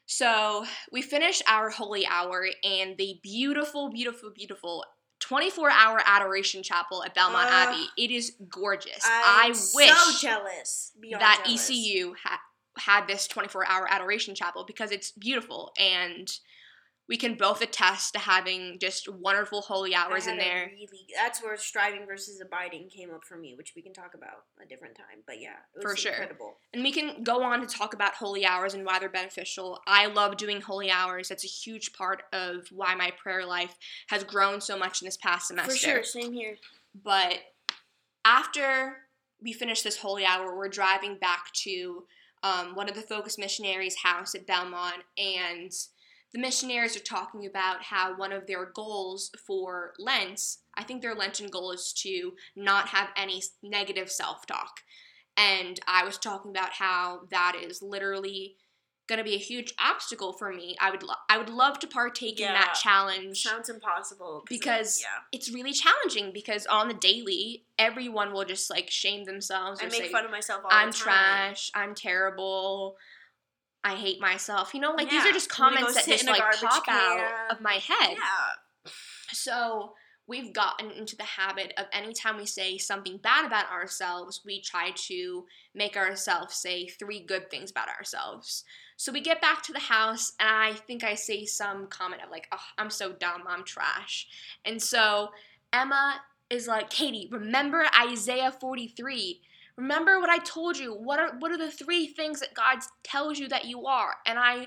So, 0.07 0.65
we 0.91 1.03
finished 1.03 1.43
our 1.47 1.71
holy 1.71 2.07
hour, 2.07 2.47
and 2.65 2.97
the 2.97 3.21
beautiful, 3.23 3.91
beautiful, 3.91 4.31
beautiful 4.35 4.85
24 5.21 5.71
hour 5.71 6.01
adoration 6.05 6.63
chapel 6.63 7.05
at 7.05 7.15
Belmont 7.15 7.47
Ugh. 7.47 7.69
Abbey. 7.69 7.87
It 7.97 8.11
is 8.11 8.33
gorgeous. 8.49 9.01
I'm 9.05 9.47
I 9.47 9.49
wish 9.75 9.91
so 9.91 10.19
jealous. 10.21 10.93
that 11.13 11.43
jealous. 11.45 11.71
ECU 11.71 12.15
ha- 12.23 12.41
had 12.79 13.07
this 13.07 13.27
24 13.29 13.67
hour 13.69 13.87
adoration 13.89 14.35
chapel 14.35 14.65
because 14.67 14.91
it's 14.91 15.13
beautiful 15.13 15.73
and 15.79 16.33
we 17.11 17.17
can 17.17 17.35
both 17.35 17.61
attest 17.61 18.13
to 18.13 18.21
having 18.21 18.79
just 18.81 19.09
wonderful 19.09 19.63
holy 19.63 19.97
hours 19.97 20.29
in 20.29 20.39
there. 20.39 20.71
Really, 20.73 21.07
that's 21.13 21.43
where 21.43 21.57
striving 21.57 22.07
versus 22.07 22.41
abiding 22.41 22.89
came 22.89 23.11
up 23.11 23.25
for 23.29 23.37
me, 23.37 23.55
which 23.59 23.73
we 23.75 23.83
can 23.83 23.93
talk 23.93 24.15
about 24.15 24.45
a 24.63 24.67
different 24.67 24.95
time. 24.95 25.25
But 25.27 25.41
yeah, 25.41 25.57
it 25.75 25.83
was 25.83 25.91
For 25.93 25.97
sure. 25.97 26.13
incredible. 26.13 26.59
And 26.73 26.85
we 26.85 26.93
can 26.93 27.25
go 27.25 27.43
on 27.43 27.61
to 27.61 27.67
talk 27.67 27.95
about 27.95 28.15
holy 28.15 28.47
hours 28.47 28.75
and 28.75 28.87
why 28.87 29.01
they're 29.01 29.09
beneficial. 29.09 29.81
I 29.89 30.07
love 30.07 30.37
doing 30.37 30.61
holy 30.61 30.89
hours. 30.89 31.29
That's 31.29 31.45
a 31.45 31.49
huge 31.49 31.93
part 31.95 32.23
of 32.33 32.69
why 32.71 32.95
my 32.95 33.11
prayer 33.21 33.45
life 33.45 33.75
has 34.09 34.23
grown 34.23 34.61
so 34.61 34.79
much 34.79 35.03
in 35.03 35.07
this 35.07 35.17
past 35.17 35.49
semester. 35.49 35.73
For 35.73 35.77
sure, 35.77 36.05
same 36.05 36.33
here. 36.33 36.59
But 36.95 37.41
after 38.25 38.99
we 39.43 39.53
finish 39.53 39.83
this 39.83 39.97
holy 39.97 40.25
hour, 40.25 40.57
we're 40.57 40.69
driving 40.69 41.19
back 41.19 41.53
to 41.65 42.05
um, 42.45 42.77
one 42.77 42.89
of 42.89 42.95
the 42.95 43.03
Focus 43.03 43.37
missionaries' 43.37 43.97
house 44.05 44.37
at 44.37 44.47
Belmont, 44.47 45.03
and 45.19 45.73
the 46.33 46.39
missionaries 46.39 46.97
are 46.97 47.01
talking 47.01 47.45
about 47.47 47.83
how 47.83 48.17
one 48.17 48.33
of 48.33 48.47
their 48.47 48.67
goals 48.67 49.31
for 49.47 49.93
Lent, 49.99 50.41
I 50.75 50.85
think 50.85 51.03
their 51.03 51.15
Lenten 51.15 51.49
goal 51.49 51.73
is 51.73 51.93
to 52.05 52.33
not 52.55 52.89
have 52.89 53.09
any 53.17 53.43
negative 53.63 54.11
self 54.11 54.47
talk. 54.47 54.81
And 55.37 55.81
I 55.87 56.05
was 56.05 56.19
talking 56.19 56.51
about 56.51 56.73
how 56.73 57.23
that 57.31 57.57
is 57.61 57.83
literally 57.83 58.57
going 59.09 59.19
to 59.19 59.25
be 59.25 59.35
a 59.35 59.39
huge 59.39 59.75
obstacle 59.79 60.33
for 60.33 60.53
me. 60.53 60.77
I 60.81 60.93
would 60.93 61.03
lo- 61.03 61.15
I 61.29 61.37
would 61.37 61.49
love 61.51 61.81
to 61.81 61.89
partake 61.89 62.39
in 62.41 62.47
that 62.47 62.79
challenge 62.81 63.43
Sounds 63.43 63.69
impossible. 63.69 64.45
because 64.49 65.01
yeah, 65.01 65.23
it's 65.33 65.53
really 65.53 65.73
challenging 65.73 66.31
because 66.33 66.65
on 66.67 66.87
the 66.87 66.95
daily 66.95 67.65
everyone 67.77 68.33
will 68.33 68.45
just 68.45 68.71
like 68.71 68.89
shame 68.89 69.25
themselves 69.25 69.81
or 69.83 69.87
I 69.87 69.89
make 69.89 70.03
say 70.05 70.13
fun 70.13 70.25
of 70.27 70.31
myself 70.31 70.63
all 70.65 70.71
i'm 70.71 70.91
the 70.91 70.97
time. 70.97 71.03
trash 71.03 71.73
i'm 71.75 71.95
terrible 71.95 72.97
i 73.85 73.95
hate 73.95 74.21
myself 74.21 74.75
you 74.75 74.81
know 74.81 74.93
like 74.93 75.11
these 75.11 75.25
are 75.25 75.33
just 75.33 75.49
comments 75.49 75.95
that 75.95 76.07
just 76.07 76.27
like 76.27 76.43
pop 76.61 76.85
out 76.89 77.51
of 77.51 77.61
my 77.61 77.75
head 77.75 78.17
Yeah, 78.17 78.93
so 79.33 79.95
we've 80.27 80.53
gotten 80.53 80.91
into 80.93 81.17
the 81.17 81.25
habit 81.25 81.73
of 81.77 81.87
anytime 81.93 82.37
we 82.37 82.47
say 82.47 82.79
something 82.79 83.19
bad 83.19 83.45
about 83.45 83.71
ourselves 83.71 84.43
we 84.45 84.61
try 84.61 84.93
to 84.95 85.45
make 85.75 85.97
ourselves 85.97 86.57
say 86.57 86.87
three 86.87 87.21
good 87.21 87.51
things 87.51 87.71
about 87.71 87.89
ourselves 87.89 88.65
so 89.01 89.13
we 89.13 89.23
get 89.23 89.41
back 89.41 89.63
to 89.63 89.73
the 89.73 89.79
house, 89.79 90.35
and 90.39 90.47
I 90.47 90.75
think 90.75 91.05
I 91.05 91.15
say 91.15 91.47
some 91.47 91.87
comment 91.87 92.21
of 92.23 92.31
like, 92.31 92.47
oh, 92.53 92.61
I'm 92.77 92.91
so 92.91 93.13
dumb, 93.13 93.45
I'm 93.49 93.65
trash. 93.65 94.29
And 94.63 94.83
so 94.83 95.31
Emma 95.73 96.21
is 96.51 96.69
like, 96.69 96.91
Katie, 96.91 97.27
remember 97.33 97.87
Isaiah 97.99 98.53
43. 98.53 99.41
Remember 99.81 100.21
what 100.21 100.29
I 100.31 100.39
told 100.39 100.77
you. 100.77 100.93
What 100.95 101.19
are 101.19 101.33
what 101.39 101.51
are 101.51 101.59
the 101.59 101.71
three 101.71 102.07
things 102.07 102.41
that 102.41 102.55
God 102.55 102.79
tells 103.03 103.39
you 103.39 103.49
that 103.49 103.65
you 103.65 103.87
are? 103.87 104.15
And 104.27 104.39
I 104.39 104.67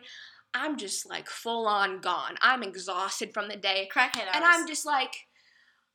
I'm 0.53 0.77
just 0.77 1.07
like 1.07 1.27
full 1.29 1.67
on 1.67 1.99
gone. 2.01 2.35
I'm 2.41 2.63
exhausted 2.63 3.33
from 3.33 3.47
the 3.47 3.55
day. 3.55 3.89
crackhead. 3.93 4.27
And. 4.33 4.43
I'm 4.43 4.67
just 4.67 4.85
like, 4.85 5.13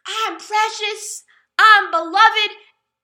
I'm 0.06 0.36
precious, 0.36 1.24
I'm 1.58 1.90
beloved, 1.90 2.50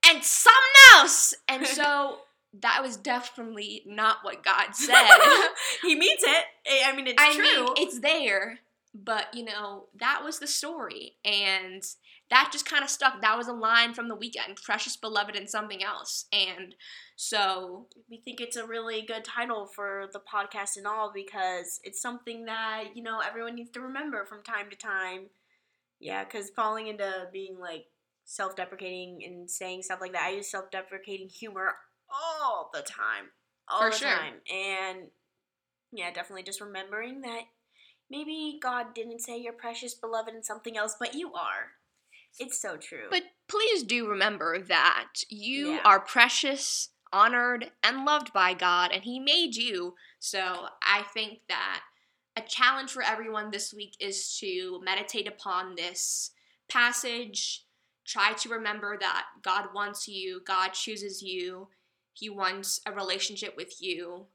and 0.09 0.23
something 0.23 0.61
else. 0.93 1.33
And 1.47 1.65
so 1.79 2.19
that 2.61 2.81
was 2.81 2.97
definitely 2.97 3.83
not 3.85 4.17
what 4.23 4.43
God 4.43 4.67
said. 4.73 4.95
he 5.81 5.95
means 5.95 6.21
it. 6.23 6.45
I 6.67 6.91
I 6.91 6.95
mean, 6.95 7.07
it's 7.07 7.21
I 7.21 7.35
true. 7.35 7.43
mean, 7.43 7.73
it's 7.77 7.99
there, 7.99 8.59
but 8.93 9.27
you 9.33 9.43
know, 9.45 9.85
that 9.99 10.21
was 10.23 10.39
the 10.39 10.47
story. 10.47 11.15
And 11.23 11.83
that 12.29 12.49
just 12.51 12.67
kind 12.67 12.83
of 12.83 12.89
stuck. 12.89 13.21
That 13.21 13.37
was 13.37 13.47
a 13.47 13.53
line 13.53 13.93
from 13.93 14.07
the 14.07 14.15
weekend 14.15 14.57
precious, 14.63 14.97
beloved, 14.97 15.35
and 15.35 15.49
something 15.49 15.83
else. 15.83 16.25
And 16.33 16.75
so, 17.15 17.85
we 18.09 18.17
think 18.17 18.41
it's 18.41 18.57
a 18.57 18.65
really 18.65 19.01
good 19.01 19.23
title 19.23 19.67
for 19.67 20.09
the 20.11 20.19
podcast 20.19 20.75
and 20.75 20.87
all 20.87 21.11
because 21.13 21.79
it's 21.83 22.01
something 22.01 22.45
that 22.45 22.85
you 22.95 23.03
know 23.03 23.19
everyone 23.19 23.55
needs 23.55 23.71
to 23.71 23.81
remember 23.81 24.25
from 24.25 24.43
time 24.43 24.69
to 24.69 24.75
time. 24.75 25.27
Yeah, 25.99 26.23
because 26.23 26.49
falling 26.49 26.87
into 26.87 27.27
being 27.31 27.59
like 27.59 27.85
self-deprecating 28.25 29.23
and 29.23 29.49
saying 29.49 29.83
stuff 29.83 30.01
like 30.01 30.13
that, 30.13 30.23
I 30.23 30.31
use 30.31 30.49
self-deprecating 30.49 31.29
humor 31.29 31.75
all 32.09 32.71
the 32.73 32.81
time, 32.81 33.29
all 33.69 33.81
For 33.81 33.91
the 33.91 33.95
sure. 33.97 34.09
time, 34.09 34.33
and 34.51 35.07
yeah, 35.91 36.11
definitely 36.11 36.43
just 36.43 36.59
remembering 36.59 37.21
that 37.21 37.43
maybe 38.09 38.59
God 38.61 38.93
didn't 38.93 39.19
say 39.21 39.37
you're 39.37 39.53
precious, 39.53 39.93
beloved, 39.93 40.33
and 40.33 40.43
something 40.43 40.75
else, 40.75 40.95
but 40.99 41.13
you 41.13 41.33
are. 41.33 41.74
It's 42.39 42.59
so 42.61 42.77
true. 42.77 43.07
but 43.09 43.23
please 43.47 43.83
do 43.83 44.07
remember 44.09 44.59
that 44.59 45.13
you 45.29 45.73
Yeah. 45.73 45.81
are 45.85 45.99
precious, 45.99 46.89
honored, 47.13 47.71
and 47.83 48.03
loved 48.05 48.33
by 48.33 48.53
God, 48.53 48.91
and 48.91 49.03
He 49.03 49.19
made 49.19 49.55
you. 49.55 49.95
So 50.19 50.69
I 50.81 51.03
think 51.03 51.41
that 51.47 51.83
a 52.35 52.41
challenge 52.41 52.91
for 52.91 53.01
everyone 53.03 53.51
this 53.51 53.73
week 53.73 53.95
is 53.99 54.37
to 54.39 54.81
meditate 54.83 55.27
upon 55.27 55.75
this 55.75 56.31
passage. 56.67 57.65
Try 58.05 58.33
to 58.33 58.49
remember 58.49 58.97
that 58.99 59.27
God 59.41 59.73
wants 59.73 60.07
you, 60.07 60.41
God 60.45 60.69
chooses 60.73 61.21
you, 61.21 61.69
He 62.13 62.29
wants 62.29 62.79
a 62.85 62.91
relationship 62.91 63.55
with 63.55 63.81
you, 63.81 64.27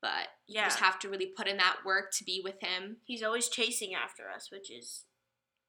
but 0.00 0.28
you 0.46 0.56
Yeah. 0.56 0.64
just 0.64 0.80
have 0.80 0.98
to 1.00 1.08
really 1.08 1.26
put 1.26 1.46
in 1.48 1.56
that 1.58 1.84
work 1.84 2.12
to 2.14 2.24
be 2.24 2.40
with 2.42 2.60
Him. 2.60 3.00
he's 3.04 3.22
always 3.22 3.48
chasing 3.48 3.94
after 3.94 4.28
us, 4.30 4.50
which 4.50 4.70
is 4.70 5.04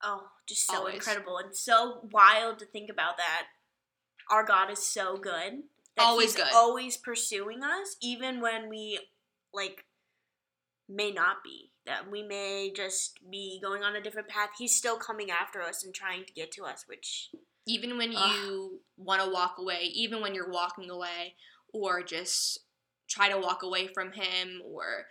oh, 0.05 0.27
just 0.47 0.67
so 0.67 0.77
Always. 0.77 0.95
incredible 0.95 1.37
and 1.37 1.55
so 1.55 2.07
wild 2.11 2.59
to 2.59 2.65
think 2.65 2.89
about 2.89 3.17
that. 3.17 3.43
Our 4.29 4.45
God 4.45 4.71
is 4.71 4.85
so 4.85 5.17
good. 5.17 5.63
Always 5.97 6.35
good. 6.35 6.47
Always 6.53 6.97
pursuing 6.97 7.63
us, 7.63 7.95
even 8.01 8.41
when 8.41 8.69
we 8.69 8.99
like 9.53 9.85
may 10.87 11.11
not 11.11 11.37
be. 11.43 11.71
That 11.85 12.09
we 12.09 12.23
may 12.23 12.71
just 12.75 13.19
be 13.29 13.59
going 13.61 13.83
on 13.83 13.95
a 13.95 14.01
different 14.01 14.27
path. 14.27 14.49
He's 14.57 14.75
still 14.75 14.97
coming 14.97 15.29
after 15.29 15.61
us 15.61 15.83
and 15.83 15.93
trying 15.93 16.25
to 16.25 16.33
get 16.33 16.51
to 16.53 16.63
us, 16.63 16.85
which 16.87 17.29
even 17.67 17.97
when 17.97 18.13
Ugh. 18.15 18.31
you 18.31 18.79
want 18.97 19.21
to 19.23 19.29
walk 19.29 19.55
away, 19.59 19.91
even 19.93 20.21
when 20.21 20.33
you're 20.33 20.51
walking 20.51 20.89
away, 20.89 21.35
or 21.73 22.01
just 22.01 22.59
try 23.07 23.29
to 23.29 23.37
walk 23.37 23.61
away 23.61 23.87
from 23.87 24.13
him, 24.13 24.61
or 24.65 25.05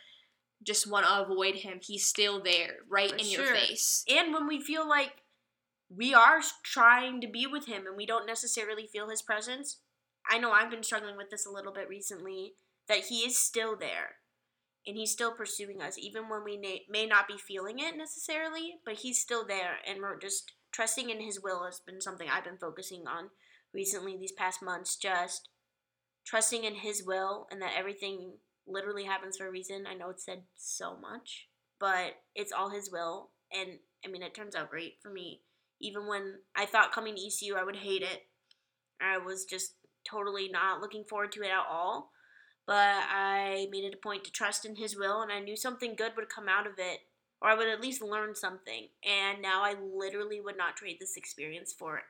just 0.65 0.91
want 0.91 1.07
to 1.07 1.23
avoid 1.23 1.57
him, 1.57 1.81
he's 1.83 2.07
still 2.07 2.43
there, 2.43 2.77
right 2.91 3.11
For 3.11 3.17
in 3.17 3.27
your 3.27 3.47
face. 3.55 4.05
and 4.09 4.33
when 4.33 4.47
we 4.47 4.61
feel 4.61 4.89
like 4.89 5.13
we 5.95 6.15
are 6.15 6.41
trying 6.63 7.21
to 7.21 7.29
be 7.29 7.47
with 7.47 7.67
him 7.67 7.87
and 7.87 7.97
we 7.97 8.07
don't 8.07 8.27
necessarily 8.27 8.87
feel 8.87 9.11
his 9.11 9.23
presence 9.23 9.81
i 10.31 10.39
know 10.39 10.51
i've 10.51 10.71
been 10.71 10.83
struggling 10.83 11.17
with 11.17 11.29
this 11.31 11.47
a 11.47 11.51
little 11.51 11.73
bit 11.73 11.89
recently 11.89 12.55
that 12.89 13.05
he 13.05 13.21
is 13.21 13.39
still 13.39 13.77
there 13.79 14.17
and 14.87 14.97
he's 14.97 15.11
still 15.13 15.33
pursuing 15.33 15.83
us 15.83 15.97
even 15.99 16.29
when 16.29 16.43
we 16.43 16.57
na- 16.57 16.83
may 16.89 17.05
not 17.07 17.29
be 17.29 17.37
feeling 17.37 17.79
it 17.79 17.97
necessarily 17.97 18.75
but 18.85 18.95
he's 18.97 19.21
still 19.21 19.47
there 19.47 19.77
and 19.87 20.01
we're 20.01 20.19
just 20.19 20.53
trusting 20.73 21.11
in 21.11 21.21
his 21.21 21.41
will 21.43 21.65
has 21.65 21.81
been 21.87 22.01
something 22.01 22.29
i've 22.33 22.45
been 22.45 22.59
focusing 22.59 23.05
on 23.07 23.29
recently 23.75 24.17
these 24.17 24.33
past 24.33 24.63
months 24.63 24.97
just 24.97 25.51
trusting 26.27 26.65
in 26.65 26.77
his 26.77 27.05
will 27.07 27.47
and 27.51 27.61
that 27.61 27.75
everything 27.77 28.33
literally 28.67 29.05
happens 29.05 29.37
for 29.37 29.47
a 29.47 29.51
reason. 29.51 29.87
I 29.87 29.95
know 29.95 30.11
it's 30.11 30.25
said 30.25 30.43
so 30.57 30.97
much 30.97 31.49
but 31.85 32.15
it's 32.35 32.53
all 32.53 32.71
his 32.71 32.91
will. 32.91 33.31
And 33.53 33.79
i 34.05 34.11
mean 34.11 34.23
it 34.23 34.35
turns 34.35 34.55
out 34.55 34.71
great 34.71 34.95
for 35.03 35.11
me. 35.11 35.43
Even 35.81 36.07
when 36.07 36.37
i 36.57 36.67
thought 36.67 36.93
coming 36.93 37.15
to 37.17 37.21
ecu 37.21 37.55
i 37.57 37.65
would 37.65 37.77
hate 37.77 38.03
it. 38.03 38.27
I 39.01 39.19
was 39.19 39.45
just 39.45 39.75
totally 40.09 40.49
not 40.49 40.81
looking 40.81 41.05
forward 41.05 41.33
to 41.33 41.43
it 41.43 41.51
at 41.51 41.67
all. 41.71 42.11
But 42.67 43.05
i 43.11 43.69
made 43.71 43.85
it 43.85 43.95
a 43.95 44.03
point 44.03 44.25
to 44.25 44.31
trust 44.31 44.65
in 44.65 44.77
his 44.77 44.97
will 44.97 45.21
and 45.21 45.33
i 45.33 45.41
knew 45.41 45.57
something 45.57 45.95
good 45.95 46.13
would 46.17 46.29
come 46.29 46.49
out 46.49 46.67
of 46.67 46.75
it 46.79 47.01
or 47.43 47.51
i 47.51 47.55
would 47.55 47.69
at 47.69 47.81
least 47.81 48.03
learn 48.03 48.35
something. 48.35 48.89
And 49.05 49.43
now 49.43 49.63
i 49.63 49.75
literally 49.75 50.41
would 50.41 50.57
not 50.57 50.77
trade 50.77 50.97
this 51.01 51.17
experience 51.17 51.75
for 51.79 52.03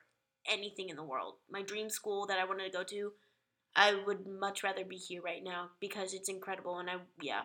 anything 0.49 0.89
in 0.89 0.95
the 0.95 1.03
world. 1.03 1.35
My 1.49 1.63
dream 1.63 1.89
school 1.89 2.25
that 2.27 2.39
i 2.39 2.45
wanted 2.45 2.65
to 2.65 2.77
go 2.77 2.83
to 2.83 3.11
i 3.75 3.95
would 4.05 4.25
much 4.25 4.63
rather 4.63 4.85
be 4.85 4.95
here 4.95 5.21
right 5.21 5.43
now 5.43 5.69
because 5.79 6.13
it's 6.13 6.29
incredible 6.29 6.79
and 6.79 6.89
i 6.89 6.95
yeah 7.21 7.41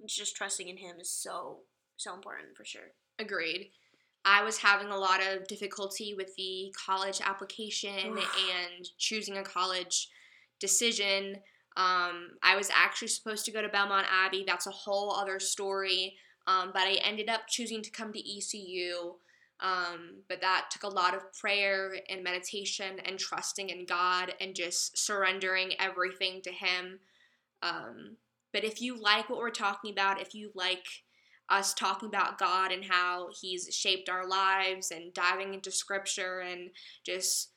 it's 0.00 0.16
just 0.16 0.36
trusting 0.36 0.68
in 0.68 0.76
him 0.76 0.96
is 1.00 1.10
so 1.10 1.60
so 1.96 2.14
important 2.14 2.56
for 2.56 2.64
sure. 2.64 2.92
Agreed. 3.18 3.70
I 4.24 4.42
was 4.42 4.58
having 4.58 4.88
a 4.88 4.98
lot 4.98 5.20
of 5.20 5.46
difficulty 5.46 6.14
with 6.14 6.34
the 6.36 6.74
college 6.84 7.20
application 7.24 7.90
and 8.08 8.88
choosing 8.98 9.38
a 9.38 9.42
college 9.42 10.08
decision. 10.60 11.36
Um, 11.76 12.30
I 12.42 12.56
was 12.56 12.70
actually 12.74 13.08
supposed 13.08 13.44
to 13.44 13.52
go 13.52 13.62
to 13.62 13.68
Belmont 13.68 14.06
Abbey. 14.10 14.44
That's 14.46 14.66
a 14.66 14.72
whole 14.72 15.12
other 15.12 15.38
story. 15.38 16.16
Um, 16.48 16.70
but 16.72 16.82
I 16.82 16.98
ended 17.04 17.28
up 17.28 17.42
choosing 17.48 17.82
to 17.82 17.90
come 17.90 18.12
to 18.12 18.18
ECU. 18.18 19.14
Um, 19.60 20.22
but 20.28 20.42
that 20.42 20.66
took 20.70 20.82
a 20.82 20.94
lot 20.94 21.14
of 21.14 21.32
prayer 21.32 21.96
and 22.10 22.22
meditation 22.22 23.00
and 23.04 23.18
trusting 23.18 23.70
in 23.70 23.86
God 23.86 24.34
and 24.40 24.54
just 24.54 24.98
surrendering 24.98 25.72
everything 25.78 26.42
to 26.42 26.50
Him. 26.50 27.00
Um, 27.62 28.16
but 28.52 28.64
if 28.64 28.82
you 28.82 29.00
like 29.00 29.30
what 29.30 29.38
we're 29.38 29.50
talking 29.50 29.90
about, 29.90 30.20
if 30.20 30.34
you 30.34 30.50
like 30.54 30.84
us 31.48 31.72
talking 31.72 32.08
about 32.08 32.38
God 32.38 32.72
and 32.72 32.84
how 32.84 33.28
He's 33.40 33.74
shaped 33.74 34.08
our 34.08 34.28
lives 34.28 34.90
and 34.90 35.14
diving 35.14 35.54
into 35.54 35.70
Scripture 35.70 36.40
and 36.40 36.70
just 37.04 37.50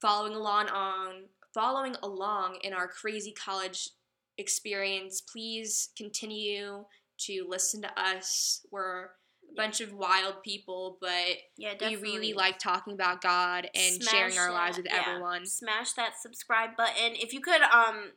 following 0.00 0.34
along 0.34 0.68
on 0.68 1.24
following 1.54 1.96
along 2.02 2.56
in 2.62 2.72
our 2.72 2.88
crazy 2.88 3.32
college 3.32 3.90
experience. 4.38 5.20
Please 5.20 5.90
continue 5.96 6.84
to 7.18 7.46
listen 7.48 7.82
to 7.82 8.00
us. 8.00 8.64
We're 8.70 9.10
bunch 9.56 9.80
of 9.80 9.92
wild 9.92 10.42
people, 10.42 10.98
but 11.00 11.10
Yeah, 11.56 11.74
we 11.80 11.96
really 11.96 12.32
like 12.32 12.58
talking 12.58 12.94
about 12.94 13.20
God 13.20 13.68
and 13.74 14.02
sharing 14.02 14.32
Smash 14.32 14.38
our 14.38 14.52
lives 14.52 14.76
with 14.76 14.86
yeah. 14.86 15.02
everyone. 15.06 15.46
Smash 15.46 15.92
that 15.92 16.12
subscribe 16.20 16.76
button. 16.76 17.12
If 17.14 17.32
you 17.32 17.40
could 17.40 17.62
um 17.62 18.12